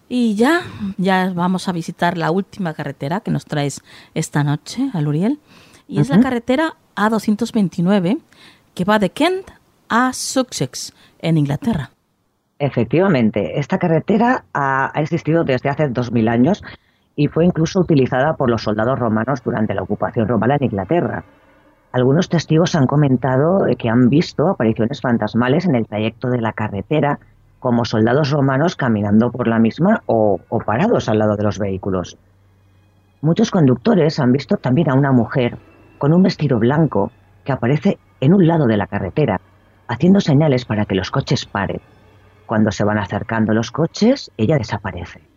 Y 0.10 0.36
ya, 0.36 0.62
ya 0.98 1.32
vamos 1.36 1.68
a 1.68 1.72
visitar 1.72 2.18
la 2.18 2.32
última 2.32 2.74
carretera 2.74 3.20
que 3.20 3.30
nos 3.30 3.46
traes 3.46 3.82
esta 4.14 4.44
noche, 4.44 4.90
al 4.94 5.08
Uriel. 5.08 5.40
Y 5.88 6.00
es 6.00 6.10
la 6.10 6.20
carretera 6.20 6.74
A229 6.96 8.20
que 8.74 8.86
va 8.86 9.00
de 9.00 9.10
Kent 9.10 9.52
a 9.90 10.12
Sussex, 10.14 10.94
en 11.20 11.38
Inglaterra. 11.38 11.92
Efectivamente, 12.60 13.60
esta 13.60 13.78
carretera 13.78 14.46
ha, 14.54 14.92
ha 14.94 15.02
existido 15.02 15.44
desde 15.44 15.70
hace 15.70 15.90
2.000 15.90 16.30
años 16.30 16.64
y 17.18 17.28
fue 17.28 17.46
incluso 17.46 17.80
utilizada 17.80 18.36
por 18.36 18.50
los 18.50 18.62
soldados 18.62 19.00
romanos 19.00 19.42
durante 19.44 19.74
la 19.74 19.82
ocupación 19.82 20.28
romana 20.28 20.56
en 20.56 20.66
Inglaterra. 20.66 21.24
Algunos 21.92 22.30
testigos 22.30 22.76
han 22.76 22.86
comentado 22.86 23.66
que 23.76 23.90
han 23.90 24.08
visto 24.08 24.48
apariciones 24.48 25.02
fantasmales 25.02 25.66
en 25.66 25.74
el 25.74 25.88
trayecto 25.88 26.30
de 26.30 26.42
la 26.42 26.54
carretera, 26.54 27.18
como 27.60 27.86
soldados 27.86 28.30
romanos 28.30 28.76
caminando 28.76 29.32
por 29.32 29.48
la 29.48 29.58
misma 29.58 30.04
o, 30.06 30.40
parados 30.64 31.10
al 31.10 31.18
lado 31.18 31.36
de 31.36 31.44
los 31.44 31.58
vehículos. 31.58 32.18
Muchos 33.22 33.50
conductores 33.50 34.20
han 34.20 34.32
visto 34.32 34.58
también 34.58 34.92
a 34.92 34.94
una 34.94 35.12
mujer 35.12 35.58
con 35.98 36.14
un 36.14 36.22
vestido 36.22 36.60
blanco 36.60 37.12
que 37.44 37.52
aparece 37.52 37.98
en 38.22 38.36
un 38.36 38.46
lado 38.46 38.68
de 38.68 38.78
la 38.78 38.86
carretera, 38.86 39.42
haciendo 39.88 40.22
señales 40.22 40.66
para 40.66 40.86
que 40.86 40.94
los 40.94 41.10
coches 41.10 41.48
paren. 41.48 41.82
Cuando 42.46 42.72
se 42.72 42.84
van 42.84 43.00
acercando 43.00 43.56
los 43.56 43.72
coches, 43.72 44.30
ella 44.38 44.60
desaparece. 44.60 45.37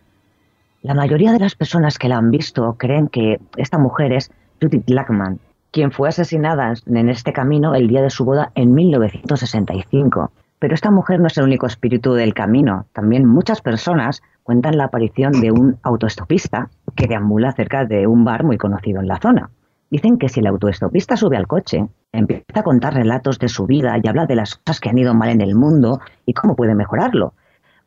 La 0.83 0.95
mayoría 0.95 1.33
de 1.33 1.39
las 1.39 1.57
personas 1.57 1.99
que 1.99 2.09
la 2.09 2.17
han 2.17 2.31
visto 2.31 2.77
creen 2.79 3.09
que 3.09 3.39
esta 3.59 3.77
mujer 3.77 4.15
es 4.15 4.31
Judith 4.63 4.89
Lackman, 4.89 5.39
quien 5.71 5.93
fue 5.93 6.09
asesinada 6.09 6.73
en 6.87 7.11
este 7.11 7.35
camino 7.35 7.75
el 7.75 7.87
día 7.87 8.01
de 8.01 8.09
su 8.09 8.25
boda 8.25 8.51
en 8.55 8.73
1965. 8.73 10.33
Pero 10.59 10.75
esta 10.75 10.91
mujer 10.91 11.21
no 11.21 11.27
es 11.27 11.37
el 11.37 11.45
único 11.45 11.67
espíritu 11.67 12.15
del 12.15 12.33
camino. 12.33 12.87
También 12.95 13.27
muchas 13.27 13.61
personas 13.61 14.23
cuentan 14.43 14.79
la 14.79 14.85
aparición 14.85 15.33
de 15.43 15.51
un 15.51 15.77
autoestopista 15.83 16.71
que 16.97 17.07
deambula 17.07 17.53
cerca 17.53 17.85
de 17.85 18.07
un 18.07 18.25
bar 18.25 18.45
muy 18.45 18.57
conocido 18.57 19.01
en 19.01 19.09
la 19.09 19.19
zona. 19.19 19.51
Dicen 19.91 20.17
que 20.17 20.31
si 20.31 20.41
el 20.41 20.47
autoestopista 20.47 21.19
sube 21.19 21.37
al 21.37 21.47
coche, 21.47 21.89
empieza 22.11 22.61
a 22.61 22.63
contar 22.63 22.95
relatos 22.95 23.39
de 23.39 23.49
su 23.49 23.67
vida 23.67 23.99
y 24.03 24.09
habla 24.09 24.25
de 24.25 24.37
las 24.37 24.55
cosas 24.57 24.81
que 24.81 24.89
han 24.89 24.99
ido 24.99 25.13
mal 25.15 25.29
en 25.29 25.43
el 25.43 25.55
mundo 25.55 26.01
y 26.25 26.33
cómo 26.33 26.57
puede 26.57 26.75
mejorarlo. 26.75 27.35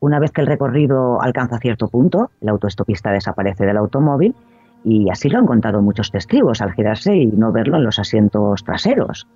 Una 0.03 0.19
vez 0.19 0.31
que 0.31 0.41
el 0.41 0.47
recorrido 0.47 1.21
alcanza 1.21 1.59
cierto 1.59 1.87
punto, 1.87 2.29
el 2.41 2.49
autoestopista 2.49 3.09
desaparece 3.09 3.65
del 3.65 3.77
automóvil 3.77 4.35
y 4.83 5.09
así 5.09 5.29
lo 5.29 5.39
han 5.39 5.45
contado 5.45 5.81
muchos 5.81 6.11
testigos 6.11 6.61
al 6.61 6.73
girarse 6.73 7.15
y 7.15 7.27
no 7.27 7.53
verlo 7.53 7.77
en 7.77 7.85
los 7.85 7.99
asientos 7.99 8.65
traseros. 8.65 9.29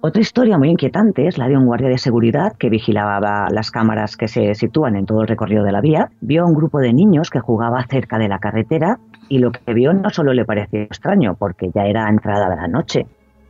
Otra 0.00 0.22
historia 0.22 0.56
muy 0.56 0.70
inquietante 0.70 1.26
es 1.26 1.36
la 1.36 1.48
de 1.48 1.58
un 1.58 1.66
guardia 1.66 1.90
de 1.90 1.98
seguridad 1.98 2.54
que 2.58 2.70
vigilaba 2.70 3.48
las 3.50 3.70
cámaras 3.70 4.16
que 4.16 4.26
se 4.26 4.54
sitúan 4.54 4.96
en 4.96 5.04
todo 5.04 5.20
el 5.20 5.28
recorrido 5.28 5.64
de 5.64 5.72
la 5.72 5.82
vía. 5.82 6.08
Vio 6.22 6.44
a 6.44 6.46
un 6.46 6.54
grupo 6.54 6.78
de 6.78 6.94
niños 6.94 7.28
que 7.28 7.40
jugaba 7.40 7.84
cerca 7.86 8.16
de 8.16 8.28
la 8.28 8.38
carretera 8.38 8.98
y 9.28 9.36
lo 9.36 9.52
que 9.52 9.74
vio 9.74 9.92
no 9.92 10.08
solo 10.08 10.32
le 10.32 10.46
pareció 10.46 10.80
extraño, 10.80 11.34
porque 11.34 11.70
ya 11.74 11.84
era 11.84 12.08
entrada 12.08 12.48
de 12.48 12.56
la 12.56 12.68
noche, 12.68 13.06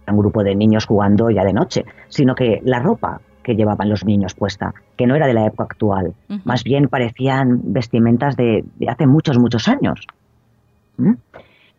un 0.08 0.18
grupo 0.18 0.42
de 0.42 0.56
niños 0.56 0.84
jugando 0.84 1.30
ya 1.30 1.44
de 1.44 1.52
noche, 1.52 1.84
sino 2.08 2.34
que 2.34 2.60
la 2.64 2.80
ropa 2.80 3.20
que 3.50 3.56
llevaban 3.56 3.88
los 3.88 4.04
niños 4.04 4.34
puesta, 4.34 4.72
que 4.96 5.08
no 5.08 5.16
era 5.16 5.26
de 5.26 5.34
la 5.34 5.44
época 5.44 5.64
actual, 5.64 6.14
más 6.44 6.62
bien 6.62 6.86
parecían 6.86 7.60
vestimentas 7.64 8.36
de, 8.36 8.64
hace 8.86 9.08
muchos, 9.08 9.38
muchos 9.38 9.66
años. 9.66 10.06
¿Mm? 10.96 11.14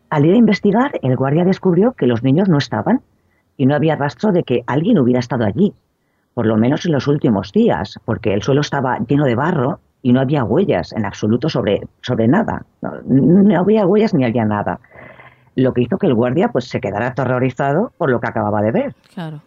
Al 0.09 0.25
ir 0.25 0.33
a 0.33 0.37
investigar, 0.37 0.91
el 1.01 1.15
guardia 1.15 1.45
descubrió 1.45 1.93
que 1.93 2.07
los 2.07 2.23
niños 2.23 2.49
no 2.49 2.57
estaban 2.57 2.99
y 3.55 3.67
no 3.67 3.73
había 3.73 3.95
rastro 3.95 4.33
de 4.33 4.43
que 4.43 4.65
alguien 4.67 4.99
hubiera 4.99 5.21
estado 5.21 5.45
allí, 5.45 5.73
por 6.33 6.45
lo 6.45 6.57
menos 6.57 6.85
en 6.85 6.91
los 6.91 7.07
últimos 7.07 7.53
días, 7.53 7.97
porque 8.03 8.33
el 8.33 8.41
suelo 8.41 8.59
estaba 8.59 8.99
lleno 9.07 9.23
de 9.23 9.35
barro 9.35 9.79
y 10.01 10.11
no 10.11 10.19
había 10.19 10.43
huellas 10.43 10.91
en 10.91 11.05
absoluto 11.05 11.47
sobre, 11.47 11.87
sobre 12.01 12.27
nada. 12.27 12.65
No, 12.81 13.57
había 13.57 13.85
huellas 13.85 14.13
ni 14.13 14.25
había 14.25 14.43
nada. 14.43 14.81
Lo 15.55 15.73
que 15.73 15.83
hizo 15.83 15.97
que 15.97 16.07
el 16.07 16.15
guardia 16.15 16.49
pues 16.49 16.65
se 16.65 16.81
quedara 16.81 17.07
aterrorizado 17.07 17.93
por 17.97 18.09
lo 18.09 18.19
que 18.19 18.27
acababa 18.27 18.61
de 18.61 18.71
ver. 18.71 18.95
Claro. 19.13 19.41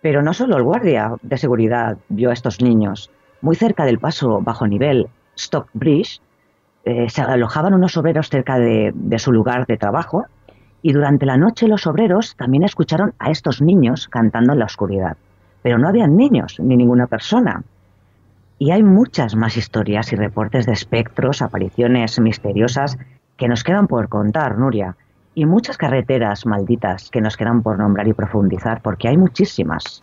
Pero 0.00 0.22
no 0.22 0.32
solo 0.32 0.56
el 0.56 0.62
guardia 0.62 1.14
de 1.22 1.36
seguridad 1.36 1.98
vio 2.08 2.30
a 2.30 2.32
estos 2.32 2.60
niños. 2.60 3.10
Muy 3.40 3.56
cerca 3.56 3.84
del 3.84 3.98
paso 3.98 4.40
bajo 4.40 4.66
nivel 4.66 5.08
Stockbridge 5.36 6.20
eh, 6.84 7.08
se 7.08 7.22
alojaban 7.22 7.74
unos 7.74 7.96
obreros 7.96 8.28
cerca 8.28 8.58
de, 8.58 8.92
de 8.94 9.18
su 9.18 9.32
lugar 9.32 9.66
de 9.66 9.76
trabajo 9.76 10.26
y 10.82 10.92
durante 10.92 11.26
la 11.26 11.36
noche 11.36 11.68
los 11.68 11.86
obreros 11.86 12.36
también 12.36 12.64
escucharon 12.64 13.14
a 13.18 13.30
estos 13.30 13.60
niños 13.60 14.08
cantando 14.08 14.52
en 14.52 14.60
la 14.60 14.64
oscuridad. 14.66 15.16
Pero 15.62 15.78
no 15.78 15.88
habían 15.88 16.16
niños 16.16 16.56
ni 16.60 16.76
ninguna 16.76 17.06
persona. 17.06 17.62
Y 18.58 18.70
hay 18.70 18.82
muchas 18.82 19.34
más 19.36 19.56
historias 19.56 20.12
y 20.12 20.16
reportes 20.16 20.66
de 20.66 20.72
espectros, 20.72 21.42
apariciones 21.42 22.18
misteriosas 22.20 22.98
que 23.36 23.48
nos 23.48 23.64
quedan 23.64 23.86
por 23.86 24.08
contar, 24.08 24.58
Nuria. 24.58 24.96
Y 25.38 25.46
muchas 25.46 25.76
carreteras 25.76 26.46
malditas 26.46 27.10
que 27.10 27.20
nos 27.20 27.36
quedan 27.36 27.62
por 27.62 27.78
nombrar 27.78 28.08
y 28.08 28.12
profundizar, 28.12 28.82
porque 28.82 29.06
hay 29.06 29.16
muchísimas. 29.16 30.02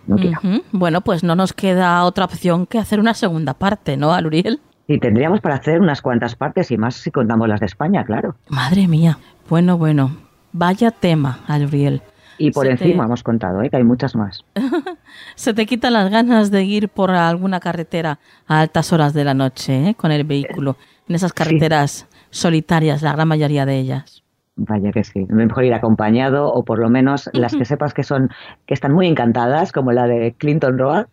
Bueno, 0.71 1.01
pues 1.01 1.25
no 1.25 1.35
nos 1.35 1.51
queda 1.51 2.01
otra 2.05 2.23
opción 2.23 2.65
que 2.65 2.79
hacer 2.79 3.01
una 3.01 3.13
segunda 3.13 3.53
parte, 3.53 3.97
¿no, 3.97 4.13
Aluriel? 4.13 4.61
Y 4.87 4.97
tendríamos 4.97 5.41
para 5.41 5.55
hacer 5.55 5.81
unas 5.81 6.01
cuantas 6.01 6.37
partes 6.37 6.71
y 6.71 6.77
más 6.77 6.95
si 6.95 7.11
contamos 7.11 7.49
las 7.49 7.59
de 7.59 7.65
España, 7.65 8.05
claro. 8.05 8.35
Madre 8.47 8.87
mía. 8.87 9.17
Bueno, 9.49 9.77
bueno. 9.77 10.15
Vaya 10.53 10.91
tema, 10.91 11.41
Aluriel. 11.47 12.01
Y 12.37 12.51
por 12.51 12.65
encima 12.67 13.03
hemos 13.03 13.21
contado, 13.21 13.61
¿eh? 13.61 13.69
que 13.69 13.75
hay 13.75 13.83
muchas 13.83 14.15
más. 14.15 14.45
Se 15.35 15.53
te 15.53 15.65
quitan 15.65 15.91
las 15.91 16.09
ganas 16.09 16.49
de 16.49 16.63
ir 16.63 16.87
por 16.87 17.11
alguna 17.11 17.59
carretera 17.59 18.19
a 18.47 18.61
altas 18.61 18.93
horas 18.93 19.13
de 19.13 19.25
la 19.25 19.33
noche 19.33 19.89
¿eh? 19.89 19.95
con 19.95 20.13
el 20.13 20.23
vehículo, 20.23 20.77
en 21.09 21.15
esas 21.15 21.33
carreteras 21.33 22.07
solitarias, 22.29 23.01
la 23.01 23.11
gran 23.11 23.27
mayoría 23.27 23.65
de 23.65 23.79
ellas. 23.79 24.24
Vaya 24.57 24.91
que 24.91 25.03
sí, 25.03 25.25
mejor 25.29 25.65
ir 25.65 25.73
acompañado 25.73 26.51
o 26.51 26.63
por 26.63 26.79
lo 26.79 26.89
menos 26.89 27.29
las 27.33 27.55
que 27.55 27.65
sepas 27.65 27.93
que 27.93 28.03
son 28.03 28.29
que 28.65 28.73
están 28.73 28.93
muy 28.93 29.07
encantadas, 29.07 29.71
como 29.71 29.91
la 29.91 30.07
de 30.07 30.33
Clinton 30.37 30.77
Road, 30.77 31.07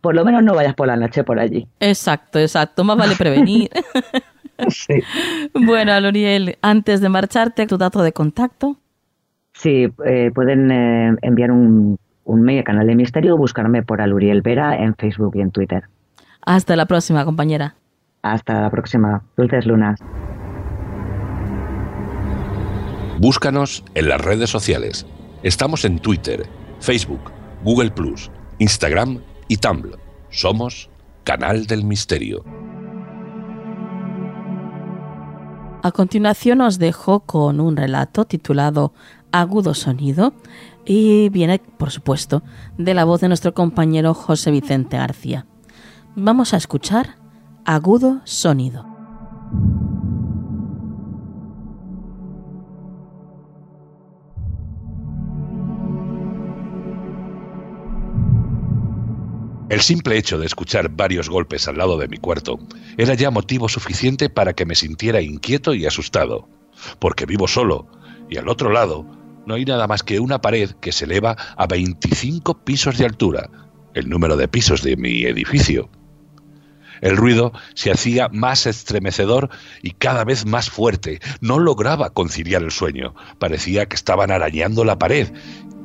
por 0.00 0.14
lo 0.14 0.24
menos 0.24 0.42
no 0.42 0.54
vayas 0.54 0.74
por 0.74 0.88
la 0.88 0.96
noche 0.96 1.24
por 1.24 1.38
allí. 1.38 1.66
Exacto, 1.80 2.38
exacto, 2.38 2.84
más 2.84 2.96
vale 2.96 3.14
prevenir. 3.16 3.70
sí. 4.68 5.02
Bueno, 5.54 5.98
Loriel, 6.00 6.58
antes 6.60 7.00
de 7.00 7.08
marcharte, 7.08 7.66
tu 7.66 7.78
dato 7.78 8.02
de 8.02 8.12
contacto. 8.12 8.76
Sí, 9.54 9.88
eh, 10.04 10.30
pueden 10.34 10.70
eh, 10.70 11.16
enviar 11.22 11.52
un, 11.52 11.98
un 12.24 12.42
mail 12.42 12.58
al 12.58 12.64
canal 12.64 12.86
de 12.86 12.94
Misterio 12.94 13.34
o 13.34 13.38
buscarme 13.38 13.82
por 13.82 14.00
Aluriel 14.00 14.42
Vera 14.42 14.76
en 14.76 14.94
Facebook 14.94 15.32
y 15.36 15.40
en 15.40 15.50
Twitter. 15.50 15.84
Hasta 16.44 16.76
la 16.76 16.86
próxima, 16.86 17.24
compañera. 17.24 17.74
Hasta 18.22 18.60
la 18.60 18.70
próxima. 18.70 19.22
Dulces 19.36 19.66
lunas. 19.66 20.00
Búscanos 23.22 23.84
en 23.94 24.08
las 24.08 24.20
redes 24.20 24.50
sociales. 24.50 25.06
Estamos 25.44 25.84
en 25.84 26.00
Twitter, 26.00 26.44
Facebook, 26.80 27.30
Google 27.62 27.92
Instagram 28.58 29.20
y 29.46 29.58
Tumblr. 29.58 29.96
Somos 30.30 30.90
Canal 31.22 31.68
del 31.68 31.84
Misterio. 31.84 32.44
A 35.84 35.92
continuación 35.92 36.62
os 36.62 36.80
dejo 36.80 37.20
con 37.20 37.60
un 37.60 37.76
relato 37.76 38.24
titulado 38.24 38.92
agudo 39.30 39.74
sonido 39.74 40.34
y 40.84 41.28
viene, 41.28 41.60
por 41.60 41.92
supuesto, 41.92 42.42
de 42.76 42.92
la 42.92 43.04
voz 43.04 43.20
de 43.20 43.28
nuestro 43.28 43.54
compañero 43.54 44.14
José 44.14 44.50
Vicente 44.50 44.96
García. 44.96 45.46
Vamos 46.16 46.54
a 46.54 46.56
escuchar 46.56 47.18
agudo 47.64 48.20
sonido. 48.24 48.84
El 59.72 59.80
simple 59.80 60.18
hecho 60.18 60.38
de 60.38 60.44
escuchar 60.44 60.90
varios 60.90 61.30
golpes 61.30 61.66
al 61.66 61.78
lado 61.78 61.96
de 61.96 62.06
mi 62.06 62.18
cuarto 62.18 62.58
era 62.98 63.14
ya 63.14 63.30
motivo 63.30 63.70
suficiente 63.70 64.28
para 64.28 64.52
que 64.52 64.66
me 64.66 64.74
sintiera 64.74 65.22
inquieto 65.22 65.72
y 65.72 65.86
asustado, 65.86 66.46
porque 66.98 67.24
vivo 67.24 67.48
solo 67.48 67.86
y 68.28 68.36
al 68.36 68.50
otro 68.50 68.70
lado 68.70 69.06
no 69.46 69.54
hay 69.54 69.64
nada 69.64 69.86
más 69.86 70.02
que 70.02 70.20
una 70.20 70.42
pared 70.42 70.72
que 70.82 70.92
se 70.92 71.06
eleva 71.06 71.38
a 71.56 71.66
25 71.66 72.64
pisos 72.64 72.98
de 72.98 73.06
altura, 73.06 73.48
el 73.94 74.10
número 74.10 74.36
de 74.36 74.46
pisos 74.46 74.82
de 74.82 74.94
mi 74.98 75.24
edificio. 75.24 75.88
El 77.00 77.16
ruido 77.16 77.54
se 77.72 77.90
hacía 77.90 78.28
más 78.28 78.66
estremecedor 78.66 79.48
y 79.80 79.92
cada 79.92 80.24
vez 80.24 80.44
más 80.44 80.68
fuerte. 80.68 81.18
No 81.40 81.58
lograba 81.58 82.10
conciliar 82.10 82.62
el 82.62 82.72
sueño. 82.72 83.14
Parecía 83.38 83.86
que 83.86 83.96
estaban 83.96 84.30
arañando 84.30 84.84
la 84.84 84.98
pared 84.98 85.32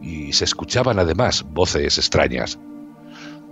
y 0.02 0.34
se 0.34 0.44
escuchaban 0.44 1.00
además 1.00 1.46
voces 1.54 1.98
extrañas. 1.98 2.60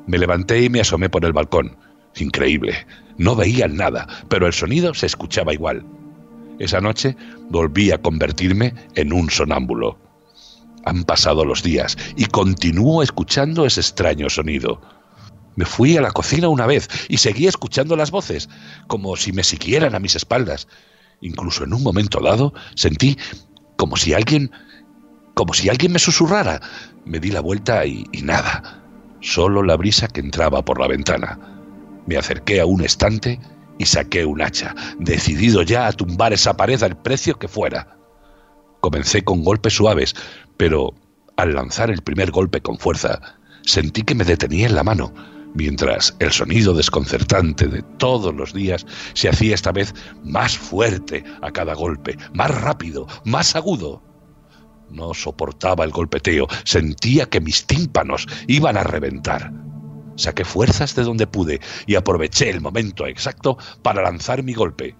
Me 0.07 0.17
levanté 0.17 0.63
y 0.63 0.69
me 0.69 0.81
asomé 0.81 1.09
por 1.09 1.25
el 1.25 1.33
balcón. 1.33 1.77
Increíble. 2.17 2.85
No 3.17 3.35
veía 3.35 3.67
nada, 3.67 4.07
pero 4.29 4.45
el 4.47 4.53
sonido 4.53 4.93
se 4.93 5.05
escuchaba 5.05 5.53
igual. 5.53 5.85
Esa 6.59 6.79
noche 6.79 7.15
volví 7.49 7.91
a 7.91 8.01
convertirme 8.01 8.73
en 8.95 9.13
un 9.13 9.29
sonámbulo. 9.29 9.97
Han 10.85 11.03
pasado 11.03 11.43
los 11.45 11.63
días 11.63 11.97
y 12.15 12.25
continúo 12.25 13.01
escuchando 13.01 13.65
ese 13.65 13.81
extraño 13.81 14.29
sonido. 14.29 14.81
Me 15.55 15.65
fui 15.65 15.97
a 15.97 16.01
la 16.01 16.11
cocina 16.11 16.49
una 16.49 16.65
vez 16.65 16.87
y 17.09 17.17
seguí 17.17 17.47
escuchando 17.47 17.95
las 17.95 18.11
voces, 18.11 18.49
como 18.87 19.15
si 19.15 19.31
me 19.31 19.43
siguieran 19.43 19.95
a 19.95 19.99
mis 19.99 20.15
espaldas. 20.15 20.67
Incluso 21.21 21.63
en 21.63 21.73
un 21.73 21.81
momento 21.81 22.19
dado 22.19 22.53
sentí 22.75 23.17
como 23.77 23.97
si 23.97 24.13
alguien 24.13 24.51
como 25.33 25.53
si 25.53 25.67
alguien 25.69 25.91
me 25.91 25.99
susurrara. 25.99 26.61
Me 27.05 27.19
di 27.19 27.31
la 27.31 27.41
vuelta 27.41 27.85
y, 27.85 28.05
y 28.13 28.21
nada, 28.21 28.84
solo 29.25 29.63
la 29.63 29.75
brisa 29.75 30.07
que 30.07 30.21
entraba 30.21 30.63
por 30.63 30.79
la 30.79 30.87
ventana. 30.87 31.39
Me 32.05 32.15
acerqué 32.15 32.61
a 32.61 32.65
un 32.65 32.83
estante 32.83 33.39
y 33.79 33.85
saqué 33.85 34.23
un 34.23 34.41
hacha, 34.41 34.75
decidido 34.99 35.63
ya 35.63 35.87
a 35.87 35.91
tumbar 35.91 36.31
esa 36.31 36.55
pared 36.55 36.81
al 36.83 37.01
precio 37.01 37.37
que 37.37 37.47
fuera. 37.47 37.97
Comencé 38.81 39.23
con 39.23 39.43
golpes 39.43 39.73
suaves, 39.73 40.15
pero 40.57 40.93
al 41.37 41.55
lanzar 41.55 41.89
el 41.89 42.03
primer 42.03 42.29
golpe 42.31 42.61
con 42.61 42.77
fuerza, 42.77 43.19
sentí 43.63 44.03
que 44.03 44.15
me 44.15 44.23
detenía 44.23 44.67
en 44.67 44.75
la 44.75 44.83
mano, 44.83 45.11
mientras 45.55 46.15
el 46.19 46.31
sonido 46.31 46.75
desconcertante 46.75 47.67
de 47.67 47.81
todos 47.97 48.33
los 48.33 48.53
días 48.53 48.85
se 49.13 49.27
hacía 49.27 49.55
esta 49.55 49.71
vez 49.71 49.95
más 50.23 50.55
fuerte 50.55 51.23
a 51.41 51.51
cada 51.51 51.73
golpe, 51.73 52.15
más 52.33 52.51
rápido, 52.61 53.07
más 53.25 53.55
agudo. 53.55 54.03
No 54.89 55.13
soportaba 55.13 55.83
el 55.83 55.91
golpeteo, 55.91 56.47
sentía 56.63 57.27
que 57.27 57.41
mis 57.41 57.65
tímpanos 57.65 58.27
iban 58.47 58.77
a 58.77 58.83
reventar. 58.83 59.51
Saqué 60.15 60.45
fuerzas 60.45 60.95
de 60.95 61.03
donde 61.03 61.27
pude 61.27 61.59
y 61.85 61.95
aproveché 61.95 62.49
el 62.49 62.61
momento 62.61 63.05
exacto 63.05 63.57
para 63.81 64.01
lanzar 64.01 64.43
mi 64.43 64.53
golpe. 64.53 64.95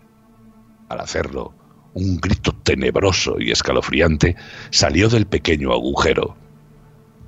Al 0.89 0.99
hacerlo, 0.99 1.53
un 1.93 2.17
grito 2.17 2.51
tenebroso 2.51 3.39
y 3.39 3.51
escalofriante 3.51 4.35
salió 4.69 5.07
del 5.07 5.25
pequeño 5.25 5.71
agujero. 5.71 6.35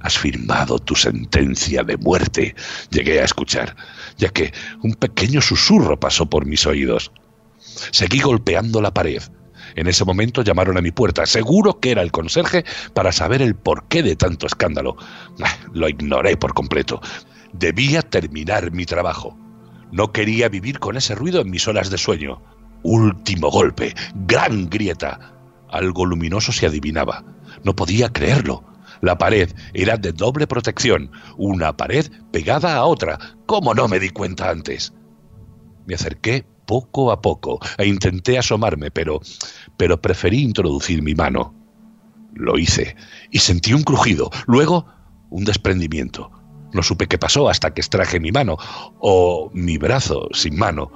Has 0.02 0.18
firmado 0.18 0.78
tu 0.78 0.96
sentencia 0.96 1.84
de 1.84 1.98
muerte, 1.98 2.56
llegué 2.92 3.22
a 3.22 3.26
escuchar, 3.26 3.76
ya 4.18 4.30
que 4.30 4.54
un 4.84 4.94
pequeño 4.94 5.42
susurro 5.42 6.00
pasó 6.00 6.30
por 6.30 6.46
mis 6.46 6.68
oídos. 6.68 7.12
Seguí 7.92 8.20
golpeando 8.20 8.82
la 8.82 8.94
pared. 8.94 9.24
En 9.78 9.86
ese 9.86 10.04
momento 10.06 10.42
llamaron 10.42 10.76
a 10.78 10.82
mi 10.82 10.92
puerta. 10.92 11.28
Seguro 11.28 11.80
que 11.80 11.92
era 11.92 12.02
el 12.02 12.12
conserje 12.12 12.66
para 12.96 13.12
saber 13.12 13.44
el 13.44 13.56
porqué 13.56 14.02
de 14.02 14.16
tanto 14.16 14.48
escándalo. 14.48 14.98
Ah, 15.42 15.56
lo 15.72 15.88
ignoré 15.88 16.36
por 16.36 16.56
completo. 16.56 17.00
Debía 17.54 18.02
terminar 18.02 18.72
mi 18.72 18.88
trabajo. 18.88 19.38
No 19.92 20.12
quería 20.12 20.50
vivir 20.50 20.80
con 20.80 20.98
ese 20.98 21.14
ruido 21.14 21.42
en 21.42 21.52
mis 21.52 21.68
horas 21.68 21.92
de 21.92 22.00
sueño. 22.00 22.42
Último 22.82 23.52
golpe. 23.52 23.94
Gran 24.26 24.68
grieta. 24.68 25.20
Algo 25.70 26.08
luminoso 26.08 26.52
se 26.52 26.66
adivinaba. 26.66 27.24
No 27.64 27.76
podía 27.76 28.10
creerlo. 28.10 28.64
La 29.02 29.20
pared 29.20 29.52
era 29.76 29.96
de 29.96 30.12
doble 30.12 30.48
protección, 30.48 31.12
una 31.38 31.78
pared 31.78 32.10
pegada 32.32 32.78
a 32.78 32.86
otra. 32.86 33.20
¿Cómo 33.46 33.76
no 33.76 33.88
me 33.88 34.00
di 34.00 34.10
cuenta 34.10 34.50
antes? 34.50 34.92
Me 35.86 35.94
acerqué 35.94 36.46
poco 36.68 37.12
a 37.12 37.22
poco 37.22 37.60
e 37.80 37.88
intenté 37.88 38.38
asomarme, 38.38 38.92
pero 38.92 39.22
pero 39.78 40.02
preferí 40.02 40.42
introducir 40.42 41.02
mi 41.02 41.16
mano. 41.16 41.54
Lo 42.34 42.58
hice 42.58 42.96
y 43.32 43.40
sentí 43.40 43.74
un 43.74 43.84
crujido, 43.84 44.30
luego 44.46 44.86
un 45.30 45.46
desprendimiento. 45.46 46.32
No 46.74 46.84
supe 46.84 47.08
qué 47.08 47.18
pasó 47.18 47.50
hasta 47.50 47.74
que 47.74 47.82
extraje 47.82 48.20
mi 48.20 48.32
mano 48.32 48.58
o 49.00 49.50
mi 49.54 49.78
brazo 49.78 50.28
sin 50.34 50.58
mano. 50.58 50.92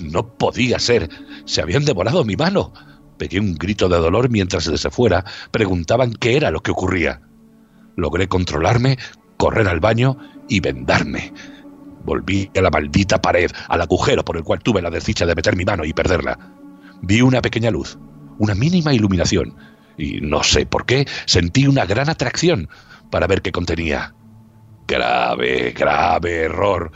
No 0.00 0.36
podía 0.36 0.78
ser. 0.78 1.08
Se 1.44 1.60
habían 1.60 1.84
devorado 1.84 2.24
mi 2.24 2.36
mano. 2.36 2.72
Pegué 3.18 3.40
un 3.40 3.54
grito 3.54 3.88
de 3.88 3.98
dolor 3.98 4.30
mientras 4.30 4.66
desde 4.70 4.90
fuera 4.90 5.24
preguntaban 5.50 6.12
qué 6.12 6.36
era 6.36 6.50
lo 6.50 6.60
que 6.60 6.70
ocurría. 6.70 7.20
Logré 7.96 8.28
controlarme, 8.28 8.98
correr 9.36 9.68
al 9.68 9.80
baño 9.80 10.16
y 10.48 10.60
vendarme. 10.60 11.32
Volví 12.04 12.50
a 12.56 12.60
la 12.60 12.70
maldita 12.70 13.20
pared, 13.20 13.50
al 13.68 13.80
agujero 13.80 14.24
por 14.24 14.36
el 14.36 14.44
cual 14.44 14.60
tuve 14.62 14.82
la 14.82 14.90
desdicha 14.90 15.26
de 15.26 15.34
meter 15.34 15.56
mi 15.56 15.64
mano 15.64 15.84
y 15.84 15.92
perderla. 15.92 16.38
Vi 17.02 17.20
una 17.20 17.42
pequeña 17.42 17.70
luz, 17.70 17.98
una 18.38 18.54
mínima 18.54 18.92
iluminación, 18.92 19.56
y 19.98 20.20
no 20.20 20.42
sé 20.42 20.66
por 20.66 20.86
qué 20.86 21.06
sentí 21.26 21.66
una 21.66 21.86
gran 21.86 22.08
atracción 22.08 22.68
para 23.10 23.26
ver 23.26 23.42
qué 23.42 23.52
contenía. 23.52 24.14
Grave, 24.86 25.72
grave 25.72 26.44
error. 26.44 26.92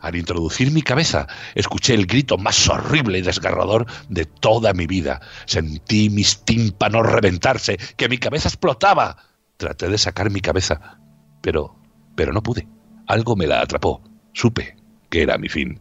Al 0.00 0.14
introducir 0.14 0.70
mi 0.70 0.82
cabeza, 0.82 1.26
escuché 1.56 1.94
el 1.94 2.06
grito 2.06 2.38
más 2.38 2.68
horrible 2.68 3.18
y 3.18 3.22
desgarrador 3.22 3.86
de 4.08 4.24
toda 4.26 4.72
mi 4.72 4.86
vida. 4.86 5.20
Sentí 5.46 6.08
mis 6.08 6.44
tímpanos 6.44 7.10
reventarse, 7.10 7.78
que 7.96 8.08
mi 8.08 8.18
cabeza 8.18 8.48
explotaba. 8.48 9.16
Traté 9.56 9.88
de 9.88 9.98
sacar 9.98 10.30
mi 10.30 10.40
cabeza, 10.40 11.00
pero 11.42 11.78
pero 12.18 12.32
no 12.32 12.42
pude. 12.42 12.66
Algo 13.06 13.36
me 13.36 13.46
la 13.46 13.60
atrapó. 13.60 14.02
Supe 14.32 14.76
que 15.08 15.22
era 15.22 15.38
mi 15.38 15.48
fin. 15.48 15.80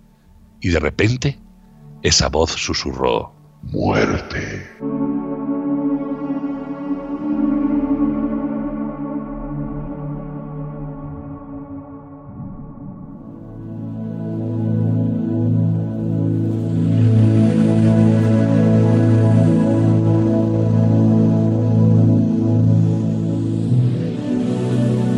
Y 0.62 0.70
de 0.70 0.80
repente, 0.80 1.40
esa 2.04 2.30
voz 2.30 2.52
susurró: 2.52 3.36
Muerte. 3.72 4.66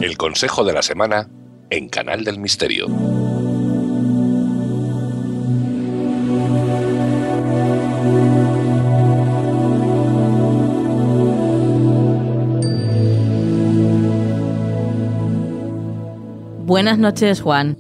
El 0.01 0.17
consejo 0.17 0.63
de 0.63 0.73
la 0.73 0.81
semana 0.81 1.29
en 1.69 1.87
Canal 1.89 2.23
del 2.23 2.39
Misterio. 2.39 2.87
Buenas 16.69 16.99
noches, 16.99 17.41
Juan. 17.41 17.77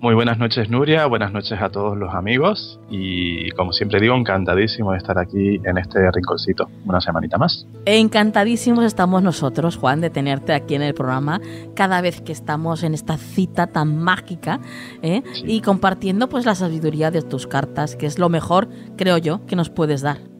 Muy 0.00 0.16
buenas 0.16 0.36
noches, 0.36 0.68
Nuria. 0.68 1.06
Buenas 1.06 1.32
noches 1.32 1.62
a 1.62 1.68
todos 1.68 1.96
los 1.96 2.12
amigos. 2.12 2.80
Y 2.90 3.48
como 3.52 3.72
siempre 3.72 4.00
digo, 4.00 4.16
encantadísimo 4.16 4.90
de 4.90 4.98
estar 4.98 5.16
aquí 5.16 5.60
en 5.64 5.78
este 5.78 6.10
rinconcito 6.10 6.68
una 6.84 7.00
semanita 7.00 7.38
más. 7.38 7.68
Encantadísimos 7.86 8.84
estamos 8.84 9.22
nosotros, 9.22 9.76
Juan, 9.76 10.00
de 10.00 10.10
tenerte 10.10 10.54
aquí 10.54 10.74
en 10.74 10.82
el 10.82 10.92
programa 10.92 11.40
cada 11.76 12.00
vez 12.00 12.20
que 12.20 12.32
estamos 12.32 12.82
en 12.82 12.94
esta 12.94 13.16
cita 13.16 13.68
tan 13.68 14.02
mágica 14.02 14.58
¿eh? 15.02 15.22
Sí. 15.34 15.44
y 15.46 15.60
compartiendo 15.60 16.28
pues 16.28 16.44
la 16.44 16.56
sabiduría 16.56 17.12
de 17.12 17.22
tus 17.22 17.46
cartas, 17.46 17.94
que 17.94 18.06
es 18.06 18.18
lo 18.18 18.28
mejor, 18.28 18.68
creo 18.96 19.18
yo, 19.18 19.46
que 19.46 19.54
nos 19.54 19.70
puedes 19.70 20.02
dar. 20.02 20.31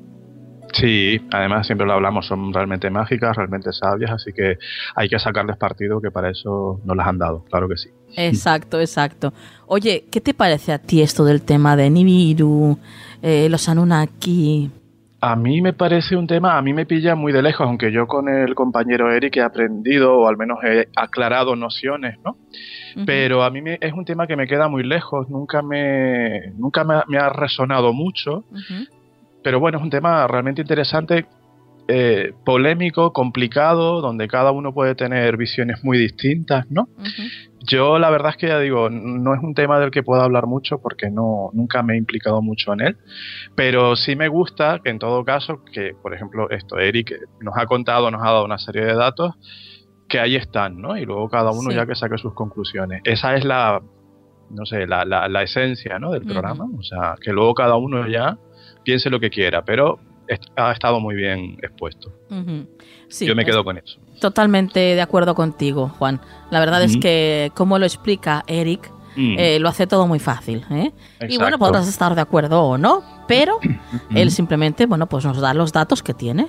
Sí, 0.72 1.20
además 1.30 1.66
siempre 1.66 1.86
lo 1.86 1.92
hablamos, 1.92 2.26
son 2.26 2.52
realmente 2.52 2.88
mágicas, 2.90 3.36
realmente 3.36 3.72
sabias, 3.72 4.10
así 4.10 4.32
que 4.32 4.56
hay 4.96 5.08
que 5.08 5.18
sacarles 5.18 5.56
partido, 5.58 6.00
que 6.00 6.10
para 6.10 6.30
eso 6.30 6.80
nos 6.84 6.96
las 6.96 7.06
han 7.06 7.18
dado, 7.18 7.44
claro 7.50 7.68
que 7.68 7.76
sí. 7.76 7.90
Exacto, 8.16 8.80
exacto. 8.80 9.32
Oye, 9.66 10.04
¿qué 10.10 10.20
te 10.20 10.34
parece 10.34 10.72
a 10.72 10.78
ti 10.78 11.02
esto 11.02 11.24
del 11.24 11.42
tema 11.42 11.76
de 11.76 11.90
Nibiru, 11.90 12.78
eh, 13.22 13.48
los 13.50 13.68
Anunnaki? 13.68 14.70
A 15.20 15.36
mí 15.36 15.60
me 15.62 15.72
parece 15.72 16.16
un 16.16 16.26
tema, 16.26 16.58
a 16.58 16.62
mí 16.62 16.72
me 16.74 16.84
pilla 16.84 17.14
muy 17.14 17.32
de 17.32 17.42
lejos, 17.42 17.66
aunque 17.66 17.92
yo 17.92 18.06
con 18.08 18.28
el 18.28 18.54
compañero 18.56 19.12
Eric 19.12 19.36
he 19.36 19.40
aprendido 19.42 20.18
o 20.18 20.26
al 20.28 20.36
menos 20.36 20.58
he 20.64 20.88
aclarado 20.96 21.54
nociones, 21.54 22.18
¿no? 22.24 22.36
Pero 23.06 23.42
a 23.44 23.50
mí 23.50 23.62
me- 23.62 23.78
es 23.80 23.92
un 23.92 24.04
tema 24.04 24.26
que 24.26 24.36
me 24.36 24.46
queda 24.48 24.68
muy 24.68 24.82
lejos, 24.82 25.28
nunca 25.30 25.62
me, 25.62 26.50
nunca 26.56 26.82
me, 26.84 26.94
ha- 26.94 27.04
me 27.08 27.18
ha 27.18 27.28
resonado 27.28 27.92
mucho. 27.92 28.44
Pero 29.42 29.60
bueno, 29.60 29.78
es 29.78 29.84
un 29.84 29.90
tema 29.90 30.26
realmente 30.26 30.60
interesante, 30.62 31.26
eh, 31.88 32.32
polémico, 32.44 33.12
complicado, 33.12 34.00
donde 34.00 34.28
cada 34.28 34.52
uno 34.52 34.72
puede 34.72 34.94
tener 34.94 35.36
visiones 35.36 35.82
muy 35.82 35.98
distintas, 35.98 36.70
¿no? 36.70 36.88
Yo 37.66 37.98
la 37.98 38.08
verdad 38.10 38.30
es 38.30 38.36
que 38.36 38.48
ya 38.48 38.58
digo, 38.60 38.88
no 38.88 39.34
es 39.34 39.42
un 39.42 39.54
tema 39.54 39.78
del 39.80 39.90
que 39.90 40.02
pueda 40.04 40.22
hablar 40.24 40.46
mucho 40.46 40.78
porque 40.80 41.10
no 41.10 41.50
nunca 41.52 41.82
me 41.82 41.94
he 41.94 41.96
implicado 41.96 42.40
mucho 42.40 42.72
en 42.72 42.80
él, 42.82 42.96
pero 43.56 43.96
sí 43.96 44.14
me 44.16 44.28
gusta 44.28 44.80
que 44.82 44.90
en 44.90 44.98
todo 45.00 45.24
caso 45.24 45.64
que 45.72 45.92
por 46.00 46.14
ejemplo 46.14 46.48
esto 46.50 46.78
Eric 46.78 47.14
nos 47.40 47.56
ha 47.56 47.66
contado, 47.66 48.10
nos 48.10 48.20
ha 48.22 48.26
dado 48.26 48.44
una 48.44 48.58
serie 48.58 48.84
de 48.84 48.94
datos 48.94 49.34
que 50.08 50.20
ahí 50.20 50.36
están, 50.36 50.80
¿no? 50.80 50.96
Y 50.96 51.04
luego 51.04 51.28
cada 51.28 51.50
uno 51.50 51.70
Sí. 51.70 51.76
ya 51.76 51.86
que 51.86 51.94
saque 51.96 52.16
sus 52.18 52.34
conclusiones. 52.34 53.00
Esa 53.04 53.34
es 53.34 53.44
la 53.44 53.80
no 54.50 54.66
sé, 54.66 54.86
la, 54.86 55.04
la, 55.04 55.28
la 55.28 55.42
esencia, 55.42 55.98
¿no? 55.98 56.10
del 56.12 56.22
programa, 56.26 56.66
o 56.78 56.82
sea, 56.82 57.14
que 57.20 57.32
luego 57.32 57.54
cada 57.54 57.76
uno 57.76 58.06
ya 58.06 58.36
piense 58.84 59.10
lo 59.10 59.20
que 59.20 59.30
quiera, 59.30 59.64
pero 59.64 59.98
ha 60.56 60.72
estado 60.72 61.00
muy 61.00 61.14
bien 61.14 61.58
expuesto. 61.62 62.12
Sí, 63.08 63.26
Yo 63.26 63.34
me 63.34 63.44
quedo 63.44 63.62
con 63.64 63.76
eso. 63.78 63.98
Totalmente 64.20 64.78
de 64.80 65.00
acuerdo 65.02 65.34
contigo, 65.34 65.88
Juan. 65.98 66.20
La 66.50 66.60
verdad 66.60 66.82
es 66.82 66.96
que, 66.96 67.50
como 67.54 67.78
lo 67.78 67.84
explica 67.86 68.44
Eric, 68.46 68.90
Mm, 69.14 69.36
eh, 69.38 69.58
lo 69.58 69.68
hace 69.68 69.86
todo 69.86 70.06
muy 70.06 70.18
fácil. 70.18 70.64
¿eh? 70.70 70.90
Y 71.28 71.36
bueno, 71.36 71.58
podrás 71.58 71.86
estar 71.86 72.14
de 72.14 72.22
acuerdo 72.22 72.62
o 72.62 72.78
no, 72.78 73.02
pero 73.28 73.58
él 74.14 74.30
simplemente, 74.30 74.86
bueno, 74.86 75.06
pues 75.06 75.26
nos 75.26 75.36
da 75.38 75.52
los 75.52 75.70
datos 75.70 76.02
que 76.02 76.14
tiene. 76.14 76.48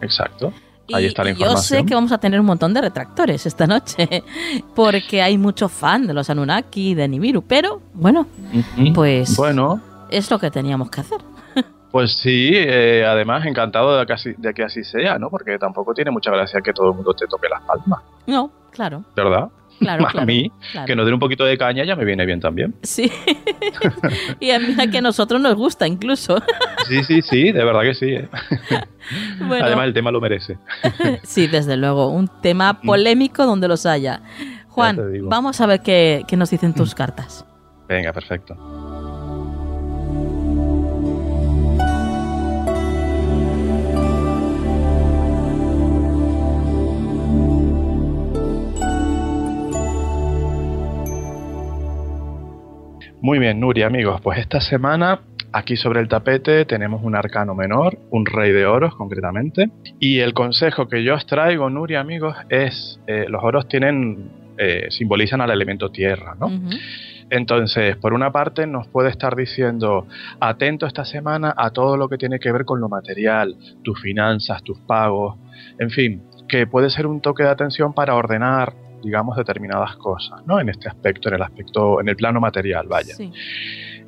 Exacto. 0.00 0.52
Ahí 0.94 1.02
Y- 1.02 1.06
está 1.08 1.24
la 1.24 1.30
y 1.30 1.32
yo 1.32 1.38
sé 1.38 1.44
información. 1.80 1.86
que 1.86 1.94
vamos 1.96 2.12
a 2.12 2.18
tener 2.18 2.38
un 2.38 2.46
montón 2.46 2.72
de 2.74 2.80
retractores 2.82 3.44
esta 3.44 3.66
noche, 3.66 4.22
porque 4.76 5.20
hay 5.20 5.36
mucho 5.36 5.68
fan 5.68 6.06
de 6.06 6.14
los 6.14 6.30
Anunnaki 6.30 6.90
y 6.90 6.94
de 6.94 7.08
Nibiru, 7.08 7.42
pero 7.42 7.82
bueno, 7.92 8.28
pues- 8.94 9.36
Bueno, 9.36 9.80
es 10.08 10.30
lo 10.30 10.38
que 10.38 10.52
teníamos 10.52 10.90
que 10.92 11.00
hacer. 11.00 11.18
Pues 11.90 12.12
sí, 12.18 12.50
eh, 12.52 13.04
además 13.06 13.46
encantado 13.46 13.98
de 13.98 14.06
que, 14.06 14.12
así, 14.12 14.34
de 14.36 14.52
que 14.52 14.64
así 14.64 14.84
sea, 14.84 15.18
¿no? 15.18 15.30
Porque 15.30 15.58
tampoco 15.58 15.94
tiene 15.94 16.10
mucha 16.10 16.30
gracia 16.30 16.60
que 16.60 16.72
todo 16.72 16.90
el 16.90 16.96
mundo 16.96 17.14
te 17.14 17.26
toque 17.26 17.48
las 17.48 17.62
palmas, 17.62 18.02
No, 18.26 18.50
claro, 18.70 19.04
¿verdad? 19.14 19.48
claro. 19.78 20.04
a 20.06 20.10
claro, 20.10 20.26
mí, 20.26 20.50
claro. 20.72 20.86
que 20.86 20.96
nos 20.96 21.04
den 21.06 21.14
un 21.14 21.20
poquito 21.20 21.44
de 21.44 21.56
caña 21.56 21.84
ya 21.84 21.96
me 21.96 22.04
viene 22.04 22.26
bien 22.26 22.40
también. 22.40 22.74
Sí, 22.82 23.10
y 24.40 24.50
a 24.50 24.58
mí 24.58 24.74
a 24.78 24.90
que 24.90 24.98
a 24.98 25.02
nosotros 25.02 25.40
nos 25.40 25.54
gusta 25.54 25.86
incluso. 25.86 26.42
Sí, 26.88 27.02
sí, 27.04 27.22
sí, 27.22 27.52
de 27.52 27.64
verdad 27.64 27.82
que 27.82 27.94
sí. 27.94 28.10
¿eh? 28.14 28.28
Bueno, 29.38 29.64
Además 29.64 29.86
el 29.86 29.94
tema 29.94 30.10
lo 30.10 30.20
merece. 30.20 30.58
Sí, 31.22 31.46
desde 31.46 31.76
luego, 31.76 32.08
un 32.08 32.28
tema 32.42 32.80
polémico 32.80 33.46
donde 33.46 33.68
los 33.68 33.86
haya. 33.86 34.20
Juan, 34.68 34.98
vamos 35.28 35.60
a 35.60 35.66
ver 35.66 35.80
qué, 35.80 36.24
qué 36.26 36.36
nos 36.36 36.50
dicen 36.50 36.74
tus 36.74 36.92
cartas. 36.94 37.46
Venga, 37.88 38.12
perfecto. 38.12 38.56
Muy 53.26 53.40
bien, 53.40 53.58
Nuria, 53.58 53.88
amigos. 53.88 54.20
Pues 54.20 54.38
esta 54.38 54.60
semana 54.60 55.20
Aquí 55.52 55.76
sobre 55.76 56.00
el 56.00 56.08
tapete 56.08 56.64
tenemos 56.64 57.02
un 57.02 57.16
arcano 57.16 57.54
menor, 57.54 57.98
un 58.10 58.24
rey 58.24 58.52
de 58.52 58.66
oros 58.66 58.94
concretamente. 58.94 59.70
Y 59.98 60.18
el 60.20 60.32
consejo 60.32 60.86
que 60.86 61.02
yo 61.02 61.14
os 61.14 61.26
traigo, 61.26 61.68
Nuria, 61.70 61.98
amigos, 61.98 62.36
es 62.50 63.00
eh, 63.08 63.24
los 63.28 63.42
oros 63.42 63.66
tienen 63.66 64.30
eh, 64.58 64.86
simbolizan 64.90 65.40
al 65.40 65.50
elemento 65.50 65.90
tierra, 65.90 66.36
¿no? 66.38 66.52
Entonces, 67.30 67.96
por 67.96 68.12
una 68.12 68.30
parte, 68.30 68.66
nos 68.66 68.86
puede 68.88 69.08
estar 69.08 69.34
diciendo, 69.34 70.06
atento 70.38 70.86
esta 70.86 71.04
semana 71.04 71.52
a 71.56 71.70
todo 71.70 71.96
lo 71.96 72.08
que 72.08 72.18
tiene 72.18 72.38
que 72.38 72.52
ver 72.52 72.64
con 72.64 72.80
lo 72.80 72.88
material, 72.88 73.56
tus 73.82 74.00
finanzas, 74.00 74.62
tus 74.62 74.78
pagos, 74.80 75.36
en 75.78 75.90
fin, 75.90 76.22
que 76.48 76.66
puede 76.66 76.90
ser 76.90 77.06
un 77.06 77.20
toque 77.20 77.42
de 77.42 77.48
atención 77.48 77.92
para 77.92 78.14
ordenar, 78.14 78.74
digamos, 79.02 79.36
determinadas 79.36 79.96
cosas, 79.96 80.44
¿no? 80.46 80.60
En 80.60 80.68
este 80.68 80.88
aspecto, 80.88 81.28
en 81.28 81.36
el 81.36 81.42
aspecto, 81.42 82.00
en 82.00 82.08
el 82.08 82.16
plano 82.16 82.40
material, 82.40 82.86
vaya. 82.88 83.14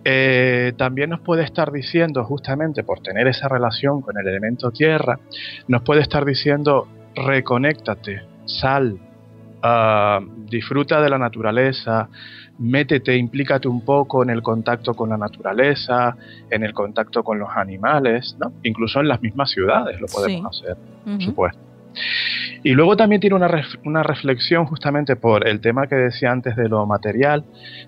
Eh, 0.04 0.72
también 0.76 1.10
nos 1.10 1.20
puede 1.20 1.44
estar 1.44 1.72
diciendo, 1.72 2.24
justamente 2.24 2.82
por 2.82 3.00
tener 3.00 3.26
esa 3.26 3.48
relación 3.48 4.00
con 4.00 4.18
el 4.18 4.26
elemento 4.26 4.70
tierra, 4.70 5.18
nos 5.66 5.82
puede 5.82 6.00
estar 6.00 6.24
diciendo, 6.24 6.88
reconéctate, 7.14 8.22
sal, 8.44 8.98
ah, 9.62 10.20
disfruta 10.46 11.00
de 11.00 11.10
la 11.10 11.18
naturaleza, 11.18 12.08
métete, 12.58 13.16
implícate 13.16 13.68
un 13.68 13.84
poco 13.84 14.22
en 14.22 14.30
el 14.30 14.42
contacto 14.42 14.94
con 14.94 15.10
la 15.10 15.16
naturaleza, 15.16 16.16
en 16.50 16.64
el 16.64 16.72
contacto 16.72 17.22
con 17.22 17.38
los 17.38 17.50
animales, 17.54 18.36
¿no? 18.40 18.52
Incluso 18.62 19.00
en 19.00 19.08
las 19.08 19.20
mismas 19.20 19.50
ciudades 19.50 20.00
lo 20.00 20.06
podemos 20.06 20.58
hacer, 20.60 20.76
por 21.04 21.22
supuesto. 21.22 21.67
Y 22.62 22.72
luego 22.72 22.96
también 22.96 23.20
tiene 23.20 23.36
una, 23.36 23.48
una, 23.84 24.02
reflexión 24.02 24.66
justamente 24.66 25.16
por 25.16 25.46
el 25.46 25.60
tema 25.60 25.86
que 25.86 25.94
decía 25.94 26.32
antes 26.32 26.56
de 26.56 26.68
lo 26.68 26.84
material, 26.86 27.44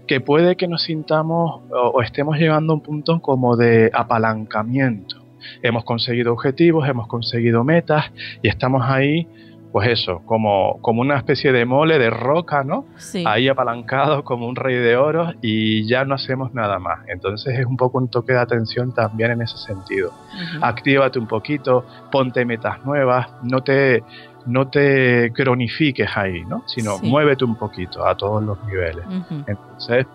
que 0.07 0.21
puede 0.21 0.57
que 0.57 0.69
nos 0.69 0.85
sintamos 0.85 1.63
o 1.71 2.03
estemos 2.03 2.39
llegando 2.39 2.73
a 2.73 2.77
un 2.77 2.83
punto 2.83 3.21
como 3.21 3.57
de 3.57 3.91
apalancamiento. 3.93 5.17
Hemos 5.63 5.85
conseguido 5.85 6.33
objetivos, 6.33 6.89
hemos 6.89 7.09
conseguido 7.09 7.65
metas 7.65 8.13
y 8.43 8.49
estamos 8.49 8.83
ahí 8.85 9.27
pues 9.73 9.89
eso, 9.89 10.23
como, 10.27 10.79
como 10.81 11.01
una 11.01 11.17
especie 11.17 11.53
de 11.53 11.65
mole 11.65 11.99
de 11.99 12.11
roca, 12.11 12.65
¿no? 12.65 12.87
Sí. 12.97 13.25
Ahí 13.27 13.49
apalancado 13.49 14.25
como 14.25 14.47
un 14.47 14.57
rey 14.57 14.77
de 14.77 14.97
oro 14.97 15.33
y 15.41 15.87
ya 15.87 16.05
no 16.05 16.15
hacemos 16.15 16.53
nada 16.55 16.79
más. 16.79 17.01
Entonces 17.09 17.59
es 17.59 17.67
un 17.67 17.77
poco 17.77 17.99
un 17.99 18.09
toque 18.09 18.33
de 18.33 18.41
atención 18.41 18.93
también 18.93 19.31
en 19.33 19.43
ese 19.43 19.57
sentido. 19.59 20.13
Actívate 20.61 21.19
un 21.19 21.29
poquito, 21.29 21.85
ponte 22.11 22.45
metas 22.45 22.85
nuevas, 22.85 23.29
no 23.43 23.63
te, 23.63 24.03
no 24.47 24.69
te 24.69 25.33
cronifiques 25.33 26.09
ahí, 26.17 26.45
¿no? 26.45 26.65
Sino 26.67 26.99
muévete 26.99 27.45
un 27.45 27.57
poquito 27.57 28.05
a 28.07 28.17
todos 28.17 28.43
los 28.43 28.63
niveles. 28.65 29.05
Entonces, 29.47 30.07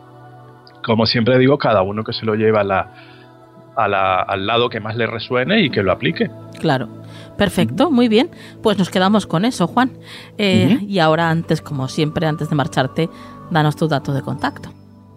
como 0.84 1.06
siempre 1.06 1.38
digo, 1.40 1.58
cada 1.58 1.82
uno 1.82 2.04
que 2.04 2.14
se 2.14 2.26
lo 2.26 2.36
lleva 2.36 2.64
la, 2.64 2.90
al 3.76 4.46
lado 4.46 4.70
que 4.70 4.80
más 4.80 4.96
le 4.96 5.08
resuene 5.08 5.62
y 5.62 5.70
que 5.70 5.82
lo 5.82 5.92
aplique. 5.92 6.30
Claro. 6.60 6.88
Perfecto, 7.38 7.92
muy 7.92 8.08
bien. 8.08 8.30
Pues 8.64 8.78
nos 8.78 8.90
quedamos 8.90 9.28
con 9.28 9.46
eso, 9.46 9.68
Juan. 9.68 9.92
Eh, 10.38 10.80
y 10.88 11.00
ahora, 11.00 11.30
antes, 11.30 11.62
como 11.62 11.88
siempre, 11.88 12.28
antes 12.28 12.50
de 12.50 12.56
marcharte, 12.56 13.10
danos 13.52 13.76
tu 13.76 13.88
dato 13.88 14.14
de 14.14 14.22
contacto. 14.22 14.70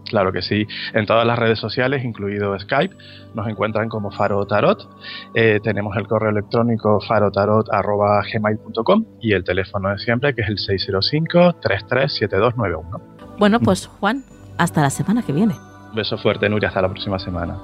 Claro 0.09 0.33
que 0.33 0.43
sí. 0.43 0.67
En 0.95 1.05
todas 1.07 1.27
las 1.27 1.39
redes 1.39 1.59
sociales, 1.59 2.03
incluido 2.03 2.59
Skype, 2.59 2.97
nos 3.35 3.47
encuentran 3.47 3.91
como 3.91 4.11
Faro 4.11 4.47
Tarot. 4.47 4.89
Eh, 5.35 5.61
tenemos 5.63 5.95
el 5.97 6.07
correo 6.07 6.31
electrónico 6.31 6.99
farotarot.gmail.com 7.07 9.05
y 9.21 9.35
el 9.35 9.45
teléfono 9.45 9.91
de 9.91 9.99
siempre, 9.99 10.35
que 10.35 10.41
es 10.43 10.49
el 10.49 10.57
605-337291. 10.57 13.01
Bueno, 13.39 13.61
pues 13.61 13.87
Juan, 13.87 14.25
hasta 14.57 14.81
la 14.81 14.89
semana 14.91 15.23
que 15.23 15.33
viene. 15.33 15.55
beso 15.95 16.19
fuerte, 16.19 16.49
Nuria. 16.49 16.69
Hasta 16.69 16.83
la 16.83 16.89
próxima 16.89 17.19
semana. 17.19 17.57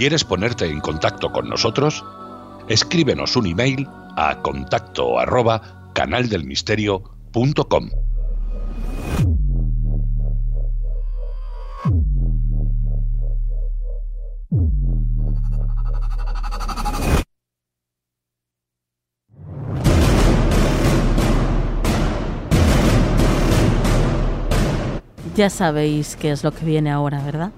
¿Quieres 0.00 0.24
ponerte 0.24 0.64
en 0.64 0.80
contacto 0.80 1.30
con 1.30 1.46
nosotros? 1.50 2.02
Escríbenos 2.68 3.36
un 3.36 3.48
email 3.48 3.86
a 4.16 4.40
contacto 4.40 5.18
arroba 5.18 5.92
canaldelmisterio.com. 5.92 7.90
Ya 25.36 25.50
sabéis 25.50 26.16
qué 26.16 26.30
es 26.30 26.42
lo 26.42 26.52
que 26.52 26.64
viene 26.64 26.90
ahora, 26.90 27.22
¿verdad? 27.22 27.52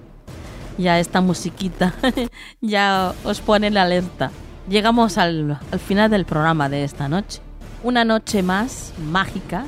Ya 0.77 0.99
esta 0.99 1.21
musiquita 1.21 1.93
ya 2.61 3.13
os 3.23 3.41
pone 3.41 3.69
la 3.71 3.83
alerta. 3.83 4.31
Llegamos 4.69 5.17
al, 5.17 5.59
al 5.71 5.79
final 5.79 6.09
del 6.09 6.25
programa 6.25 6.69
de 6.69 6.83
esta 6.83 7.09
noche. 7.09 7.41
Una 7.83 8.05
noche 8.05 8.43
más 8.43 8.93
mágica 9.11 9.65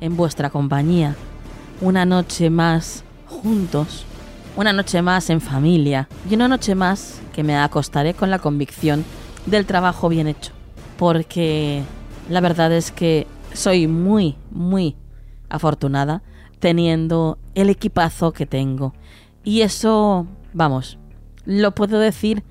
en 0.00 0.16
vuestra 0.16 0.50
compañía. 0.50 1.16
Una 1.80 2.04
noche 2.04 2.48
más 2.50 3.04
juntos. 3.26 4.04
Una 4.56 4.72
noche 4.72 5.02
más 5.02 5.30
en 5.30 5.40
familia. 5.40 6.08
Y 6.30 6.34
una 6.34 6.48
noche 6.48 6.74
más 6.74 7.20
que 7.34 7.42
me 7.42 7.56
acostaré 7.56 8.14
con 8.14 8.30
la 8.30 8.38
convicción 8.38 9.04
del 9.46 9.66
trabajo 9.66 10.08
bien 10.08 10.28
hecho. 10.28 10.52
Porque 10.96 11.82
la 12.30 12.40
verdad 12.40 12.72
es 12.72 12.92
que 12.92 13.26
soy 13.52 13.86
muy, 13.86 14.36
muy 14.50 14.96
afortunada 15.48 16.22
teniendo 16.58 17.38
el 17.54 17.70
equipazo 17.70 18.32
que 18.32 18.46
tengo. 18.46 18.94
Y 19.44 19.60
eso 19.60 20.26
Vamos, 20.56 20.96
lo 21.44 21.74
puedo 21.74 21.98
decir 21.98 22.42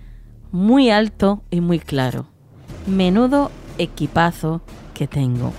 muy 0.52 0.92
alto 0.92 1.42
y 1.50 1.60
muy 1.60 1.80
claro. 1.80 2.28
Menudo 2.86 3.50
equipazo 3.80 4.62
que 4.94 5.08
tengo. 5.08 5.52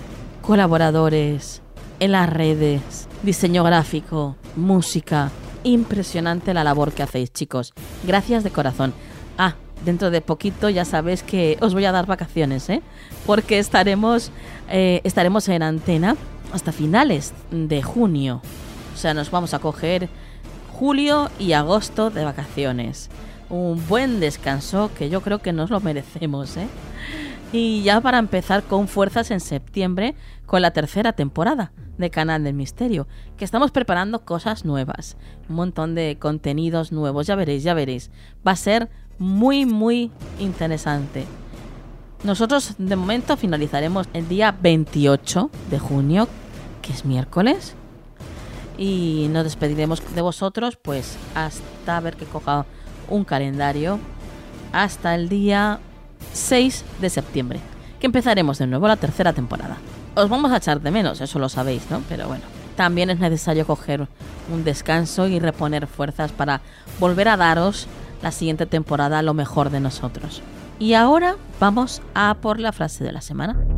Colaboradores 0.43 1.61
en 1.99 2.13
las 2.13 2.29
redes, 2.29 3.09
diseño 3.21 3.65
gráfico, 3.65 4.37
música. 4.55 5.29
Impresionante 5.65 6.53
la 6.53 6.63
labor 6.63 6.93
que 6.93 7.03
hacéis, 7.03 7.33
chicos. 7.33 7.73
Gracias 8.05 8.45
de 8.45 8.51
corazón. 8.51 8.93
Ah, 9.37 9.55
dentro 9.83 10.09
de 10.09 10.21
poquito 10.21 10.69
ya 10.69 10.85
sabéis 10.85 11.23
que 11.23 11.57
os 11.59 11.73
voy 11.73 11.83
a 11.83 11.91
dar 11.91 12.05
vacaciones, 12.05 12.69
¿eh? 12.69 12.81
Porque 13.25 13.59
estaremos, 13.59 14.31
eh, 14.69 15.01
estaremos 15.03 15.49
en 15.49 15.63
antena 15.63 16.15
hasta 16.53 16.71
finales 16.71 17.33
de 17.51 17.83
junio. 17.83 18.41
O 18.93 18.97
sea, 18.97 19.13
nos 19.13 19.31
vamos 19.31 19.53
a 19.53 19.59
coger 19.59 20.07
julio 20.77 21.31
y 21.39 21.53
agosto 21.53 22.11
de 22.11 22.23
vacaciones. 22.23 23.09
Un 23.49 23.81
buen 23.87 24.19
descanso 24.19 24.91
que 24.95 25.09
yo 25.09 25.21
creo 25.21 25.39
que 25.39 25.51
nos 25.51 25.71
lo 25.71 25.79
merecemos, 25.79 26.55
¿eh? 26.55 26.67
Y 27.51 27.81
ya 27.81 27.99
para 27.99 28.19
empezar 28.19 28.61
con 28.61 28.87
fuerzas 28.87 29.31
en 29.31 29.39
septiembre 29.39 30.13
con 30.45 30.61
la 30.61 30.71
tercera 30.71 31.13
temporada 31.13 31.71
de 31.97 32.11
Canal 32.11 32.43
del 32.43 32.53
Misterio, 32.53 33.07
que 33.37 33.45
estamos 33.45 33.71
preparando 33.71 34.23
cosas 34.23 34.65
nuevas, 34.65 35.17
un 35.49 35.55
montón 35.55 35.95
de 35.95 36.17
contenidos 36.19 36.91
nuevos, 36.91 37.25
ya 37.25 37.35
veréis, 37.35 37.63
ya 37.63 37.73
veréis. 37.73 38.11
Va 38.45 38.51
a 38.51 38.55
ser 38.55 38.87
muy, 39.17 39.65
muy 39.65 40.11
interesante. 40.37 41.25
Nosotros 42.23 42.75
de 42.77 42.95
momento 42.95 43.35
finalizaremos 43.35 44.07
el 44.13 44.27
día 44.27 44.55
28 44.61 45.49
de 45.71 45.79
junio, 45.79 46.27
que 46.83 46.93
es 46.93 47.03
miércoles, 47.03 47.75
y 48.77 49.27
nos 49.31 49.43
despediremos 49.43 50.01
de 50.13 50.21
vosotros 50.21 50.77
pues 50.81 51.17
hasta 51.35 51.99
ver 51.99 52.15
que 52.15 52.25
coja 52.25 52.65
un 53.09 53.23
calendario 53.23 53.99
hasta 54.71 55.15
el 55.15 55.29
día 55.29 55.79
6 56.33 56.85
de 57.01 57.09
septiembre, 57.09 57.59
que 57.99 58.05
empezaremos 58.05 58.57
de 58.57 58.67
nuevo 58.67 58.87
la 58.87 58.97
tercera 58.97 59.33
temporada. 59.33 59.77
Os 60.15 60.29
vamos 60.29 60.51
a 60.51 60.57
echar 60.57 60.81
de 60.81 60.91
menos, 60.91 61.21
eso 61.21 61.39
lo 61.39 61.49
sabéis, 61.49 61.89
¿no? 61.89 62.01
Pero 62.09 62.27
bueno, 62.27 62.43
también 62.75 63.09
es 63.09 63.19
necesario 63.19 63.65
coger 63.65 64.07
un 64.51 64.63
descanso 64.63 65.27
y 65.27 65.39
reponer 65.39 65.87
fuerzas 65.87 66.31
para 66.31 66.61
volver 66.99 67.27
a 67.27 67.37
daros 67.37 67.87
la 68.21 68.31
siguiente 68.31 68.65
temporada 68.65 69.21
lo 69.21 69.33
mejor 69.33 69.69
de 69.69 69.79
nosotros. 69.79 70.41
Y 70.79 70.93
ahora 70.93 71.35
vamos 71.59 72.01
a 72.13 72.35
por 72.39 72.59
la 72.59 72.71
frase 72.71 73.03
de 73.03 73.11
la 73.11 73.21
semana. 73.21 73.76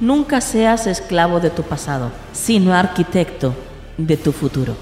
Nunca 0.00 0.42
seas 0.42 0.86
esclavo 0.86 1.40
de 1.40 1.48
tu 1.48 1.62
pasado, 1.62 2.10
sino 2.32 2.74
arquitecto 2.74 3.54
de 3.96 4.18
tu 4.18 4.32
futuro. 4.32 4.74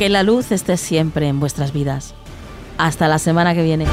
Que 0.00 0.08
la 0.08 0.24
luz 0.24 0.50
esté 0.50 0.76
siempre 0.76 1.28
en 1.28 1.38
vuestras 1.38 1.72
vidas. 1.72 2.14
Hasta 2.76 3.06
la 3.06 3.20
semana 3.20 3.54
que 3.54 3.62
viene. 3.62 3.86